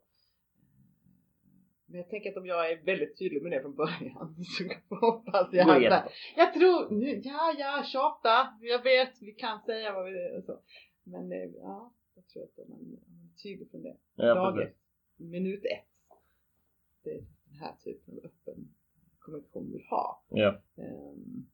Men 1.85 1.97
jag 1.97 2.09
tänker 2.09 2.31
att 2.31 2.37
om 2.37 2.45
jag 2.45 2.71
är 2.71 2.83
väldigt 2.83 3.19
tydlig 3.19 3.43
med 3.43 3.51
det 3.51 3.61
från 3.61 3.75
början 3.75 4.35
så 4.89 4.95
hoppas 4.95 5.53
jag 5.53 5.69
att 5.69 5.81
jättebra. 5.81 6.09
jag 6.35 6.53
tror, 6.53 6.89
nu, 6.91 7.21
ja 7.23 7.55
ja 7.57 7.83
tjata, 7.85 8.57
jag 8.61 8.83
vet, 8.83 9.21
vi 9.21 9.31
kan 9.31 9.61
säga 9.61 9.93
vad 9.93 10.05
vi 10.05 10.11
vill 10.11 10.37
och 10.37 10.43
så. 10.43 10.59
Men 11.03 11.31
eh, 11.31 11.49
ja, 11.55 11.93
jag 12.15 12.27
tror 12.27 12.43
att 12.43 12.69
man, 12.69 12.79
är 12.79 13.43
tydlig 13.43 13.71
från 13.71 13.83
det 13.83 13.97
Ja 14.15 14.33
dag 14.35 14.55
precis. 14.55 14.73
ett, 14.73 14.86
minut 15.17 15.65
ett. 15.65 16.17
Det 17.03 17.11
är 17.11 17.25
den 17.45 17.59
här 17.59 17.75
typen 17.83 18.17
av 18.17 18.25
öppen 18.25 18.73
kommunikation 19.19 19.65
vi 19.65 19.71
vill 19.71 19.87
ha. 19.87 20.23
Ja. 20.29 20.61
Ehm, 20.75 21.47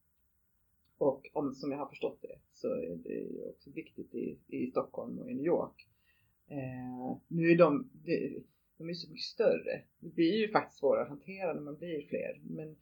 och 0.98 1.30
om, 1.34 1.54
som 1.54 1.72
jag 1.72 1.80
har 1.80 1.88
förstått 1.88 2.22
det 2.22 2.40
så 2.54 2.68
är 2.68 2.96
det 2.96 3.46
också 3.50 3.70
viktigt 3.72 4.16
i, 4.16 4.38
i 4.48 4.68
Stockholm 4.72 5.20
och 5.20 5.32
i 5.32 5.34
New 5.34 5.46
York. 5.46 5.88
Eh, 6.48 7.18
nu 7.28 7.52
är 7.52 7.58
de, 7.58 7.90
de, 7.94 8.44
de 8.78 8.90
är 8.90 8.94
så 8.94 9.10
mycket 9.10 9.26
större. 9.26 9.84
Det 10.00 10.10
blir 10.10 10.38
ju 10.38 10.52
faktiskt 10.52 10.80
svårare 10.80 11.04
att 11.04 11.10
hantera 11.10 11.54
när 11.54 11.62
man 11.62 11.76
blir 11.76 12.08
fler. 12.08 12.42
Men 12.44 12.76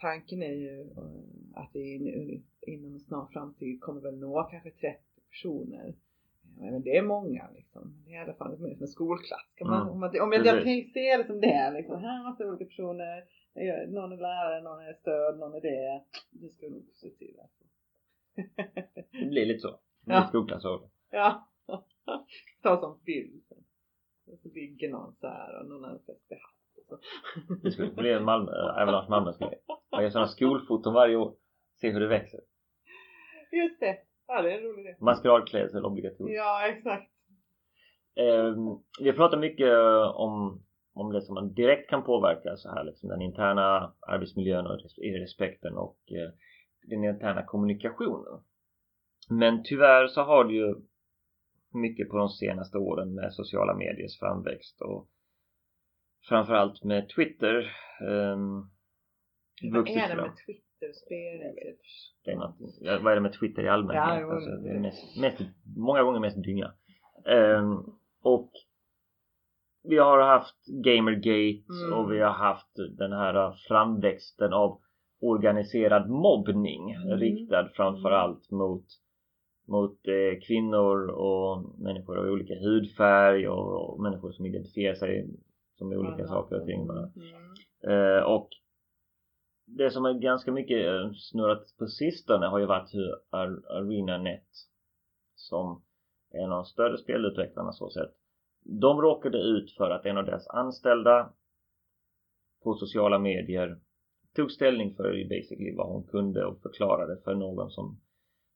tanken 0.00 0.42
är 0.42 0.54
ju 0.54 0.80
eh, 0.80 1.22
att 1.54 1.70
vi 1.72 2.42
inom 2.60 2.92
en 2.92 3.00
snar 3.00 3.26
framtid 3.32 3.80
kommer 3.80 4.00
väl 4.00 4.18
nå 4.18 4.48
kanske 4.50 4.70
30 4.70 4.98
personer. 5.30 5.94
Men 6.58 6.82
det 6.82 6.96
är 6.96 7.02
många 7.02 7.50
liksom. 7.54 8.02
Det 8.04 8.10
är 8.10 8.14
i 8.14 8.18
alla 8.18 8.34
fall 8.34 8.56
som 8.56 8.66
en 8.66 8.88
skolklass. 8.88 9.52
Kan 9.54 9.68
man, 9.68 9.80
Mm. 9.82 9.92
om, 9.92 10.00
man, 10.00 10.08
om 10.20 10.32
jag, 10.32 10.46
jag 10.46 10.54
Precis. 10.54 10.64
tänker 10.64 10.90
se 11.00 11.16
det 11.16 11.26
som 11.26 11.40
det. 11.40 11.70
Liksom. 11.70 12.00
Här 12.00 12.18
är 12.20 12.22
massa 12.24 12.46
olika 12.48 12.64
personer. 12.64 13.24
Någon 13.88 14.12
är 14.12 14.16
lärare, 14.16 14.62
någon 14.62 14.80
är 14.80 14.92
stöd, 14.94 15.38
någon 15.38 15.54
är 15.54 15.60
det. 15.60 16.04
Det 16.30 16.48
ska 16.48 16.66
nog 16.68 16.86
se 16.92 17.10
till. 17.10 17.36
Alltså. 17.42 17.64
Det 19.12 19.26
blir 19.26 19.46
lite 19.46 19.60
så. 19.60 19.70
Det 19.70 20.12
Ja. 20.12 20.26
skolklassår. 20.28 20.90
Ja. 21.10 21.48
Ta 22.62 22.80
som 22.80 23.00
bild. 23.04 23.42
Och 24.26 24.38
så 24.38 24.48
ligger 24.48 24.90
någon 24.90 25.14
så 25.20 25.26
här 25.28 25.60
och 25.60 25.66
någon 25.68 25.84
har 25.84 25.98
fäst 25.98 26.32
i 26.32 26.34
hatt. 26.34 27.00
Det 27.62 27.70
skulle 27.70 27.90
bli 27.92 28.12
en 28.12 28.24
Malmö, 28.24 28.50
äh, 28.52 28.82
Avalanche 28.82 29.10
Malmös 29.10 29.38
grej. 29.38 29.62
Man 29.92 30.02
gör 30.02 30.10
sådana 30.10 30.28
skolfoton 30.28 30.94
varje 30.94 31.16
år. 31.16 31.34
Se 31.80 31.90
hur 31.90 32.00
det 32.00 32.08
växer. 32.08 32.40
Just 33.52 33.80
det. 33.80 33.96
Ja, 34.34 34.42
det 34.42 34.52
är 34.52 34.58
en 34.58 34.64
rolig 34.64 34.82
idé. 34.82 34.96
Maskeradklädsel 35.00 35.84
obligatoriskt. 35.84 36.36
Ja, 36.36 36.66
exakt. 36.66 37.10
Eh, 38.14 38.54
vi 39.00 39.12
pratar 39.12 39.38
mycket 39.38 39.68
eh, 39.68 40.10
om, 40.16 40.62
om 40.94 41.12
det 41.12 41.22
som 41.22 41.34
man 41.34 41.54
direkt 41.54 41.90
kan 41.90 42.02
påverka 42.04 42.56
så 42.56 42.68
här 42.68 42.84
liksom 42.84 43.08
den 43.08 43.22
interna 43.22 43.94
arbetsmiljön 44.00 44.66
och 44.66 44.78
respekten 45.20 45.76
och 45.76 45.98
eh, 46.08 46.30
den 46.82 47.04
interna 47.04 47.42
kommunikationen. 47.42 48.42
Men 49.30 49.62
tyvärr 49.62 50.06
så 50.06 50.22
har 50.22 50.44
det 50.44 50.54
ju 50.54 50.74
mycket 51.74 52.08
på 52.08 52.16
de 52.16 52.28
senaste 52.28 52.78
åren 52.78 53.14
med 53.14 53.34
sociala 53.34 53.74
mediers 53.74 54.18
framväxt 54.18 54.80
och 54.80 55.08
framförallt 56.28 56.84
med 56.84 57.08
Twitter 57.08 57.76
ehm, 58.00 58.70
Vad 59.72 59.88
är 59.88 60.16
det 60.16 60.32
fram. 60.82 61.38
med 61.38 61.54
Twitter-spel? 61.54 61.76
Det 62.24 62.30
är 62.30 62.36
något, 62.36 63.02
vad 63.04 63.12
är 63.12 63.14
det 63.14 63.20
med 63.20 63.32
Twitter 63.32 63.62
i 63.64 63.68
allmänhet? 63.68 64.20
Ja, 64.20 64.32
alltså, 64.34 64.50
det 64.50 64.70
är 64.70 64.80
mest, 64.80 65.16
mest, 65.20 65.40
många 65.76 66.02
gånger 66.02 66.20
mest 66.20 66.42
dynga. 66.42 66.72
Ehm, 67.26 67.76
och 68.22 68.50
vi 69.84 69.98
har 69.98 70.20
haft 70.20 70.66
Gamergate 70.84 71.62
Mm. 71.84 71.98
och 71.98 72.12
vi 72.12 72.20
har 72.20 72.30
haft 72.32 72.74
den 72.98 73.12
här 73.12 73.52
framväxten 73.68 74.52
av 74.52 74.80
organiserad 75.20 76.08
mobbning 76.10 76.90
Mm. 76.90 77.18
riktad 77.18 77.68
framförallt 77.74 78.50
mot 78.50 78.84
mot 79.68 79.98
eh, 80.08 80.40
kvinnor 80.46 81.06
och 81.10 81.78
människor 81.80 82.18
av 82.18 82.24
olika 82.32 82.54
hudfärg 82.54 83.48
och, 83.48 83.90
och 83.94 84.02
människor 84.02 84.32
som 84.32 84.46
identifierar 84.46 84.94
sig 84.94 85.28
som 85.78 85.92
olika 85.92 86.14
Alla. 86.14 86.26
saker 86.26 86.60
och 86.60 86.66
ting. 86.66 86.82
Mm. 86.82 88.16
Eh, 88.18 88.22
och 88.22 88.48
det 89.76 89.90
som 89.90 90.04
är 90.04 90.12
ganska 90.12 90.52
mycket 90.52 90.86
eh, 90.86 91.10
snurrat 91.14 91.74
på 91.78 91.86
sistone 91.86 92.46
har 92.46 92.58
ju 92.58 92.66
varit 92.66 92.94
hur 92.94 93.14
Ar- 93.30 93.62
ArenaNet 93.70 94.46
som 95.34 95.82
är 96.32 96.38
en 96.38 96.52
av 96.52 96.56
de 96.58 96.64
större 96.64 96.98
spelutvecklarna 96.98 97.72
så 97.72 97.90
sett. 97.90 98.10
De 98.64 99.00
råkade 99.00 99.38
ut 99.38 99.70
för 99.76 99.90
att 99.90 100.06
en 100.06 100.18
av 100.18 100.24
deras 100.24 100.48
anställda 100.48 101.32
på 102.64 102.74
sociala 102.74 103.18
medier 103.18 103.78
tog 104.36 104.50
ställning 104.50 104.94
för 104.94 105.28
basically 105.28 105.74
vad 105.76 105.86
hon 105.88 106.04
kunde 106.06 106.44
och 106.44 106.62
förklarade 106.62 107.16
för 107.24 107.34
någon 107.34 107.70
som 107.70 108.00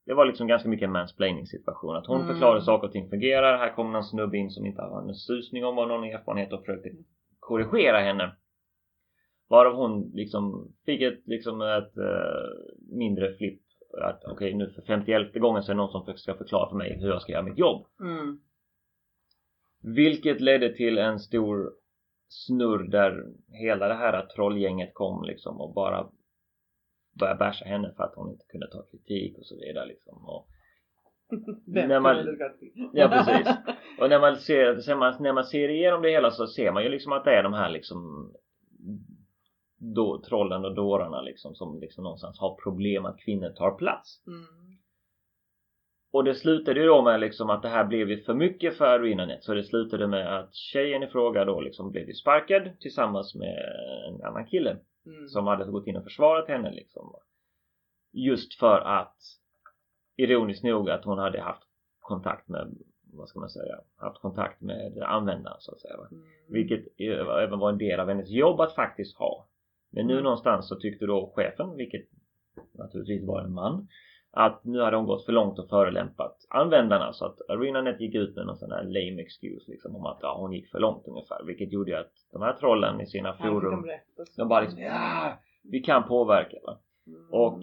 det 0.05 0.13
var 0.13 0.25
liksom 0.25 0.47
ganska 0.47 0.69
mycket 0.69 0.85
en 0.85 0.91
mansplaining 0.91 1.45
situation. 1.45 1.95
Att 1.95 2.07
hon 2.07 2.21
Mm. 2.21 2.27
förklarade 2.27 2.61
saker 2.61 2.87
och 2.87 2.93
ting 2.93 3.09
fungerar. 3.09 3.57
Här 3.57 3.75
kommer 3.75 3.91
någon 3.91 4.03
snubbe 4.03 4.37
in 4.37 4.49
som 4.49 4.65
inte 4.65 4.81
har 4.81 5.01
en 5.01 5.15
susning 5.15 5.65
om 5.65 5.75
vad 5.75 5.87
någon 5.87 6.03
erfarenhet 6.03 6.53
och 6.53 6.59
försökte 6.59 6.89
korrigera 7.39 7.99
henne. 7.99 8.35
Varav 9.49 9.75
hon 9.75 10.11
liksom 10.13 10.73
fick 10.85 11.01
ett, 11.01 11.21
liksom 11.25 11.61
ett 11.61 11.97
eh, 11.97 12.95
mindre 12.97 13.33
flipp. 13.33 13.61
Att 14.01 14.23
okej 14.25 14.53
nu 14.53 14.69
för 14.69 14.81
51 14.81 15.33
gången 15.33 15.63
så 15.63 15.71
är 15.71 15.75
det 15.75 15.81
någon 15.81 16.05
som 16.05 16.17
ska 16.17 16.33
förklara 16.33 16.69
för 16.69 16.77
mig 16.77 16.97
hur 16.99 17.09
jag 17.09 17.21
ska 17.21 17.31
göra 17.31 17.43
mitt 17.43 17.57
jobb. 17.57 17.85
Mm. 17.99 18.39
Vilket 19.83 20.41
ledde 20.41 20.75
till 20.75 20.97
en 20.97 21.19
stor 21.19 21.71
snurr 22.27 22.87
där 22.91 23.25
hela 23.47 23.87
det 23.87 23.93
här 23.93 24.25
trollgänget 24.25 24.93
kom 24.93 25.23
liksom 25.23 25.61
och 25.61 25.73
bara 25.73 26.09
började 27.19 27.39
basha 27.39 27.65
henne 27.65 27.93
för 27.97 28.03
att 28.03 28.15
hon 28.15 28.31
inte 28.31 28.45
kunde 28.45 28.67
ta 28.67 28.85
kritik 28.91 29.37
och 29.37 29.45
så 29.45 29.55
vidare 29.55 29.85
liksom. 29.85 30.25
Och, 30.25 30.47
När 31.65 31.99
man-? 31.99 32.37
Ja, 32.93 33.07
precis. 33.07 33.47
och 33.99 34.09
när 34.09 34.19
man 34.19 34.35
ser, 34.35 34.75
ser 34.75 34.95
man, 34.95 35.13
när 35.19 35.33
man 35.33 35.43
ser 35.43 35.69
igenom 35.69 36.01
det 36.01 36.09
hela 36.09 36.31
så 36.31 36.47
ser 36.47 36.71
man 36.71 36.83
ju 36.83 36.89
liksom 36.89 37.11
att 37.11 37.23
det 37.23 37.31
är 37.31 37.43
de 37.43 37.53
här 37.53 37.69
liksom 37.69 38.31
då, 39.77 40.21
trollen 40.21 40.65
och 40.65 40.75
dårarna 40.75 41.21
liksom 41.21 41.55
som 41.55 41.79
liksom 41.79 42.03
någonstans 42.03 42.39
har 42.39 42.55
problem 42.55 43.05
att 43.05 43.19
kvinnor 43.19 43.49
tar 43.49 43.71
plats. 43.71 44.23
Mm. 44.27 44.45
Och 46.11 46.23
det 46.23 46.35
slutade 46.35 46.79
ju 46.79 46.85
då 46.85 47.01
med 47.01 47.19
liksom 47.19 47.49
att 47.49 47.61
det 47.61 47.69
här 47.69 47.85
blev 47.85 48.09
ju 48.09 48.23
för 48.23 48.33
mycket 48.33 48.77
för 48.77 48.85
ArenaNet 48.85 49.43
så 49.43 49.53
det 49.53 49.63
slutade 49.63 50.07
med 50.07 50.39
att 50.39 50.53
tjejen 50.53 51.03
i 51.03 51.07
fråga 51.07 51.45
då 51.45 51.61
liksom 51.61 51.91
blev 51.91 52.07
ju 52.07 52.13
sparkad 52.13 52.79
tillsammans 52.79 53.35
med 53.35 53.57
en 54.07 54.23
annan 54.23 54.45
kille 54.45 54.77
Mm. 55.07 55.27
som 55.27 55.47
hade 55.47 55.71
gått 55.71 55.87
in 55.87 55.95
och 55.95 56.03
försvarat 56.03 56.47
henne 56.47 56.71
liksom. 56.71 57.15
Just 58.11 58.53
för 58.59 58.79
att 58.79 59.17
ironiskt 60.15 60.63
nog 60.63 60.89
att 60.89 61.05
hon 61.05 61.17
hade 61.17 61.41
haft 61.41 61.63
kontakt 61.99 62.47
med 62.47 62.77
vad 63.13 63.29
ska 63.29 63.39
man 63.39 63.49
säga, 63.49 63.79
haft 63.95 64.21
kontakt 64.21 64.61
med 64.61 64.97
användaren 65.03 65.57
så 65.59 65.71
att 65.71 65.81
säga. 65.81 65.93
Mm. 66.11 66.23
Vilket 66.49 66.99
även 67.43 67.59
var 67.59 67.69
en 67.69 67.77
del 67.77 67.99
av 67.99 68.07
hennes 68.07 68.29
jobb 68.29 68.61
att 68.61 68.75
faktiskt 68.75 69.17
ha. 69.17 69.47
Men 69.97 70.07
nu 70.07 70.13
Mm. 70.13 70.23
någonstans 70.23 70.67
så 70.67 70.75
tyckte 70.75 71.05
då 71.05 71.31
chefen, 71.35 71.75
vilket 71.75 72.05
naturligtvis 72.73 73.27
var 73.27 73.41
en 73.41 73.53
man, 73.53 73.87
att 74.31 74.63
nu 74.63 74.81
hade 74.81 74.97
hon 74.97 75.05
gått 75.05 75.25
för 75.25 75.31
långt 75.31 75.59
och 75.59 75.69
förolämpat 75.69 76.45
användarna 76.49 77.13
så 77.13 77.25
att 77.25 77.49
ArenaNet 77.49 78.01
gick 78.01 78.15
ut 78.15 78.35
med 78.35 78.45
någon 78.45 78.57
sån 78.57 78.71
här 78.71 78.83
lame 78.83 79.21
excuse 79.21 79.71
liksom 79.71 79.95
om 79.95 80.05
att 80.05 80.19
ja, 80.21 80.37
hon 80.39 80.53
gick 80.53 80.71
för 80.71 80.79
långt 80.79 81.07
ungefär. 81.07 81.43
Vilket 81.43 81.71
gjorde 81.71 81.99
att 81.99 82.11
de 82.31 82.41
här 82.41 82.53
trollen 82.53 83.01
i 83.01 83.05
sina 83.05 83.33
forum, 83.33 83.87
de 84.15 84.25
de 84.37 84.47
bara 84.47 84.61
liksom 84.61 84.79
ja, 84.79 85.39
vi 85.63 85.79
kan 85.79 86.07
påverka 86.07 86.57
va. 86.65 86.79
Mm. 87.07 87.29
Och 87.31 87.59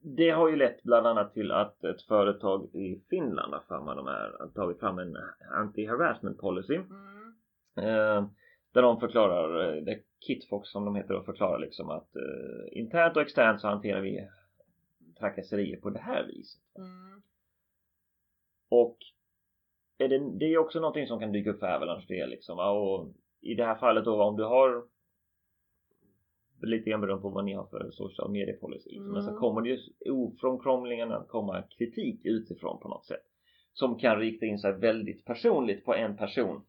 det 0.00 0.30
har 0.30 0.48
ju 0.48 0.56
lett 0.56 0.82
bland 0.82 1.06
annat 1.06 1.34
till 1.34 1.52
att 1.52 1.84
ett 1.84 2.02
företag 2.02 2.74
i 2.74 3.02
Finland 3.10 3.54
har 3.54 4.54
tagit 4.54 4.80
fram 4.80 4.98
en 4.98 5.16
anti-harassment 5.54 6.38
policy. 6.38 6.74
Mm. 6.74 7.34
Eh, 7.76 8.24
där 8.78 8.82
de 8.82 9.00
förklarar, 9.00 9.76
eh, 9.76 9.82
det 9.82 9.92
är 9.92 10.00
Kitfox 10.26 10.68
som 10.70 10.84
de 10.84 10.96
heter 10.96 11.14
och 11.14 11.24
förklarar 11.24 11.58
liksom 11.58 11.90
att 11.90 12.16
eh, 12.16 12.78
internt 12.78 13.16
och 13.16 13.22
externt 13.22 13.60
så 13.60 13.68
hanterar 13.68 14.00
vi 14.00 14.28
trakasserier 15.18 15.76
på 15.80 15.90
det 15.90 15.98
här 15.98 16.26
viset. 16.26 16.62
Mm. 16.78 17.22
Och 18.70 18.96
är 19.98 20.08
det, 20.08 20.38
det 20.38 20.44
är 20.44 20.58
också 20.58 20.80
någonting 20.80 21.06
som 21.06 21.20
kan 21.20 21.32
dyka 21.32 21.50
upp 21.50 21.60
för 21.60 21.66
Avalanche 21.66 22.04
det 22.08 22.26
liksom. 22.26 22.58
Och 22.58 23.08
i 23.40 23.54
det 23.54 23.64
här 23.64 23.74
fallet 23.74 24.04
då 24.04 24.22
om 24.22 24.36
du 24.36 24.44
har 24.44 24.84
lite 26.62 26.90
grann 26.90 27.00
beroende 27.00 27.22
på 27.22 27.28
vad 27.28 27.44
ni 27.44 27.52
har 27.54 27.66
för 27.66 27.90
social 27.90 28.30
media 28.30 28.56
policy 28.60 28.90
liksom. 28.90 29.12
Men 29.12 29.22
så 29.22 29.28
Mm. 29.28 29.40
kommer 29.40 29.60
det 29.60 29.68
ju 29.68 29.78
ofrånkomligen 30.10 31.12
att 31.12 31.28
komma 31.28 31.62
kritik 31.62 32.20
utifrån 32.24 32.80
på 32.80 32.88
något 32.88 33.06
sätt. 33.06 33.24
Som 33.72 33.98
kan 33.98 34.18
rikta 34.18 34.46
in 34.46 34.58
sig 34.58 34.72
väldigt 34.72 35.24
personligt 35.24 35.84
på 35.84 35.94
en 35.94 36.16
person. 36.16 36.62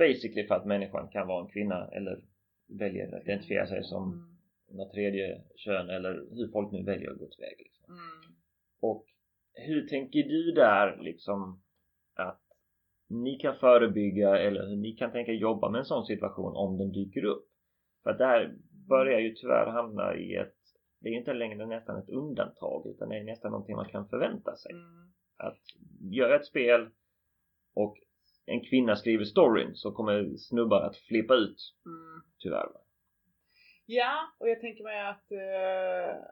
Basically 0.00 0.46
för 0.46 0.54
att 0.54 0.66
människan 0.66 1.08
kan 1.08 1.28
vara 1.28 1.44
en 1.44 1.50
kvinna 1.50 1.88
eller 1.92 2.24
väljer 2.68 3.14
att 3.14 3.24
identifiera 3.24 3.66
sig 3.66 3.84
som 3.84 4.12
Mm. 4.12 4.76
något 4.76 4.92
tredje 4.92 5.42
kön 5.56 5.90
eller 5.90 6.12
hur 6.30 6.48
folk 6.52 6.72
nu 6.72 6.82
väljer 6.82 7.10
att 7.10 7.18
gå 7.18 7.26
tillväga 7.26 7.56
liksom. 7.58 7.84
Mm. 7.94 8.34
Och 8.80 9.04
hur 9.66 9.88
tänker 9.88 10.22
du 10.22 10.52
där 10.52 10.98
liksom 11.00 11.62
att 12.14 12.42
ni 13.08 13.38
kan 13.38 13.56
förebygga 13.56 14.38
eller 14.38 14.66
hur 14.66 14.76
ni 14.76 14.92
kan 14.92 15.12
tänka 15.12 15.32
jobba 15.32 15.70
med 15.70 15.78
en 15.78 15.84
sån 15.84 16.06
situation 16.06 16.56
om 16.56 16.78
den 16.78 16.92
dyker 16.92 17.24
upp? 17.24 17.46
För 18.02 18.10
att 18.10 18.18
det 18.18 18.26
här 18.26 18.54
börjar 18.88 19.20
ju 19.20 19.34
tyvärr 19.34 19.66
hamna 19.66 20.16
i 20.16 20.34
ett 20.36 20.54
det 21.00 21.08
är 21.08 21.12
ju 21.12 21.18
inte 21.18 21.32
längre 21.32 21.66
nästan 21.66 21.98
ett 21.98 22.08
undantag 22.08 22.86
utan 22.86 23.08
det 23.08 23.16
är 23.16 23.24
nästan 23.24 23.50
någonting 23.50 23.76
man 23.76 23.88
kan 23.88 24.08
förvänta 24.08 24.56
sig. 24.56 24.72
Mm. 24.72 25.12
Att 25.36 25.60
gör 26.00 26.30
ett 26.30 26.46
spel 26.46 26.90
och 27.74 27.96
en 28.46 28.64
kvinna 28.64 28.96
skriver 28.96 29.24
storyn 29.24 29.74
så 29.74 29.92
kommer 29.92 30.36
snubbar 30.36 30.80
att 30.82 30.96
flippa 30.96 31.34
ut 31.34 31.74
Mm. 31.86 32.22
tyvärr. 32.38 32.68
Ja, 33.86 34.34
och 34.38 34.48
jag 34.48 34.60
tänker 34.60 34.84
mig 34.84 35.00
att, 35.00 35.32
eh, 35.32 36.22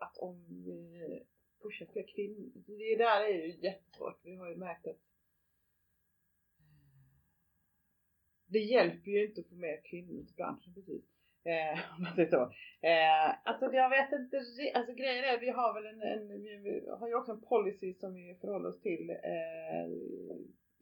att 0.00 0.18
om 0.18 0.44
vi 0.48 1.22
pushar 1.62 1.86
fler 1.92 2.06
kvinnor, 2.14 2.50
det 2.66 2.96
där 2.96 3.20
är 3.20 3.28
ju 3.28 3.58
jättesvårt. 3.62 4.20
Vi 4.24 4.36
har 4.36 4.48
ju 4.48 4.56
märkt 4.56 4.86
att 4.86 5.00
det 8.46 8.58
hjälper 8.58 9.10
ju 9.10 9.26
inte 9.26 9.40
att 9.40 9.48
få 9.48 9.54
mer 9.54 9.80
kvinnor 9.90 10.24
till 10.24 10.34
branschen 10.36 10.74
precis. 10.74 11.04
Eh, 11.44 11.78
om 11.96 12.02
man 12.02 12.14
säger 12.14 12.30
så. 12.30 12.42
Eh, 12.86 13.48
alltså 13.48 13.72
jag 13.72 13.90
vet 13.90 14.12
inte, 14.12 14.36
alltså 14.74 14.92
grejen 14.92 15.24
är 15.24 15.40
vi 15.40 15.50
har 15.50 15.74
väl 15.74 15.86
en, 15.86 16.02
en 16.02 16.28
vi 16.62 16.88
har 16.98 17.08
ju 17.08 17.14
också 17.14 17.32
en 17.32 17.40
policy 17.40 17.94
som 17.94 18.14
vi 18.14 18.34
förhåller 18.40 18.68
oss 18.68 18.80
till 18.80 19.10
eh, 19.10 19.86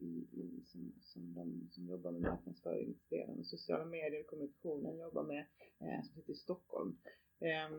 i, 0.03 0.27
i, 0.41 0.63
som, 0.65 0.93
som 1.01 1.33
de 1.33 1.67
som 1.71 1.87
jobbar 1.87 2.11
med 2.11 2.21
marknadsföringsdelen 2.21 3.39
och 3.39 3.45
sociala 3.45 3.85
medier 3.85 4.19
och 4.19 4.27
kommunikationen 4.27 4.97
jobbar 4.97 5.23
med 5.23 5.45
eh, 5.79 6.03
som 6.03 6.15
sitter 6.15 6.33
i 6.33 6.35
Stockholm. 6.35 6.97
Eh, 7.39 7.69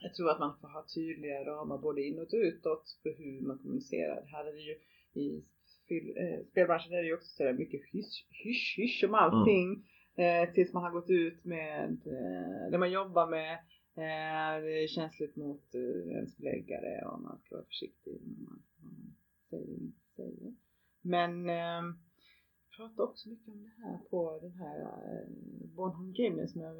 jag 0.00 0.14
tror 0.14 0.30
att 0.30 0.38
man 0.38 0.58
får 0.60 0.68
ha 0.68 0.86
tydliga 0.94 1.44
ramar 1.44 1.78
både 1.78 2.02
inåt 2.02 2.32
och 2.32 2.38
utåt 2.38 2.98
för 3.02 3.14
hur 3.18 3.40
man 3.40 3.58
kommunicerar. 3.58 4.26
Här 4.26 4.44
är 4.44 4.52
det 4.52 4.60
ju 4.70 4.76
i 5.22 5.44
eh, 5.88 6.46
spelbranschen 6.50 6.92
är 6.92 7.02
det 7.02 7.08
ju 7.08 7.14
också 7.14 7.36
så 7.36 7.44
här 7.44 7.52
mycket 7.52 7.80
hysch 7.92 8.76
hysch, 8.76 9.04
om 9.08 9.14
allting. 9.14 9.86
Eh, 10.16 10.52
tills 10.52 10.72
man 10.72 10.82
har 10.82 10.90
gått 10.90 11.10
ut 11.10 11.44
med 11.44 11.90
eh, 12.06 12.70
det 12.70 12.78
man 12.78 12.90
jobbar 12.90 13.26
med. 13.26 13.52
Eh, 13.96 14.62
det 14.64 14.82
är 14.82 14.88
känsligt 14.88 15.36
mot 15.36 15.74
eh, 15.74 16.16
ens 16.16 16.36
beläggare 16.36 17.08
och 17.08 17.20
man 17.20 17.38
ska 17.38 17.54
vara 17.54 17.66
försiktig 17.66 18.20
när 18.22 18.42
man, 18.44 18.62
vad 18.80 18.92
man 18.92 19.14
säger 19.50 19.72
och 19.74 19.80
inte 19.80 20.06
säger. 20.16 20.54
Men 21.06 21.48
eh, 21.48 21.82
jag 22.62 22.76
pratar 22.76 23.04
också 23.04 23.28
mycket 23.28 23.48
om 23.48 23.62
det 23.62 23.82
här 23.82 23.98
på 24.10 24.38
den 24.42 24.52
här 24.52 24.80
eh, 24.80 25.28
Bornholm 25.76 26.12
Gaming 26.12 26.48
som 26.48 26.60
jag 26.60 26.76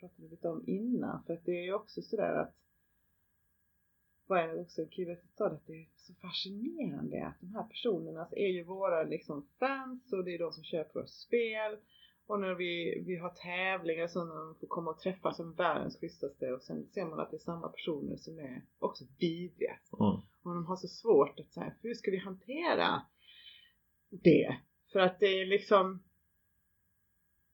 pratade 0.00 0.28
lite 0.28 0.48
om 0.48 0.64
innan. 0.66 1.24
För 1.24 1.34
att 1.34 1.44
det 1.44 1.58
är 1.58 1.64
ju 1.64 1.74
också 1.74 2.02
sådär 2.02 2.34
att 2.34 2.54
var 4.26 4.60
också 4.60 4.82
en 4.82 4.88
kille 4.88 5.16
som 5.16 5.28
sa 5.34 5.46
att 5.46 5.66
det 5.66 5.72
är 5.72 5.88
så 5.96 6.14
fascinerande 6.14 7.26
att 7.26 7.40
de 7.40 7.54
här 7.54 7.62
personerna 7.62 8.28
är 8.30 8.48
ju 8.48 8.64
våra 8.64 9.02
liksom 9.02 9.46
fans 9.58 10.12
och 10.12 10.24
det 10.24 10.34
är 10.34 10.38
de 10.38 10.52
som 10.52 10.64
köper 10.64 10.94
våra 10.94 11.06
spel. 11.06 11.76
Och 12.26 12.40
när 12.40 12.54
vi, 12.54 13.02
vi 13.06 13.16
har 13.16 13.30
tävlingar 13.30 14.06
så 14.06 14.24
när 14.24 14.34
de 14.34 14.54
får 14.60 14.66
komma 14.66 14.90
och 14.90 14.98
träffas 14.98 15.36
som 15.36 15.54
världens 15.54 16.00
schysstaste 16.00 16.52
och 16.52 16.62
sen 16.62 16.86
ser 16.86 17.04
man 17.04 17.20
att 17.20 17.30
det 17.30 17.36
är 17.36 17.38
samma 17.38 17.68
personer 17.68 18.16
som 18.16 18.38
är 18.38 18.62
också 18.78 19.04
vidriga. 19.18 19.76
Mm. 20.00 20.20
Och 20.42 20.54
de 20.54 20.66
har 20.66 20.76
så 20.76 20.88
svårt 20.88 21.40
att 21.40 21.52
säga, 21.52 21.74
hur 21.82 21.94
ska 21.94 22.10
vi 22.10 22.18
hantera 22.18 23.02
det? 24.12 24.56
För 24.92 25.00
att 25.00 25.20
det 25.20 25.26
är 25.26 25.46
liksom 25.46 26.02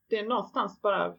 det 0.08 0.18
är 0.18 0.28
någonstans 0.28 0.82
bara 0.82 1.16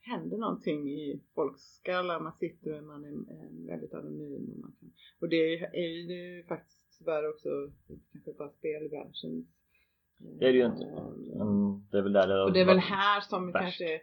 händer 0.00 0.36
någonting 0.38 0.90
i 0.90 1.20
folks 1.34 1.62
skallar. 1.62 2.20
Man 2.20 2.32
sitter 2.32 2.78
och 2.78 2.84
man 2.84 3.04
är, 3.04 3.66
väldigt 3.66 3.94
anonym. 3.94 4.50
Och, 4.52 4.58
man 4.58 4.76
kan, 4.80 4.92
och 5.20 5.28
det 5.28 5.54
är 5.62 5.88
ju 5.88 6.06
det 6.06 6.38
är 6.38 6.42
faktiskt 6.42 6.98
tyvärr 6.98 7.28
också 7.28 7.48
kanske 8.12 8.32
bara 8.32 8.50
spelbranschen. 8.50 9.46
Det 10.16 10.48
är 10.48 10.52
det 10.52 10.58
ju 10.58 10.66
inte. 10.66 10.86
Men 11.38 11.86
det 11.90 11.98
är 11.98 12.02
väl 12.02 12.12
där 12.12 12.28
det 12.28 12.42
Och 12.42 12.52
det 12.52 12.60
är 12.60 12.66
väl 12.66 12.78
här 12.78 13.20
som 13.20 13.52
värst. 13.52 13.62
kanske 13.62 14.00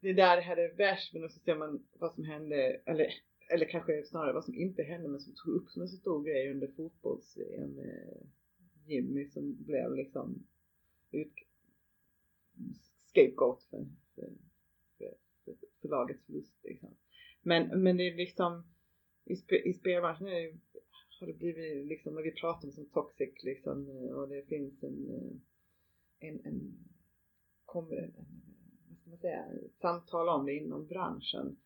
det 0.00 0.08
är 0.08 0.14
där 0.14 0.36
det 0.36 0.42
här 0.42 0.56
är 0.56 0.76
värst 0.76 1.14
men 1.14 1.30
så 1.30 1.40
ser 1.40 1.56
man 1.56 1.86
vad 1.92 2.14
som 2.14 2.24
hände 2.24 2.80
eller, 2.84 3.06
eller 3.50 3.66
kanske 3.66 4.02
snarare 4.04 4.32
vad 4.32 4.44
som 4.44 4.54
inte 4.54 4.82
hände 4.82 5.08
men 5.08 5.20
som 5.20 5.34
tog 5.34 5.54
upp 5.54 5.68
som 5.68 5.82
en 5.82 5.88
så 5.88 5.96
stor 5.96 6.24
grej 6.24 6.50
under 6.50 6.68
fotbolls 6.76 7.38
med 7.76 8.26
Jimmy 8.88 9.28
som 9.28 9.64
blev 9.64 9.94
liksom 9.94 10.46
ut, 11.10 11.32
scapegoat 13.04 13.62
för, 13.62 13.86
för, 14.14 14.32
för, 14.98 15.14
för, 15.44 15.56
för 15.80 15.88
lagets 15.88 16.26
förlust 16.26 16.64
liksom. 16.64 16.96
Men, 17.42 17.82
men 17.82 17.96
det 17.96 18.08
är 18.08 18.16
liksom 18.16 18.62
i, 19.24 19.36
sp 19.42 19.52
i 19.52 19.72
spelbranschen 19.72 20.26
är 20.26 20.40
det, 20.40 20.58
har 21.20 21.26
det 21.26 21.32
blivit 21.32 21.86
liksom 21.86 22.14
när 22.14 22.22
vi 22.22 22.30
pratar 22.30 22.68
om 22.68 22.72
som 22.72 22.86
toxic 22.86 23.44
liksom 23.44 23.88
och 23.88 24.28
det 24.28 24.42
finns 24.48 24.82
en 24.82 25.40
en, 26.20 26.40
en, 26.44 26.74
kom, 27.64 27.92
en 27.92 28.12
vad 28.88 28.98
ska 28.98 29.10
man 29.10 29.18
säga, 29.18 29.44
samtal 29.80 30.28
om 30.28 30.46
det 30.46 30.54
inom 30.54 30.86
branschen 30.86 31.56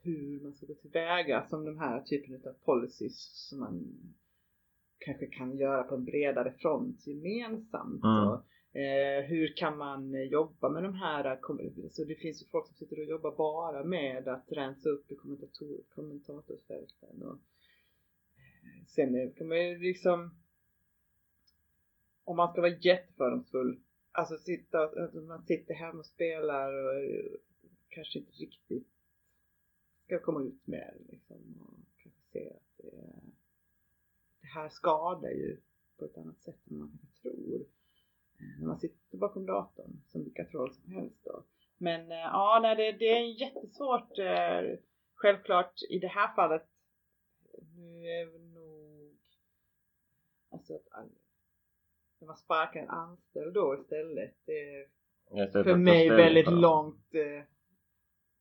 hur 0.00 0.40
man 0.40 0.54
ska 0.54 0.66
gå 0.66 0.74
tillväga 0.74 1.46
som 1.46 1.64
den 1.64 1.78
här 1.78 2.02
typen 2.02 2.34
av 2.34 2.52
policies 2.52 3.48
som 3.48 3.60
man 3.60 3.84
kanske 5.04 5.26
kan 5.26 5.56
göra 5.56 5.82
på 5.82 5.94
en 5.94 6.04
bredare 6.04 6.52
front 6.52 7.06
gemensamt. 7.06 8.04
Mm. 8.04 8.28
Och, 8.28 8.46
eh, 8.80 9.24
hur 9.24 9.56
kan 9.56 9.78
man 9.78 10.28
jobba 10.28 10.68
med 10.68 10.82
de 10.82 10.94
här, 10.94 11.38
så 11.90 12.04
det 12.04 12.14
finns 12.14 12.42
ju 12.42 12.46
folk 12.46 12.66
som 12.66 12.74
sitter 12.76 12.98
och 12.98 13.04
jobbar 13.04 13.36
bara 13.36 13.84
med 13.84 14.28
att 14.28 14.52
rensa 14.52 14.88
upp 14.88 15.12
i 15.12 15.14
kommentator, 15.14 15.80
kommentatorsfälten. 15.94 17.22
Och, 17.22 17.38
eh, 18.36 18.84
sen 18.86 19.32
kan 19.32 19.48
man 19.48 19.68
ju 19.68 19.78
liksom 19.78 20.30
om 22.24 22.36
man 22.36 22.52
ska 22.52 22.60
vara 22.60 22.78
jättefördomsfull, 22.80 23.80
alltså 24.12 24.38
sitta, 24.38 24.78
alltså 24.78 25.20
man 25.20 25.42
sitter 25.42 25.74
hemma 25.74 25.98
och 25.98 26.06
spelar 26.06 26.72
och 26.72 27.40
kanske 27.88 28.18
inte 28.18 28.32
riktigt 28.32 28.88
ska 30.04 30.18
komma 30.18 30.42
ut 30.42 30.66
med 30.66 30.94
liksom 31.08 31.36
och 31.60 32.02
kanske 32.02 32.20
se 32.32 32.50
att 32.50 32.76
det, 32.76 32.90
det 33.22 33.31
här 34.54 34.68
skadar 34.68 35.30
ju 35.30 35.60
på 35.98 36.04
ett 36.04 36.18
annat 36.18 36.42
sätt 36.42 36.56
än 36.70 36.78
man 36.78 36.98
kanske 37.00 37.22
tror. 37.22 37.60
Eh, 38.40 38.60
När 38.60 38.66
man 38.66 38.78
sitter 38.80 39.16
bakom 39.18 39.46
datorn 39.46 40.02
som 40.06 40.24
vilka 40.24 40.44
troll 40.44 40.74
som 40.74 40.92
helst 40.92 41.24
då. 41.24 41.44
Men 41.78 42.12
eh, 42.12 42.18
ja, 42.18 42.58
nej, 42.62 42.76
det, 42.76 42.92
det 42.92 43.08
är 43.08 43.40
jättesvårt. 43.40 44.18
eh, 44.18 44.78
Självklart 45.14 45.72
i 45.90 45.98
det 45.98 46.08
här 46.08 46.34
fallet. 46.34 46.62
Nu 47.76 48.06
är 48.08 48.26
det 48.26 48.38
nog 48.38 49.18
alltså 50.50 50.74
att 50.74 51.08
när 52.18 52.26
man 52.26 52.36
sparkar 52.36 52.80
en 52.80 52.88
anställd 52.90 53.54
då 53.54 53.76
istället. 53.80 54.34
Det 54.46 54.86
är 55.30 55.62
för 55.64 55.76
mig 55.76 56.08
väldigt 56.10 56.44
för 56.44 56.52
långt 56.52 57.14
eh, 57.14 57.44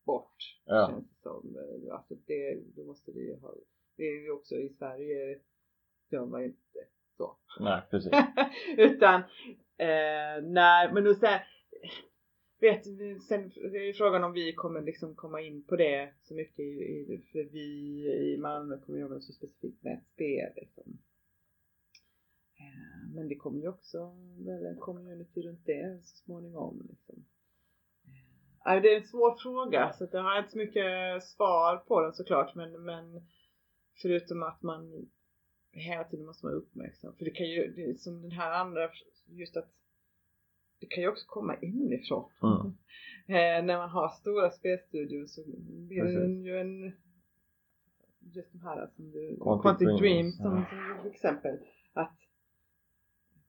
bort. 0.05 0.59
Ja. 0.65 0.87
Känns 0.89 1.09
det 1.09 1.21
som. 1.21 1.57
Alltså 1.91 2.15
det, 2.25 2.61
då 2.75 2.83
måste 2.83 3.11
det 3.11 3.19
ju 3.19 3.35
ha. 3.39 3.55
Det 3.95 4.03
är 4.03 4.21
ju 4.23 4.31
också 4.31 4.55
i 4.55 4.69
Sverige 4.69 5.39
gör 6.11 6.25
man 6.25 6.41
ju 6.41 6.47
inte 6.47 6.79
så. 7.17 7.37
Nej, 7.59 7.81
precis. 7.89 8.11
Utan 8.77 9.15
eh, 9.77 10.43
nej 10.43 10.93
men 10.93 11.03
nu 11.03 11.15
så 11.15 11.25
här, 11.25 11.47
vet 12.59 12.83
sen 13.27 13.43
är 13.43 13.93
frågan 13.93 14.23
om 14.23 14.33
vi 14.33 14.53
kommer 14.53 14.81
liksom 14.81 15.15
komma 15.15 15.41
in 15.41 15.63
på 15.63 15.75
det 15.75 16.13
så 16.21 16.33
mycket 16.33 16.59
i, 16.59 16.63
i 16.63 17.25
för 17.31 17.43
vi 17.43 17.67
i 18.33 18.37
Malmö 18.37 18.77
kommer 18.77 18.99
jobba 18.99 19.19
så 19.19 19.33
specifikt 19.33 19.83
med 19.83 19.93
ett 19.93 20.07
spel 20.13 20.51
liksom. 20.55 20.97
Eh, 22.59 23.15
Men 23.15 23.27
det 23.27 23.35
kommer 23.35 23.61
ju 23.61 23.67
också 23.67 24.15
väl 24.45 24.65
en 24.65 24.77
community 24.79 25.41
runt 25.41 25.65
det 25.65 25.99
så 26.03 26.15
småningom. 26.15 26.87
Liksom. 26.89 27.25
Eh, 28.67 28.81
Det 28.81 28.93
är 28.93 28.97
en 28.97 29.07
svår 29.07 29.35
fråga 29.35 29.93
så 29.93 30.03
att 30.03 30.13
jag 30.13 30.23
har 30.23 30.39
inte 30.39 30.51
så 30.51 30.57
mycket 30.57 31.23
svar 31.23 31.77
på 31.77 32.01
den 32.01 32.13
såklart 32.13 32.55
men, 32.55 32.83
men 32.85 33.27
förutom 34.01 34.43
att 34.43 34.61
man 34.61 35.09
hela 35.71 36.03
tiden 36.03 36.25
måste 36.25 36.45
vara 36.45 36.55
uppmärksam. 36.55 37.13
För 37.17 37.25
det 37.25 37.31
kan 37.31 37.47
ju, 37.47 37.73
det 37.75 37.99
som 37.99 38.21
den 38.21 38.31
här 38.31 38.51
andra, 38.51 38.89
just 39.27 39.57
att 39.57 39.69
det 40.79 40.85
kan 40.85 41.03
ju 41.03 41.09
också 41.09 41.25
komma 41.27 41.55
inifrån. 41.61 42.29
Mm. 42.43 42.73
Eh, 43.27 43.63
när 43.63 43.77
man 43.77 43.89
har 43.89 44.09
stora 44.09 44.51
spelstudior 44.51 45.25
så 45.25 45.41
blir 45.87 46.03
det 46.03 46.49
ju 46.49 46.59
en 46.59 46.93
just 48.19 48.51
de 48.51 48.61
här 48.61 48.89
som 48.95 49.11
du, 49.11 49.37
Quantic 49.37 49.61
Quantic, 49.61 49.87
Dreams, 49.87 50.01
Dreams, 50.01 50.37
som, 50.37 50.65
som 51.01 51.11
exempel. 51.11 51.57
Att 51.93 52.17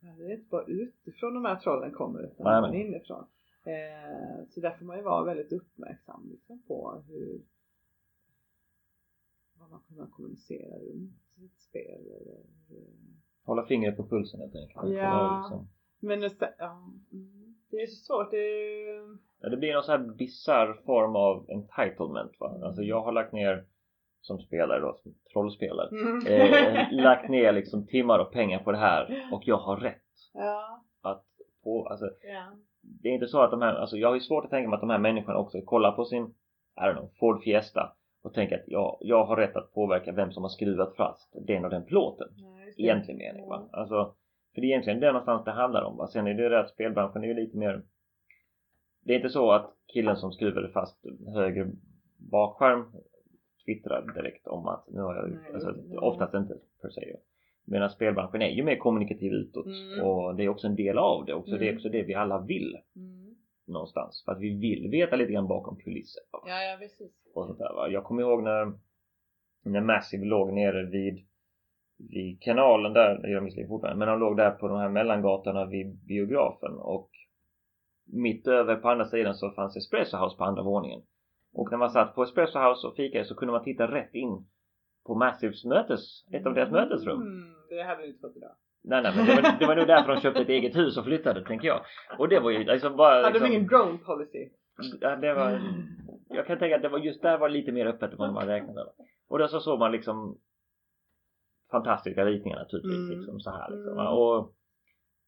det 0.00 0.24
är 0.24 0.32
inte 0.32 0.48
bara 0.50 0.64
utifrån 0.64 1.34
de 1.34 1.44
här 1.44 1.56
trollen 1.56 1.92
kommer 1.92 2.22
utan 2.22 2.62
Nej, 2.62 2.70
nej. 2.70 2.86
inifrån. 2.86 3.24
Eh, 3.64 4.48
så 4.48 4.60
där 4.60 4.76
får 4.78 4.84
man 4.84 4.96
ju 4.96 5.02
vara 5.02 5.24
väldigt 5.24 5.52
uppmärksam 5.52 6.28
liksom, 6.30 6.62
på 6.62 7.02
hur 7.08 7.42
vad 9.62 9.70
man 9.70 9.80
kommer 9.88 10.02
att 10.02 10.12
kommunicera 10.12 10.78
runt 10.78 11.12
ett 11.44 11.60
spel. 11.60 12.00
Eller, 12.00 12.36
hur- 12.68 13.12
Hålla 13.44 13.66
fingret 13.66 13.96
på 13.96 14.08
pulsen 14.08 14.40
helt 14.40 14.54
enkelt. 14.56 14.94
Ja. 14.94 15.40
Liksom. 15.42 15.68
men 16.00 16.20
det, 16.20 16.54
ja, 16.58 16.92
mm, 17.12 17.54
det 17.70 17.76
är 17.76 17.86
så 17.86 18.04
svårt. 18.04 18.30
Det 18.30 18.36
är, 18.36 19.16
Ja, 19.40 19.48
det 19.48 19.56
blir 19.56 19.74
någon 19.74 19.82
så 19.82 19.92
här 19.92 19.98
bizarr 19.98 20.80
form 20.86 21.16
av 21.16 21.46
entitlement 21.50 22.40
va. 22.40 22.60
Alltså 22.64 22.82
jag 22.82 23.02
har 23.02 23.12
lagt 23.12 23.32
ner 23.32 23.66
som 24.20 24.38
spelare 24.38 24.80
då, 24.80 24.94
som 25.02 25.14
trollspelare. 25.32 25.88
mm. 25.88 26.26
Eh, 26.26 26.92
lagt 27.04 27.28
ner 27.30 27.52
liksom 27.52 27.86
timmar 27.86 28.18
och 28.18 28.32
pengar 28.32 28.58
på 28.64 28.72
det 28.72 28.78
här 28.78 29.28
och 29.32 29.42
jag 29.44 29.56
har 29.58 29.76
rätt 29.76 30.02
ja, 30.32 30.84
att 31.02 31.24
på, 31.64 31.86
alltså 31.86 32.06
ja. 32.22 32.52
det 32.82 33.08
är 33.08 33.12
inte 33.12 33.26
så 33.28 33.40
att 33.42 33.50
de 33.50 33.62
här, 33.62 33.74
alltså 33.74 33.96
jag 33.96 34.08
har 34.08 34.14
ju 34.14 34.20
svårt 34.20 34.44
att 34.44 34.50
tänka 34.50 34.68
mig 34.68 34.74
att 34.74 34.80
de 34.80 34.90
här 34.90 34.98
människorna 34.98 35.38
också 35.38 35.60
kollar 35.64 35.92
på 35.92 36.04
sin, 36.04 36.24
I 36.76 36.80
don't 36.80 36.92
know, 36.96 37.10
Ford 37.20 37.42
Fiesta 37.42 37.96
och 38.22 38.34
tänker 38.34 38.56
att 38.58 38.64
jag, 38.68 38.96
jag 39.00 39.24
har 39.24 39.36
rätt 39.36 39.56
att 39.56 39.72
påverka 39.74 40.12
vem 40.12 40.32
som 40.32 40.42
har 40.42 40.50
skruvat 40.50 40.96
fast 40.96 41.36
den 41.46 41.64
och 41.64 41.70
den 41.70 41.84
plåten. 41.84 42.28
I 42.76 42.82
egentlig 42.82 43.16
mening 43.16 43.48
va. 43.48 43.68
Alltså, 43.72 44.14
för 44.54 44.60
det 44.60 44.66
är 44.66 44.68
egentligen 44.68 45.00
det 45.00 45.06
någonstans 45.06 45.44
det 45.44 45.50
handlar 45.50 45.82
om 45.84 45.96
va. 45.96 46.06
Sen 46.06 46.26
är 46.26 46.34
det 46.34 46.60
att 46.60 46.70
spelbranschen 46.70 47.22
är 47.24 47.28
ju 47.28 47.34
lite 47.34 47.56
mer 47.56 47.82
Det 49.04 49.12
är 49.12 49.16
inte 49.16 49.28
så 49.30 49.50
att 49.52 49.74
killen 49.92 50.16
som 50.16 50.32
skruvade 50.32 50.68
fast 50.68 51.04
höger 51.34 51.70
bakskärm 52.30 52.84
twittrar 53.64 54.12
direkt 54.14 54.46
om 54.46 54.66
att 54.66 54.84
nu 54.90 55.00
har 55.00 55.14
jag, 55.16 55.30
Nej, 55.30 55.54
alltså, 55.54 55.70
nej. 55.70 55.98
oftast 55.98 56.34
inte 56.34 56.54
per 56.82 56.90
se. 56.90 57.16
Medan 57.64 57.90
spelbranschen 57.90 58.42
är 58.42 58.48
ju 58.50 58.62
mer 58.62 58.76
kommunikativ 58.76 59.32
utåt 59.32 59.66
Mm. 59.66 60.06
och 60.06 60.34
det 60.34 60.44
är 60.44 60.48
också 60.48 60.66
en 60.66 60.76
del 60.76 60.98
av 60.98 61.24
det 61.24 61.34
också. 61.34 61.50
Det 61.56 61.64
är 61.64 61.68
Mm. 61.68 61.76
också 61.76 61.88
det 61.88 62.02
vi 62.02 62.14
alla 62.14 62.38
vill 62.40 62.78
Mm. 62.96 63.21
Någonstans. 63.66 64.22
För 64.24 64.32
att 64.32 64.40
vi 64.40 64.58
vill 64.58 64.90
veta 64.90 65.16
lite 65.16 65.32
grann 65.32 65.46
bakom 65.46 65.76
kulisser. 65.76 66.22
Ja, 66.32 66.62
ja 66.62 66.76
precis. 66.78 67.12
Och 67.34 67.46
sånt 67.46 67.58
där, 67.58 67.74
va? 67.74 67.88
Jag 67.88 68.04
kommer 68.04 68.22
ihåg 68.22 68.42
när, 68.42 68.72
när 69.64 69.80
Massive 69.80 70.24
låg 70.24 70.52
nere 70.52 70.86
vid, 70.86 71.26
vid 71.98 72.42
kanalen 72.42 72.92
där, 72.92 73.18
det 73.22 73.28
gör 73.28 73.36
de 73.36 73.44
visserligen 73.44 73.68
fortfarande, 73.68 73.98
men 73.98 74.08
de 74.08 74.20
låg 74.20 74.36
där 74.36 74.50
på 74.50 74.68
de 74.68 74.78
här 74.78 74.88
mellangatorna 74.88 75.66
vid 75.66 75.96
biografen 75.96 76.72
och 76.78 77.10
mitt 78.04 78.46
över 78.46 78.76
på 78.76 78.88
andra 78.88 79.04
sidan 79.04 79.34
så 79.34 79.50
fanns 79.50 79.76
Espresso 79.76 80.16
House 80.16 80.36
på 80.36 80.44
andra 80.44 80.62
våningen. 80.62 81.02
Och 81.52 81.70
när 81.70 81.78
man 81.78 81.90
satt 81.90 82.14
på 82.14 82.22
Espresso 82.22 82.58
House 82.58 82.86
och 82.86 82.96
fikade 82.96 83.24
så 83.24 83.34
kunde 83.34 83.52
man 83.52 83.64
titta 83.64 83.94
rätt 83.94 84.14
in 84.14 84.46
på 85.06 85.14
Massives 85.14 85.64
mötes, 85.64 86.24
ett 86.32 86.46
av 86.46 86.54
deras 86.54 86.70
mötesrum. 86.70 87.20
Mm, 87.20 87.54
det 87.68 87.82
hade 87.82 88.02
du 88.02 88.08
inte 88.08 88.20
fått 88.20 88.36
idag. 88.36 88.54
Nej 88.84 89.02
nej 89.02 89.12
men 89.16 89.26
det 89.26 89.34
var, 89.34 89.58
det 89.58 89.66
var 89.66 89.76
nog 89.76 89.86
därför 89.86 90.14
de 90.14 90.20
köpte 90.20 90.42
ett 90.42 90.48
eget 90.48 90.76
hus 90.76 90.96
och 90.96 91.04
flyttade 91.04 91.44
tänker 91.44 91.68
jag. 91.68 91.80
Och 92.18 92.28
det 92.28 92.40
var 92.40 92.50
ju 92.50 92.64
liksom 92.64 92.96
bara 92.96 93.14
Hade 93.14 93.28
liksom, 93.28 93.48
de 93.48 93.54
ingen 93.56 93.66
drone 93.66 93.98
policy? 93.98 94.48
Ja, 95.00 95.16
det 95.16 95.34
var, 95.34 95.60
jag 96.28 96.46
kan 96.46 96.58
tänka 96.58 96.76
att 96.76 96.82
det 96.82 96.88
var 96.88 96.98
just 96.98 97.22
där 97.22 97.38
var 97.38 97.48
lite 97.48 97.72
mer 97.72 97.86
öppet 97.86 98.12
än 98.12 98.18
vad 98.18 98.32
man 98.32 98.46
räknade 98.46 98.74
med. 98.74 99.06
Och 99.28 99.38
då 99.38 99.48
så 99.48 99.60
såg 99.60 99.78
man 99.78 99.92
liksom 99.92 100.38
fantastiska 101.70 102.24
ritningar 102.24 102.58
naturligtvis. 102.58 103.08
Mm. 103.08 103.18
Liksom, 103.18 103.40
så 103.40 103.50
här, 103.50 103.70
liksom. 103.70 103.92
Mm. 103.92 104.06
och, 104.06 104.52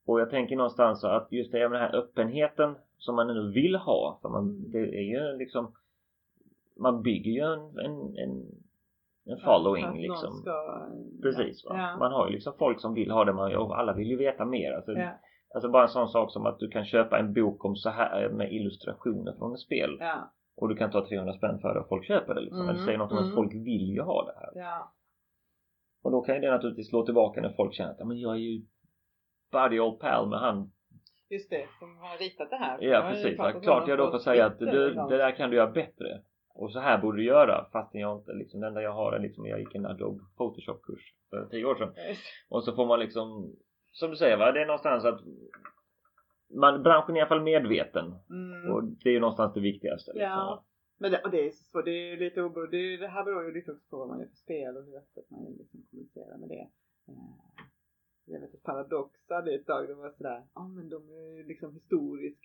och 0.07 0.20
jag 0.20 0.30
tänker 0.30 0.57
någonstans 0.57 1.00
så 1.00 1.09
att 1.09 1.32
just 1.32 1.52
det 1.52 1.68
med 1.68 1.80
den 1.80 1.88
här 1.90 1.96
öppenheten 1.98 2.74
som 2.98 3.16
man 3.16 3.26
nu 3.26 3.50
vill 3.52 3.74
ha. 3.76 4.18
För 4.22 4.28
man, 4.28 4.44
Mm. 4.44 4.70
det 4.70 4.78
är 4.78 5.02
ju 5.02 5.38
liksom 5.38 5.74
man 6.76 7.02
bygger 7.02 7.30
ju 7.32 7.40
en, 7.40 7.78
en, 7.78 8.16
en, 8.18 8.46
en 9.27 9.41
following 9.45 9.85
att 9.85 9.97
liksom. 9.97 10.33
Ska, 10.35 10.87
Precis 11.22 11.64
va. 11.64 11.77
Ja. 11.77 11.97
Man 11.99 12.12
har 12.12 12.27
ju 12.27 12.33
liksom 12.33 12.53
folk 12.59 12.81
som 12.81 12.95
vill 12.95 13.11
ha 13.11 13.25
det 13.25 13.33
man 13.33 13.57
och 13.57 13.79
alla 13.79 13.93
vill 13.93 14.09
ju 14.09 14.16
veta 14.16 14.45
mer. 14.45 14.72
Alltså, 14.72 14.93
alltså 15.55 15.70
bara 15.70 15.83
en 15.83 15.89
sån 15.89 16.09
sak 16.09 16.33
som 16.33 16.47
att 16.47 16.59
du 16.59 16.68
kan 16.68 16.85
köpa 16.85 17.18
en 17.18 17.33
bok 17.33 17.64
om 17.64 17.77
så 17.77 17.91
här 17.91 18.29
med 18.29 18.53
illustrationer 18.53 19.33
från 19.39 19.53
ett 19.53 19.61
spel. 19.61 19.97
Ja. 20.01 20.33
Och 20.57 20.68
du 20.68 20.77
kan 20.77 20.91
ta 20.91 21.07
300 21.09 21.33
spänn 21.33 21.59
för 21.61 21.75
det 21.75 21.81
och 21.81 21.89
folk 21.89 22.07
köper 22.07 22.35
det 22.35 22.41
liksom. 22.41 22.61
Mm, 22.61 22.70
Eller 22.75 22.85
säger 22.85 22.99
något 22.99 23.12
om 23.12 23.18
att 23.18 23.25
mm. 23.25 23.35
folk 23.37 23.55
vill 23.55 23.89
ju 23.91 24.01
ha 24.01 24.25
det 24.25 24.35
här. 24.41 24.51
Ja. 24.55 24.93
Och 26.05 26.11
då 26.11 26.20
kan 26.20 26.35
ju 26.35 26.41
det 26.41 26.51
naturligtvis 26.51 26.89
slå 26.89 27.05
tillbaka 27.05 27.41
när 27.41 27.53
folk 27.53 27.75
känner 27.75 27.91
att 27.91 27.99
"Ja, 27.99 28.05
men 28.05 28.20
jag 28.20 28.33
är 28.33 28.39
ju 28.39 28.62
buddy 29.53 29.81
old 29.81 30.01
pal 30.01 30.29
med 30.29 30.39
han. 30.39 30.70
Just 31.31 31.51
det, 31.51 31.66
som 31.79 31.99
har 31.99 32.18
ritat 32.18 32.51
det 32.51 32.57
här. 32.57 32.79
Ja 32.83 33.09
precis. 33.11 33.35
Ja, 33.39 33.61
klart 33.62 33.89
jag 33.89 33.99
då 33.99 34.11
får 34.11 34.18
säga 34.18 34.47
att 34.47 34.59
du, 34.59 34.95
det 34.95 35.16
där 35.16 35.37
kan 35.37 35.51
du 35.51 35.57
göra 35.57 35.70
bättre. 35.70 36.20
Och 36.55 36.72
så 36.72 36.78
här 36.80 36.98
borde 36.98 37.18
du 37.18 37.24
göra 37.24 37.68
fastän 37.72 38.00
jag 38.00 38.18
inte 38.18 38.32
liksom, 38.32 38.61
det 38.61 38.66
enda 38.66 38.82
jag 38.82 38.92
har 38.92 39.12
är 39.12 39.18
liksom, 39.18 39.46
jag 39.46 39.59
gick 39.61 39.74
en 39.74 39.86
Adobe 39.86 40.24
Photoshop 40.36 40.82
kurs 40.82 41.14
för 41.30 41.46
tio 41.50 41.64
år 41.64 41.74
sedan 41.74 41.94
och 42.48 42.64
så 42.64 42.74
får 42.74 42.86
man 42.86 43.00
liksom 43.00 43.57
som 43.90 44.11
du 44.11 44.16
säger 44.16 44.36
va, 44.36 44.52
det 44.52 44.62
är 44.62 44.66
någonstans 44.66 45.05
att 45.05 45.20
man, 46.55 46.82
branschen 46.82 47.14
är 47.16 47.18
i 47.18 47.20
alla 47.20 47.28
fall 47.28 47.42
medveten 47.42 48.14
Mm. 48.30 48.72
och 48.72 48.84
det 48.84 49.09
är 49.09 49.12
ju 49.12 49.20
någonstans 49.20 49.55
det 49.55 49.61
viktigaste. 49.61 50.12
Liksom. 50.12 50.30
Ja. 50.30 50.64
Men 50.98 51.11
det, 51.12 51.22
och 51.22 51.30
det 51.30 51.46
är 51.46 51.50
så, 51.50 51.82
det 51.82 51.90
är 51.90 52.16
lite 52.16 52.42
oberoende, 52.42 52.76
det, 52.76 52.96
det 52.96 53.09
här 53.09 53.24
beror 53.24 53.44
ju 53.44 53.52
lite 53.55 53.72
också 53.72 53.86
på 53.90 53.96
vad 53.98 54.09
man 54.09 54.20
gör 54.20 54.26
för 54.26 54.34
spel 54.36 54.76
och 54.76 54.84
hur 54.84 54.96
öppet 54.96 55.30
man 55.30 55.44
liksom 55.59 55.82
kommunicerar 55.90 56.38
med 56.38 56.48
det. 56.48 56.68
Eh, 57.09 57.64
Jag 58.26 58.40
vet 58.40 58.55
att 58.55 58.62
Paradox 58.62 59.11
hade 59.28 59.55
ett 59.55 59.66
tag, 59.66 59.88
de 59.88 59.94
var 59.98 60.11
sådär, 60.11 60.42
ja 60.55 60.68
men 60.68 60.88
de 60.88 60.96
är 61.11 61.44
liksom 61.48 61.74
historiskt, 61.74 62.44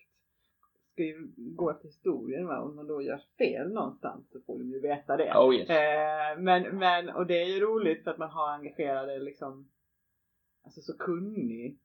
ska 1.00 1.06
ju 1.06 1.32
gå 1.36 1.72
efter 1.72 1.88
historien 1.88 2.47
va, 2.47 2.62
om 2.62 2.76
man 2.76 2.88
då 2.88 3.02
gör 3.02 3.22
fel 3.38 3.74
någonstans 3.74 4.30
så 4.32 4.41
får 4.41 4.60
de 4.60 4.72
ju 4.72 4.80
veta 4.80 5.18
det. 5.18 5.34
Oh 5.36 5.56
yes. 5.56 5.70
Eh, 5.70 6.39
men, 6.39 6.78
men, 6.78 7.10
och 7.10 7.28
det 7.28 7.41
är 7.41 7.45
ju 7.45 7.60
roligt 7.60 8.04
för 8.04 8.12
att 8.12 8.18
man 8.18 8.30
har 8.30 8.50
engagerade 8.50 9.20
liksom, 9.20 9.70
alltså 10.64 10.82
så 10.82 10.97
kunnig. 10.97 11.80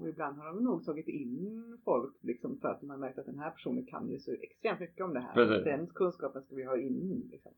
Och 0.00 0.08
ibland 0.08 0.38
har 0.38 0.46
de 0.46 0.64
nog 0.64 0.84
tagit 0.84 1.08
in 1.08 1.78
folk 1.84 2.16
liksom 2.20 2.60
för 2.60 2.68
att 2.68 2.80
de 2.80 2.90
har 2.90 2.96
märkt 2.96 3.18
att 3.18 3.26
den 3.26 3.38
här 3.38 3.50
personen 3.50 3.86
kan 3.86 4.10
ju 4.10 4.18
så 4.18 4.32
extremt 4.32 4.80
mycket 4.80 5.04
om 5.04 5.14
det 5.14 5.20
här. 5.20 5.34
Precis. 5.34 5.64
Den 5.64 5.86
kunskapen 5.86 6.42
ska 6.42 6.54
vi 6.54 6.64
ha 6.64 6.78
in 6.78 7.28
liksom. 7.30 7.52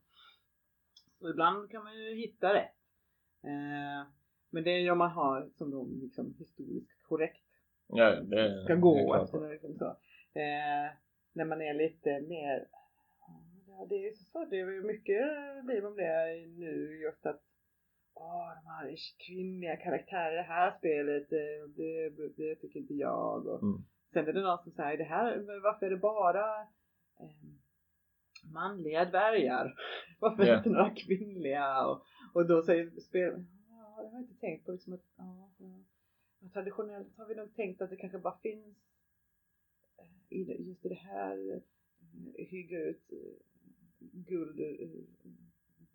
Så 1.19 1.29
ibland 1.29 1.71
kan 1.71 1.83
man 1.83 1.93
ju 1.97 2.15
hitta 2.15 2.53
rätt. 2.53 2.75
Eh, 3.43 4.11
men 4.49 4.63
det 4.63 4.71
är 4.71 4.79
ju 4.79 4.91
om 4.91 4.97
man 4.97 5.11
har 5.11 5.49
som 5.57 5.71
då 5.71 5.87
liksom 6.01 6.35
historiskt 6.37 7.03
korrekt 7.03 7.45
Ja, 7.87 8.21
det 8.21 8.63
ska 8.63 8.75
gå 8.75 9.15
efter 9.15 9.49
liksom 9.49 9.77
så. 9.77 9.97
Eh, 10.35 10.91
när 11.33 11.45
man 11.45 11.61
är 11.61 11.73
lite 11.73 12.21
mer 12.21 12.67
Ja, 13.67 13.85
det 13.89 14.07
är 14.07 14.11
så 14.13 14.23
svårt. 14.23 14.49
Det 14.49 14.59
är 14.59 14.71
ju 14.71 14.83
mycket 14.83 15.21
liv 15.65 15.85
om 15.85 15.95
det 15.95 16.45
nu 16.47 16.99
just 17.03 17.25
att 17.25 17.41
Åh, 18.17 18.47
de 18.63 18.69
här 18.69 18.95
kvinnliga 19.27 19.75
karaktärer 19.77 20.33
i 20.33 20.35
det 20.35 20.41
här 20.41 20.71
spelet, 20.77 21.31
eh, 21.31 21.69
det, 21.77 22.09
det 22.37 22.55
tycker 22.55 22.79
inte 22.79 22.93
jag. 22.93 23.47
Och 23.47 23.63
Mm. 23.63 23.77
Sen 24.13 24.27
är 24.27 24.33
det 24.33 24.41
någon 24.41 24.63
som 24.63 24.71
säger, 24.71 24.97
det 24.97 25.03
här, 25.03 25.61
varför 25.63 25.85
är 25.85 25.89
det 25.89 25.97
bara 25.97 26.61
eh, 27.19 27.49
manliga 28.53 29.05
dvärgar? 29.05 29.73
Varför 30.19 30.43
är 30.43 30.45
det 30.45 30.51
Ja. 30.51 30.57
inte 30.57 30.69
några 30.69 30.89
kvinnliga? 30.95 31.85
Och, 31.87 32.01
och 32.33 32.47
då 32.47 32.61
säger 32.63 32.89
spel, 32.99 33.45
ja, 33.69 33.95
det 33.97 34.05
har 34.07 34.11
jag 34.11 34.21
inte 34.21 34.39
tänkt 34.39 34.65
på. 34.65 34.71
Liksom 34.71 34.93
att, 34.93 35.05
ja, 35.17 35.49
ja. 35.57 36.49
Traditionellt 36.53 37.17
har 37.17 37.25
vi 37.25 37.35
nog 37.35 37.55
tänkt 37.55 37.81
att 37.81 37.89
det 37.89 37.95
kanske 37.97 38.19
bara 38.19 38.37
finns 38.37 38.77
i 40.29 40.43
det- 40.43 40.53
just 40.53 40.85
i 40.85 40.89
det 40.89 40.95
här 40.95 41.53
eh, 41.53 42.45
hygga 42.47 42.79
ut 42.79 43.11
eh, 43.11 43.17
guld 44.29 44.59
eh, 44.59 44.87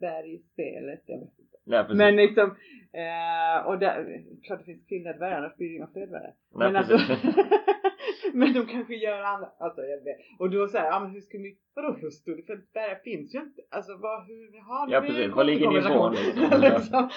bergspelet. 0.00 1.02
Jag 1.06 1.18
vet 1.18 1.38
inte. 1.38 1.56
Nej. 1.64 1.84
Men 1.94 2.16
liksom, 2.16 2.56
eh, 2.92 3.66
och 3.66 3.78
där, 3.78 4.24
klart 4.42 4.58
det 4.58 4.64
finns 4.64 4.86
kvinnliga 4.86 5.12
dvärgar, 5.12 5.38
annars 5.38 5.56
blir 5.56 5.68
det 5.68 5.74
inga 5.74 5.86
fler 5.86 6.06
dvärgar. 6.06 6.34
Men 6.54 6.76
alltså, 6.76 6.98
men 8.34 8.52
de 8.52 8.66
kanske 8.66 8.94
gör 8.96 9.22
annat, 9.22 9.60
alltså 9.60 9.82
jag 9.82 10.04
vet. 10.04 10.16
Och 10.38 10.50
då 10.50 10.68
säger 10.68 10.84
ja 10.84 11.00
men 11.00 11.10
hur 11.10 11.20
ska 11.20 11.38
ni, 11.38 11.56
vadå 11.74 11.92
hustru? 12.00 12.42
För 12.42 12.56
dvärgar 12.72 12.94
finns 13.04 13.34
ju 13.34 13.38
inte. 13.38 13.62
Alltså 13.70 13.96
vad, 13.96 14.26
hur, 14.26 14.60
har 14.60 14.92
Ja, 14.92 15.00
precis. 15.00 15.34
Var 15.34 15.44
ligger 15.44 15.70
nivån, 15.70 16.12
liksom? 16.60 17.10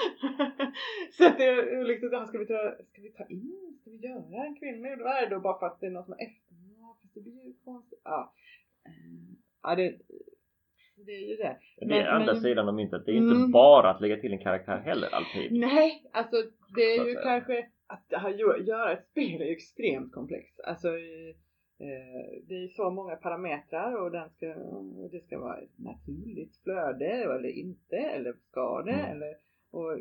Så 1.17 1.27
att 1.27 1.37
det 1.37 1.45
är 1.45 1.83
liksom, 1.83 2.27
ska 2.27 2.37
vi 2.37 2.45
ta, 2.45 2.75
ska 2.91 3.01
vi 3.01 3.11
ta 3.11 3.25
in, 3.25 3.77
ska 3.81 3.91
vi 3.91 3.97
göra 3.97 4.45
en 4.45 4.55
kvinnlig 4.55 4.97
dvärg 4.97 5.29
då 5.29 5.39
bara 5.39 5.59
för 5.59 5.65
att 5.65 5.79
det 5.79 5.85
är 5.87 5.91
något 5.91 6.05
som 6.05 6.15
fast 6.15 6.42
det 7.13 7.21
blir 7.21 7.45
ju 7.45 7.53
konstigt. 7.65 8.01
Ja, 8.03 8.33
Eh, 8.85 8.91
ja 9.63 9.75
det, 9.75 9.97
det 11.05 11.11
är 11.11 11.27
ju 11.29 11.35
det. 11.35 11.57
Det 11.77 11.83
är 11.85 11.87
Men- 11.87 12.07
andra 12.07 12.33
men- 12.33 12.41
sidan 12.41 12.67
av 12.67 12.73
myntet. 12.75 13.05
Det 13.05 13.11
är 13.11 13.15
inte 13.15 13.35
Mm. 13.35 13.51
bara 13.51 13.89
att 13.89 14.01
lägga 14.01 14.17
till 14.17 14.33
en 14.33 14.39
karaktär 14.43 14.77
heller 14.77 15.07
alltid. 15.15 15.51
Nej, 15.59 16.03
alltså 16.13 16.35
det 16.75 16.81
är 16.81 17.05
ju 17.05 17.15
kanske 17.15 17.67
att 17.87 18.21
ha, 18.21 18.29
göra 18.59 18.91
ett 18.93 19.05
spel 19.07 19.41
är 19.41 19.45
ju 19.45 19.51
extremt 19.51 20.11
komplext. 20.13 20.59
Alltså 20.59 20.87
i- 20.97 21.35
eh, 21.79 22.41
det 22.47 22.55
är 22.55 22.67
så 22.67 22.89
många 22.89 23.15
parametrar 23.15 23.95
och, 24.01 24.11
den 24.11 24.29
ska, 24.29 24.45
det 25.11 25.19
ska 25.25 25.39
vara 25.39 25.57
ett 25.61 25.77
naturligt 25.79 26.57
flöde 26.63 27.05
eller 27.05 27.49
inte 27.49 27.95
eller 27.97 28.33
ska 28.49 28.81
det 28.81 28.91
Mm. 28.91 29.11
eller 29.11 29.35
och 29.71 29.99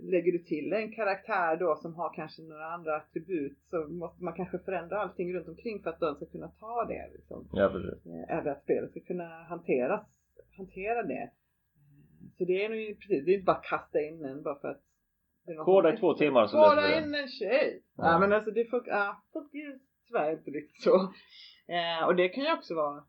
lägger 0.00 0.32
du 0.32 0.38
till 0.38 0.72
en 0.72 0.92
karaktär 0.92 1.56
då 1.56 1.76
som 1.76 1.94
har 1.94 2.14
kanske 2.14 2.42
några 2.42 2.66
andra 2.66 2.96
attribut 2.96 3.58
så 3.70 3.76
måste 3.88 4.24
man 4.24 4.34
kanske 4.34 4.58
förändra 4.58 4.98
allting 5.00 5.34
runt 5.34 5.48
omkring 5.48 5.82
för 5.82 5.90
att 5.90 6.00
den 6.00 6.14
ska 6.16 6.26
kunna 6.26 6.48
ta 6.48 6.84
det 6.84 7.10
liksom. 7.12 7.48
Ja, 7.52 7.68
precis. 7.68 8.06
Eh, 8.06 8.38
Eller 8.38 8.50
att 8.50 8.62
spelet 8.62 8.90
ska 8.90 9.00
kunna 9.00 9.24
hanteras, 9.44 10.06
hantera 10.56 11.02
det. 11.02 11.22
Eh, 11.22 11.28
Så 12.38 12.44
det 12.44 12.64
är 12.64 12.68
nog 12.68 13.00
precis, 13.00 13.24
det 13.24 13.30
är 13.30 13.34
inte 13.34 13.44
bara 13.44 13.56
att 13.56 13.64
kasta 13.64 14.00
in 14.00 14.24
en 14.24 14.42
bara 14.42 14.58
för 14.60 14.68
att 14.68 14.82
är 15.46 15.64
Koda 15.64 15.94
i 15.94 15.96
två 15.96 16.14
timmar 16.14 16.46
så 16.46 16.56
Koda 16.56 16.98
in 16.98 17.14
en 17.14 17.28
tjej! 17.28 17.82
Ja, 17.96 18.04
Ja. 18.12 18.18
men 18.18 18.32
alltså 18.32 18.50
det 18.50 18.64
funkar, 18.64 18.92
ja, 18.92 19.22
funkar 19.32 19.58
ju 19.58 19.78
tyvärr 20.06 20.32
inte 20.32 20.50
riktigt 20.50 20.82
så. 20.82 20.94
Eh, 21.72 22.06
och 22.06 22.16
det 22.16 22.28
kan 22.28 22.44
ju 22.44 22.52
också 22.52 22.74
vara 22.74 23.04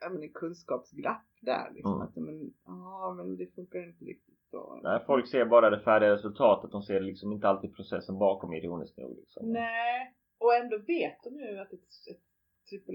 men 0.00 0.22
en 0.22 0.32
kunskapsglapp 0.32 1.26
där 1.40 1.70
liksom. 1.74 1.92
Mm. 1.94 2.02
Att, 2.06 2.16
men, 2.16 2.52
ja 2.66 3.14
men 3.16 3.36
det 3.36 3.46
funkar 3.54 3.86
inte 3.88 4.04
riktigt 4.04 4.38
så. 4.50 4.80
Nej, 4.82 5.00
folk 5.06 5.28
ser 5.28 5.44
bara 5.44 5.70
det 5.70 5.80
färdiga 5.80 6.12
resultatet. 6.12 6.70
De 6.70 6.82
ser 6.82 7.00
liksom 7.00 7.32
inte 7.32 7.48
alltid 7.48 7.74
processen 7.76 8.18
bakom 8.18 8.52
ironiskt 8.54 8.98
nog. 8.98 9.16
Liksom. 9.16 9.52
Nej, 9.52 10.14
och 10.38 10.54
ändå 10.54 10.78
vet 10.78 11.22
de 11.24 11.40
ju 11.40 11.58
att 11.58 11.72
ett, 11.72 11.80
ett 12.10 12.20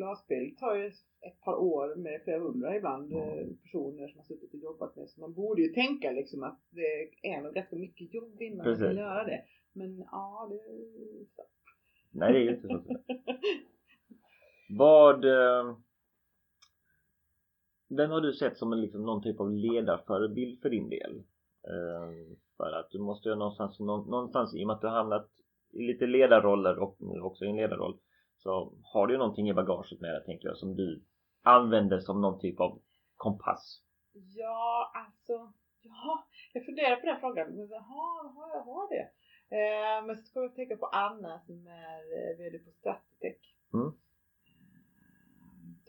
AAA-spel 0.04 0.56
tar 0.60 0.76
ju 0.76 0.88
ett 0.88 1.42
par 1.42 1.56
år 1.56 1.96
med 1.96 2.22
flera 2.24 2.40
hundra 2.40 2.76
ibland 2.76 3.14
Mm. 3.14 3.58
personer 3.64 4.08
som 4.08 4.18
har 4.18 4.26
suttit 4.26 4.54
och 4.54 4.60
jobbat 4.60 4.96
med. 4.96 5.10
Så 5.10 5.22
man 5.22 5.34
borde 5.34 5.62
ju 5.62 5.68
tänka 5.68 6.12
liksom 6.12 6.44
att 6.44 6.60
det 6.70 7.10
är 7.30 7.42
nog 7.42 7.54
ganska 7.54 7.76
mycket 7.76 8.14
jobb 8.14 8.42
innan 8.42 8.58
man 8.58 8.66
kan 8.66 8.76
Precis. 8.76 8.98
göra 9.00 9.24
det. 9.24 9.44
Men 9.74 9.98
ja, 10.12 10.48
det 10.50 10.56
är 10.56 11.26
så. 11.36 11.44
Nej, 12.12 12.34
det 12.34 12.40
är 12.40 12.44
ju 12.44 12.50
inte 12.56 12.68
så. 12.68 12.84
Vad... 14.78 15.26
Eh, 15.26 15.78
vem 17.98 18.12
har 18.12 18.22
du 18.22 18.34
sett 18.34 18.58
som 18.58 18.74
en, 18.74 18.82
liksom, 18.82 19.06
någon 19.06 19.24
typ 19.24 19.40
av 19.40 19.52
ledarförebild 19.52 20.62
för 20.62 20.70
din 20.70 20.90
del? 20.90 21.18
Eh, 21.68 22.38
för 22.58 22.72
att 22.80 22.90
du 22.92 23.00
måste 23.00 23.30
ju 23.30 23.36
någonstans, 23.36 23.80
nå- 23.80 24.06
någonstans 24.06 24.56
i 24.56 24.64
och 24.64 24.68
med 24.68 24.74
att 24.76 24.82
du 24.82 24.88
har 24.88 24.96
hamnat 24.96 25.30
i 25.72 25.82
lite 25.88 26.06
ledarroller 26.08 26.80
och 26.80 26.96
nu 27.00 27.22
också 27.22 27.46
i 27.46 27.50
en 27.50 27.56
ledarroll 27.56 28.00
så 28.38 28.74
har 28.84 29.08
du 29.08 29.14
ju 29.14 29.18
någonting 29.18 29.50
i 29.50 29.54
bagaget 29.54 30.02
med 30.02 30.14
dig 30.14 30.24
tänker 30.26 30.48
jag 30.48 30.58
som 30.58 30.76
du 30.76 31.04
använder 31.44 32.00
som 32.00 32.22
någon 32.22 32.40
typ 32.40 32.60
av 32.60 32.82
kompass. 33.16 33.82
Ja, 34.14 34.92
alltså. 34.96 35.54
Ja, 35.82 36.28
jag 36.54 36.66
funderar 36.66 36.96
på 36.96 37.06
den 37.06 37.20
frågan. 37.20 37.48
Men 37.56 37.68
jaha, 37.70 38.30
har 38.36 38.50
jag 38.54 38.62
har 38.64 38.90
det? 38.90 39.06
Eh, 39.58 40.06
men 40.06 40.18
så 40.18 40.34
får 40.34 40.44
jag 40.44 40.56
tänka 40.56 40.78
på 40.78 40.86
Anna 40.86 41.40
som 41.40 41.68
är 41.68 42.00
eh, 42.18 42.38
VD 42.38 42.60
på 42.60 42.72
Stratitech. 42.72 43.56
Mm. 43.74 43.92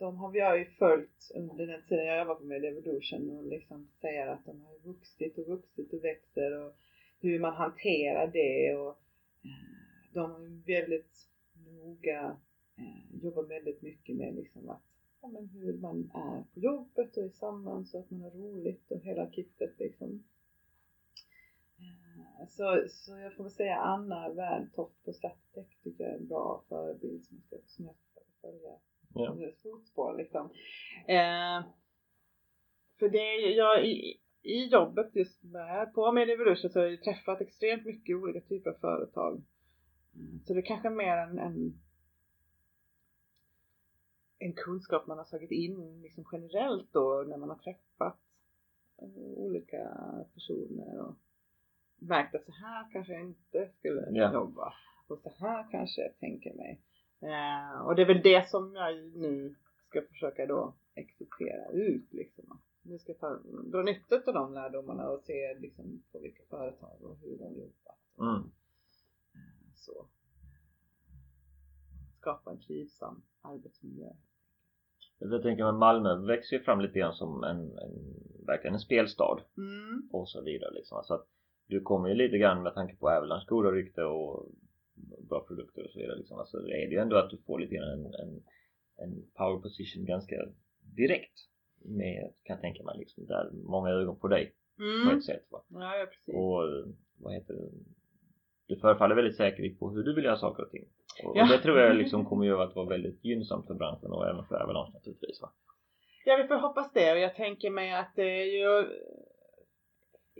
De 0.01 0.17
har 0.17 0.35
jag 0.35 0.59
ju 0.59 0.65
följt 0.65 1.31
under 1.35 1.67
den 1.67 1.81
tiden 1.87 2.05
jag 2.05 2.19
jobbat 2.19 2.43
med 2.43 2.65
Evolution 2.65 3.29
och 3.29 3.45
liksom 3.45 3.87
säger 4.01 4.27
att 4.27 4.45
de 4.45 4.61
har 4.61 4.79
vuxit 4.79 5.37
och 5.37 5.47
vuxit 5.47 5.93
och 5.93 6.03
växer 6.03 6.65
och 6.65 6.75
hur 7.19 7.39
man 7.39 7.53
hanterar 7.53 8.27
det 8.27 8.75
och 8.75 8.97
eh, 9.43 10.13
de 10.13 10.31
är 10.31 10.65
väldigt 10.65 11.29
noga, 11.53 12.37
eh, 12.77 13.23
jobbar 13.23 13.43
väldigt 13.43 13.81
mycket 13.81 14.15
med 14.15 14.35
liksom 14.35 14.69
att 14.69 14.83
ja, 15.21 15.27
men 15.27 15.49
hur 15.49 15.77
man 15.77 16.11
är 16.13 16.43
på 16.53 16.59
jobbet 16.59 17.17
och 17.17 17.23
är 17.23 17.29
samman 17.29 17.85
så 17.85 17.99
att 17.99 18.09
man 18.09 18.21
har 18.21 18.31
roligt 18.31 18.91
och 18.91 19.01
hela 19.01 19.31
kittet 19.31 19.79
liksom. 19.79 20.23
Eh, 21.77 22.47
så, 22.47 22.85
så 22.89 23.17
jag 23.17 23.35
får 23.35 23.43
väl 23.43 23.51
säga 23.51 23.75
Anna 23.75 24.33
Werntoft 24.33 25.03
på 25.05 25.13
Stratec 25.13 25.67
tycker 25.83 26.03
jag 26.03 26.13
är 26.13 26.17
en 26.17 26.27
bra 26.27 26.63
förebild 26.69 27.25
som 27.25 27.41
jag 27.49 27.59
som 27.65 27.85
jag 27.85 27.95
ska 27.95 28.21
följa 28.41 28.77
Ja. 29.15 29.37
fotspår 29.63 30.17
liksom. 30.17 30.49
Eh, 31.07 31.63
för 32.99 33.09
det 33.09 33.17
är 33.17 33.57
jag 33.57 33.85
i, 33.85 34.19
i 34.41 34.65
jobbet 34.65 35.15
just 35.15 35.43
med, 35.43 35.93
på 35.93 36.11
Media 36.11 36.35
Evolution 36.35 36.69
så 36.71 36.79
har 36.79 36.87
jag 36.87 37.03
träffat 37.03 37.41
extremt 37.41 37.85
mycket 37.85 38.15
olika 38.15 38.41
typer 38.41 38.69
av 38.69 38.75
företag. 38.75 39.41
Mm, 40.15 40.39
Så 40.45 40.53
det 40.53 40.59
är 40.59 40.65
kanske 40.65 40.89
mer 40.89 41.17
en, 41.17 41.39
en 41.39 41.73
en 44.39 44.53
kunskap 44.53 45.07
man 45.07 45.17
har 45.17 45.25
tagit 45.25 45.51
in 45.51 46.01
liksom 46.01 46.25
generellt 46.31 46.93
då 46.93 47.25
när 47.27 47.37
man 47.37 47.49
har 47.49 47.57
träffat 47.57 48.19
eh, 49.01 49.07
olika 49.17 49.97
personer 50.33 50.99
och 50.99 51.15
märkt 51.95 52.35
att 52.35 52.45
så 52.45 52.51
här 52.51 52.91
kanske 52.91 53.13
jag 53.13 53.21
inte 53.21 53.69
skulle 53.79 54.07
Ja. 54.11 54.33
jobba 54.33 54.73
och 55.07 55.19
så 55.21 55.29
här 55.39 55.67
kanske 55.71 56.01
jag 56.01 56.17
tänker 56.19 56.53
mig. 56.53 56.81
Eh, 57.21 57.81
och 57.81 57.95
det 57.95 58.01
är 58.01 58.05
väl 58.05 58.21
det 58.21 58.49
som 58.49 58.75
jag 58.75 58.95
nu 59.15 59.55
ska 59.89 60.01
försöka 60.01 60.45
då 60.45 60.73
exekvera 60.95 61.71
ut 61.71 62.13
liksom. 62.13 62.59
Nu 62.81 62.99
ska 62.99 63.11
jag 63.11 63.19
ta, 63.19 63.39
dra 63.63 63.81
nytta 63.81 64.15
av 64.15 64.33
de 64.33 64.53
lärdomarna 64.53 65.09
och 65.09 65.21
se 65.21 65.57
liksom 65.59 66.03
på 66.11 66.19
vilka 66.19 66.43
företag 66.49 67.01
och 67.01 67.17
hur 67.21 67.37
de 67.37 67.43
jobbar. 67.43 67.95
Mm. 68.19 68.51
Så. 69.75 70.05
Skapa 72.19 72.51
en 72.51 72.59
trivsam 72.59 73.21
arbetsmiljö. 73.41 74.09
Jag 75.19 75.41
tänker 75.41 75.63
att 75.63 75.75
Malmö 75.75 76.15
växer 76.15 76.57
ju 76.57 76.63
fram 76.63 76.81
lite 76.81 76.99
grann 76.99 77.13
som 77.13 77.43
en, 77.43 77.77
en 77.77 78.21
verkligen 78.45 78.73
en 78.73 78.79
spelstad 78.79 79.41
Mm. 79.57 80.09
och 80.11 80.29
så 80.29 80.41
vidare 80.41 80.73
liksom. 80.73 80.97
Alltså 80.97 81.13
att 81.13 81.27
du 81.67 81.81
kommer 81.81 82.09
ju 82.09 82.15
lite 82.15 82.37
grann 82.37 82.63
med 82.63 82.73
tanke 82.73 82.95
på 82.95 83.09
Avalanche 83.09 83.45
goda 83.47 83.71
rykte 83.71 84.03
och 84.03 84.45
bra 85.29 85.45
produkter 85.47 85.83
och 85.85 85.91
så 85.91 85.99
vidare 85.99 86.17
liksom. 86.17 86.37
Alltså 86.39 86.57
är 86.57 86.87
det 86.87 86.93
ju 86.93 86.97
ändå 86.97 87.15
att 87.17 87.29
du 87.29 87.37
får 87.37 87.59
lite 87.59 87.75
grann 87.75 87.89
en, 87.89 88.05
en, 88.05 88.43
en 88.97 89.23
power 89.37 89.59
position 89.61 90.05
ganska 90.05 90.35
direkt 90.97 91.33
med, 91.85 92.33
kan 92.43 92.53
jag 92.53 92.61
tänka 92.61 92.83
mig 92.83 92.97
liksom, 92.97 93.25
där 93.25 93.49
många 93.51 93.89
ögon 93.89 94.19
på 94.19 94.27
dig 94.27 94.53
på 94.77 94.83
Mm. 94.83 95.17
ett 95.17 95.23
sätt 95.23 95.45
va. 95.51 95.63
Ja, 95.67 95.97
ja, 95.97 96.05
precis. 96.05 96.35
Och 96.35 96.61
vad 97.19 97.33
heter 97.33 97.53
det? 97.53 97.69
Du 98.67 98.75
förefaller 98.79 99.15
väldigt 99.15 99.35
säker 99.37 99.75
på 99.79 99.89
hur 99.89 100.03
du 100.03 100.15
vill 100.15 100.23
göra 100.23 100.37
saker 100.37 100.63
och 100.63 100.71
ting. 100.71 100.85
Och, 101.23 101.37
Ja. 101.37 101.43
och 101.43 101.49
det 101.49 101.57
tror 101.57 101.79
jag 101.79 101.95
liksom 102.03 102.25
kommer 102.25 102.45
göra 102.45 102.63
att 102.63 102.75
vara 102.75 102.85
väldigt 102.89 103.25
gynnsamt 103.25 103.67
för 103.67 103.73
branschen 103.73 104.11
och 104.11 104.27
även 104.29 104.45
för 104.45 104.55
Avalanche 104.63 104.91
naturligtvis 104.93 105.41
va. 105.41 105.51
Ja, 106.25 106.37
vi 106.41 106.47
får 106.47 106.55
hoppas 106.55 106.93
det 106.93 107.11
och 107.11 107.19
jag 107.19 107.35
tänker 107.35 107.69
mig 107.69 107.93
att 107.93 108.11
det 108.15 108.41
är 108.41 108.45
ju 108.45 108.87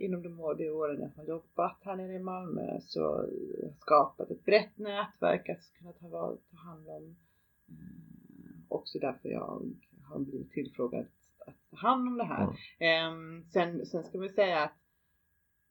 inom 0.02 0.22
de 0.22 0.56
de 0.56 0.70
åren 0.70 1.00
jag 1.00 1.22
har 1.22 1.24
jobbat 1.28 1.78
här 1.82 1.96
nere 1.96 2.12
i 2.12 2.18
Malmö 2.18 2.80
så 2.80 3.02
har 3.02 3.30
jag 3.62 3.76
skapat 3.78 4.30
ett 4.30 4.44
brett 4.44 4.78
nätverk 4.78 5.48
att 5.48 5.72
kunna 5.78 5.92
ta, 5.92 6.36
ta 6.50 6.56
hand 6.56 6.88
om. 6.88 7.16
Mm, 7.68 8.64
också 8.68 8.98
därför 8.98 9.28
jag 9.28 9.62
har 10.02 10.18
blivit 10.18 10.50
tillfrågad 10.50 11.06
att 11.46 11.70
ta 11.70 11.76
hand 11.76 12.08
om 12.08 12.18
det 12.18 12.24
här. 12.24 12.42
Mm. 12.42 12.56
Ehm, 12.78 13.44
sen, 13.44 13.86
sen 13.86 14.04
ska 14.04 14.18
vi 14.18 14.28
säga 14.28 14.62
att 14.62 14.78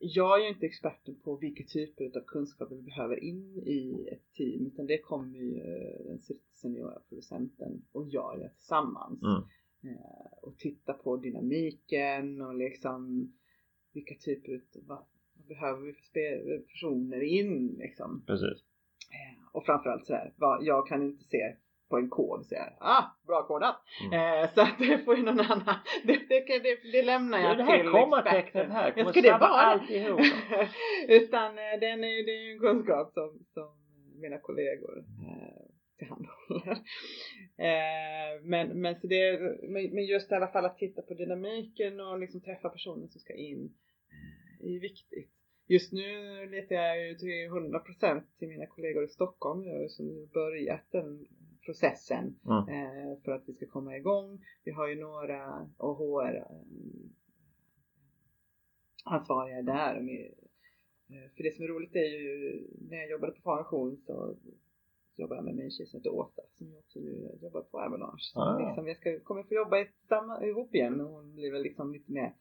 jag 0.03 0.39
är 0.39 0.43
ju 0.43 0.49
inte 0.49 0.65
experten 0.65 1.15
på 1.23 1.35
vilka 1.35 1.63
typer 1.63 2.17
av 2.17 2.23
kunskaper 2.27 2.75
vi 2.75 2.81
behöver 2.81 3.23
in 3.23 3.57
i 3.57 4.07
ett 4.11 4.33
team 4.33 4.67
utan 4.67 4.85
det 4.85 4.97
kommer 4.97 5.37
ju 5.37 5.57
eh, 5.57 6.05
den 6.05 6.19
seniora 6.53 6.99
producenten 7.09 7.81
och 7.91 8.07
jag 8.09 8.39
göra 8.39 8.49
tillsammans 8.49 9.21
Mm. 9.23 9.43
eh, 9.95 10.33
och 10.41 10.57
titta 10.57 10.93
på 10.93 11.17
dynamiken 11.17 12.41
och 12.41 12.55
liksom 12.55 13.33
vilka 13.93 14.15
typer 14.15 14.53
av, 14.53 14.59
vad, 14.87 15.05
vad 15.33 15.47
behöver 15.47 15.81
vi 15.81 15.93
för 15.93 16.59
personer 16.67 17.21
in 17.21 17.75
liksom. 17.79 18.23
Precis. 18.27 18.63
Eh, 19.11 19.47
och 19.51 19.65
framförallt 19.65 20.05
sådär, 20.05 20.33
vad, 20.37 20.63
jag 20.63 20.87
kan 20.87 21.03
inte 21.03 21.23
se 21.23 21.55
på 21.91 21.97
en 21.97 22.09
kod 22.09 22.45
säga 22.45 22.73
ah, 22.79 23.03
bra 23.27 23.43
kodat. 23.47 23.75
Mm. 24.05 24.13
Eh, 24.13 24.49
så 24.53 24.61
att 24.61 24.79
det 24.79 25.05
får 25.05 25.17
ju 25.17 25.23
någon 25.23 25.39
annan, 25.39 25.75
det, 26.03 26.19
det, 26.29 26.59
det, 26.59 26.91
det 26.91 27.03
lämnar 27.03 27.39
jag 27.39 27.57
Det 27.57 27.63
här 27.63 27.77
till 27.83 27.91
kommatecknet 27.91 28.69
här 28.69 28.91
kommer 28.91 29.11
ska 29.11 29.21
det 29.21 29.31
vara 29.31 29.61
alltihop. 29.61 30.19
Utan 31.07 31.57
eh, 31.57 31.79
den 31.79 32.03
är, 32.03 32.25
det 32.25 32.31
är 32.31 32.43
ju 32.47 32.53
en 32.53 32.59
kunskap 32.59 33.13
som, 33.13 33.45
som 33.53 33.69
mina 34.21 34.37
kollegor 34.37 34.97
eh, 34.97 35.70
tillhandahåller. 36.05 36.77
Eh, 37.57 38.41
men, 38.43 38.81
men, 38.81 38.99
så 38.99 39.07
det, 39.07 39.39
men, 39.69 40.05
just 40.05 40.31
i 40.31 40.35
alla 40.35 40.47
fall 40.47 40.65
att 40.65 40.77
titta 40.77 41.01
på 41.01 41.13
dynamiken 41.13 41.99
och 41.99 42.19
liksom 42.19 42.41
träffa 42.41 42.69
personer 42.69 43.07
som 43.07 43.21
ska 43.21 43.33
in 43.33 43.73
eh, 44.61 44.65
är 44.67 44.71
ju 44.71 44.79
viktigt. 44.79 45.29
Just 45.67 45.91
nu 45.93 46.09
letar 46.49 46.75
jag 46.75 47.07
ju 47.07 47.15
till 47.15 47.49
100% 47.49 48.21
till 48.39 48.47
mina 48.47 48.65
kollegor 48.65 49.03
i 49.03 49.07
Stockholm 49.07 49.63
ju 49.63 49.89
som 49.89 50.27
börjat 50.33 50.91
den 50.91 51.27
processen 51.65 52.39
Mm. 52.45 52.57
eh, 52.69 53.19
för 53.23 53.31
att 53.31 53.43
vi 53.49 53.53
ska 53.53 53.65
komma 53.65 53.97
igång. 53.97 54.45
Vi 54.63 54.71
har 54.71 54.87
ju 54.87 54.95
några 54.95 55.69
HR 55.77 56.35
eh, 56.35 56.45
ansvariga 59.05 59.61
där. 59.61 59.99
med- 60.01 60.33
eh, 61.09 61.29
För 61.35 61.43
det 61.43 61.55
som 61.55 61.63
är 61.63 61.69
roligt 61.69 61.95
är 61.95 62.19
ju 62.19 62.63
när 62.89 62.97
jag 62.97 63.09
jobbade 63.11 63.31
på 63.33 63.41
Faration 63.41 63.97
så 63.97 64.35
jobbade 65.21 65.39
jag 65.41 65.55
med 65.55 65.73
tjej 65.73 65.87
som 65.87 65.99
heter 65.99 66.13
Åsa 66.13 66.41
som 66.57 66.77
också 66.77 66.99
nu 66.99 67.37
jobbar 67.41 67.61
på 67.61 67.79
Avalanche. 67.79 68.19
Så 68.33 68.39
Ah. 68.41 68.59
liksom, 68.59 68.87
jag 68.87 68.97
ska, 68.97 69.19
kommer 69.19 69.43
få 69.43 69.53
jobba 69.53 69.79
i 69.79 69.87
samma, 70.09 70.45
ihop 70.45 70.75
igen 70.75 71.01
och 71.01 71.09
hon 71.09 71.35
blir 71.35 71.51
väl 71.51 71.63
liksom 71.63 71.93
lite 71.93 72.11
mer 72.11 72.25
eh, 72.25 72.35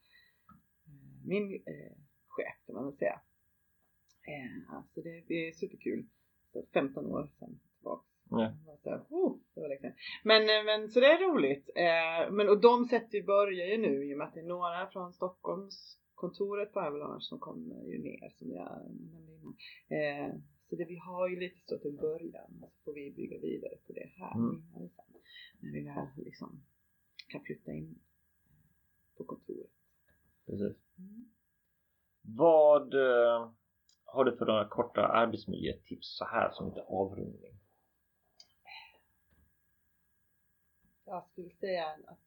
min 1.26 1.54
eh, 1.54 1.96
chef 2.28 2.56
kan 2.66 2.74
man 2.74 2.84
väl 2.84 2.96
säga. 2.96 3.20
Eh, 4.32 4.82
så 4.94 5.00
det, 5.00 5.24
det 5.28 5.48
är 5.48 5.52
superkul. 5.52 6.06
Så 6.52 6.66
15 6.72 7.06
år 7.06 7.30
sedan 7.38 7.60
tillbaka. 7.76 8.06
Här, 8.84 9.06
oh, 9.10 9.38
det 9.54 9.60
var 9.60 9.76
sedan. 9.76 9.92
Men, 10.24 10.42
eh, 10.42 10.64
men 10.64 10.88
så 10.88 11.00
det 11.00 11.06
är 11.06 11.32
roligt. 11.32 11.70
Eh, 11.76 12.32
men 12.32 12.48
och 12.48 12.60
de 12.60 12.84
sätter 12.84 13.22
börjar 13.22 13.66
ju 13.66 13.78
nu 13.78 14.04
i 14.04 14.14
och 14.14 14.18
med 14.18 14.26
att 14.26 14.34
det 14.34 14.40
är 14.40 14.44
några 14.44 14.90
från 14.90 15.12
Stockholms 15.12 15.98
kontoret 16.14 16.72
på 16.72 16.80
Avalanche 16.80 17.20
som 17.20 17.38
kommer 17.38 17.84
ju 17.84 17.98
ner 18.02 18.30
som 18.38 18.50
jag 18.50 18.70
nämnde 18.86 19.32
innan. 19.32 19.56
Eh, 19.88 20.34
så 20.70 20.76
det, 20.76 20.84
vi 20.84 20.96
har 20.96 21.28
ju 21.28 21.40
lite 21.40 21.60
så 21.64 21.78
till 21.78 21.96
början 21.96 22.60
så 22.60 22.70
får 22.84 22.92
vi 22.92 23.10
bygga 23.10 23.38
vidare 23.38 23.76
på 23.86 23.92
det 23.92 24.10
här 24.16 24.34
Mm. 24.34 24.62
sen. 24.72 24.90
När 25.60 25.72
vi 25.72 25.82
väl 25.82 26.24
liksom 26.24 26.62
kan 27.28 27.40
flytta 27.40 27.72
in 27.72 27.98
på 29.16 29.24
kontoret. 29.24 29.70
Precis. 30.46 30.76
Mm. 30.98 31.30
Vad 32.22 32.94
eh, 32.94 33.50
har 34.04 34.24
du 34.24 34.36
för 34.36 34.46
några 34.46 34.68
korta 34.68 35.06
arbetsmiljötips 35.06 36.18
så 36.18 36.24
här 36.24 36.50
som 36.50 36.68
lite 36.68 36.82
avrundning? 36.82 37.60
jag 41.10 41.28
skulle 41.32 41.50
säga 41.50 41.86
att 42.06 42.18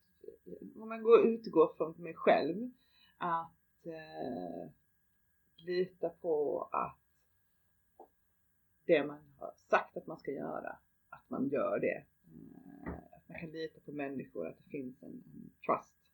om 0.82 0.89
man 0.89 1.04
går, 1.04 1.28
utgår 1.28 1.74
från 1.78 2.04
mig 2.04 2.14
själv 2.14 2.72
att 3.18 3.86
eh, 3.86 4.72
lita 5.58 6.10
på 6.10 6.62
att 6.72 7.03
det 8.86 9.03
man 9.03 9.19
har 9.38 9.53
sagt 9.55 9.97
att 9.97 10.07
man 10.07 10.17
ska 10.19 10.31
göra, 10.31 10.77
att 11.09 11.29
man 11.29 11.49
gör 11.49 11.79
det. 11.79 12.03
Eh, 12.86 12.93
att 13.11 13.29
man 13.29 13.39
kan 13.39 13.51
lita 13.51 13.79
på 13.86 13.91
människor, 13.91 14.47
att 14.47 14.57
det 14.57 14.69
finns 14.69 15.03
en, 15.03 15.09
en 15.09 15.49
trust 15.65 16.11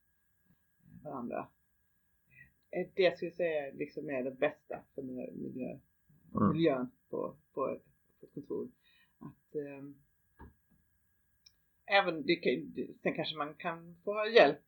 varandra. 1.04 1.48
Eh, 2.72 2.88
Det 2.96 3.16
skulle 3.18 3.28
jag 3.30 3.36
säga 3.36 3.72
liksom 3.74 4.10
är 4.10 4.24
det 4.24 4.32
bästa 4.32 4.84
för 4.96 5.02
miljö, 5.02 5.80
Mm. 6.36 6.52
miljön 6.54 6.92
på, 7.10 7.36
på, 7.54 7.80
på 8.20 8.26
ett 8.26 8.34
kontor. 8.34 8.70
Att, 9.20 9.56
ehm, 9.56 9.96
även 11.86 12.26
det, 12.26 12.36
kan- 12.36 12.74
sen 13.04 13.14
kanske 13.14 13.38
man 13.38 13.54
kan 13.56 13.96
få 14.04 14.26
hjälp 14.28 14.64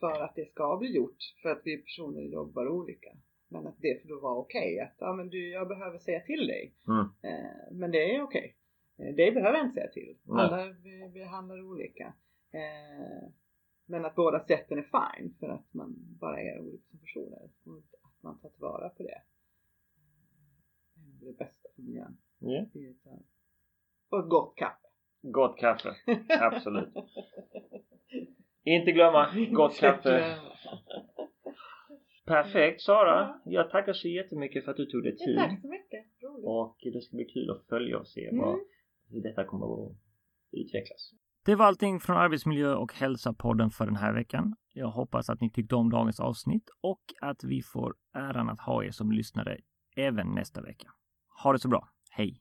för 0.00 0.20
att 0.22 0.34
det 0.34 0.50
ska 0.50 0.76
bli 0.76 0.94
gjort 0.96 1.16
för 1.42 1.48
att 1.48 1.60
vi 1.64 1.78
personer 1.82 2.22
jobbar 2.22 2.68
olika. 2.68 3.16
Men 3.48 3.66
att 3.66 3.78
det 3.78 4.02
då 4.08 4.20
vara 4.20 4.34
okej 4.38 4.80
att 4.80 4.94
ja, 4.98 5.12
men 5.12 5.28
du, 5.28 5.50
jag 5.50 5.68
behöver 5.68 5.98
säga 5.98 6.20
till 6.20 6.46
dig. 6.46 6.74
Mm. 6.88 7.00
Eh, 7.22 7.72
men 7.72 7.90
det 7.90 8.14
är 8.16 8.22
okej. 8.22 8.56
Eh, 8.98 9.14
det 9.14 9.32
behöver 9.32 9.58
jag 9.58 9.66
inte 9.66 9.74
säga 9.74 9.88
till. 9.90 10.18
Nej. 10.22 10.44
Alla 10.44 10.66
vi, 10.66 11.10
vi 11.14 11.24
handlar 11.24 11.62
olika. 11.62 12.14
Eh, 12.52 13.28
men 13.86 14.04
att 14.04 14.14
båda 14.14 14.40
sätten 14.40 14.78
är 14.78 14.82
fine 14.82 15.34
för 15.40 15.48
att 15.48 15.74
man 15.74 15.94
bara 16.20 16.40
är 16.42 16.60
olika 16.60 16.84
som 16.90 16.98
personer. 16.98 17.42
Och 17.64 17.78
att 18.02 18.22
man 18.22 18.38
tar 18.40 18.48
tillvara 18.48 18.88
på 18.88 19.02
det. 19.02 19.22
Det 21.20 21.26
är 21.26 21.32
det 21.32 21.38
bästa 21.38 21.68
för 21.76 21.82
miljön. 21.82 22.16
Ett- 22.62 22.72
Och 24.08 24.18
ett 24.24 24.28
gott 24.30 24.56
kaffe. 24.56 24.86
Gott 25.22 25.58
kaffe, 25.58 25.94
absolut. 26.28 26.94
Inte 28.62 28.92
glömma 28.92 29.26
gott 29.52 29.76
kaffe. 29.80 30.36
Perfekt 32.26 32.80
Sara! 32.80 33.40
Jag 33.44 33.70
tackar 33.70 33.92
så 33.92 34.08
jättemycket 34.08 34.64
för 34.64 34.70
att 34.70 34.76
du 34.76 34.86
tog 34.86 35.02
dig 35.02 35.16
Ja, 35.18 35.26
tid. 35.26 35.36
tack 35.36 35.60
så 35.60 35.68
mycket. 35.68 36.04
Roligt. 36.22 36.44
Och 36.46 36.76
det 36.92 37.00
ska 37.00 37.16
bli 37.16 37.24
kul 37.24 37.50
att 37.50 37.66
följa 37.68 37.98
och 37.98 38.06
se 38.08 38.28
Mm. 38.28 38.40
vad, 38.44 38.58
hur 39.10 39.22
detta 39.22 39.44
kommer 39.44 39.66
att 39.86 39.96
utvecklas. 40.52 41.10
Det 41.44 41.54
var 41.54 41.66
allting 41.66 42.00
från 42.00 42.16
Arbetsmiljö 42.16 42.74
och 42.74 42.92
hälsa-podden 42.94 43.70
för 43.70 43.86
den 43.86 43.96
här 43.96 44.12
veckan. 44.14 44.56
Jag 44.72 44.88
hoppas 44.88 45.30
att 45.30 45.40
ni 45.40 45.50
tyckte 45.50 45.74
om 45.74 45.90
dagens 45.90 46.20
avsnitt 46.20 46.70
och 46.80 47.02
att 47.20 47.44
vi 47.44 47.62
får 47.62 47.94
äran 48.14 48.48
att 48.50 48.60
ha 48.60 48.84
er 48.84 48.90
som 48.90 49.12
lyssnare 49.12 49.58
även 49.96 50.34
nästa 50.34 50.62
vecka. 50.62 50.88
Ha 51.42 51.52
det 51.52 51.58
så 51.58 51.68
bra. 51.68 51.88
Hej! 52.10 52.40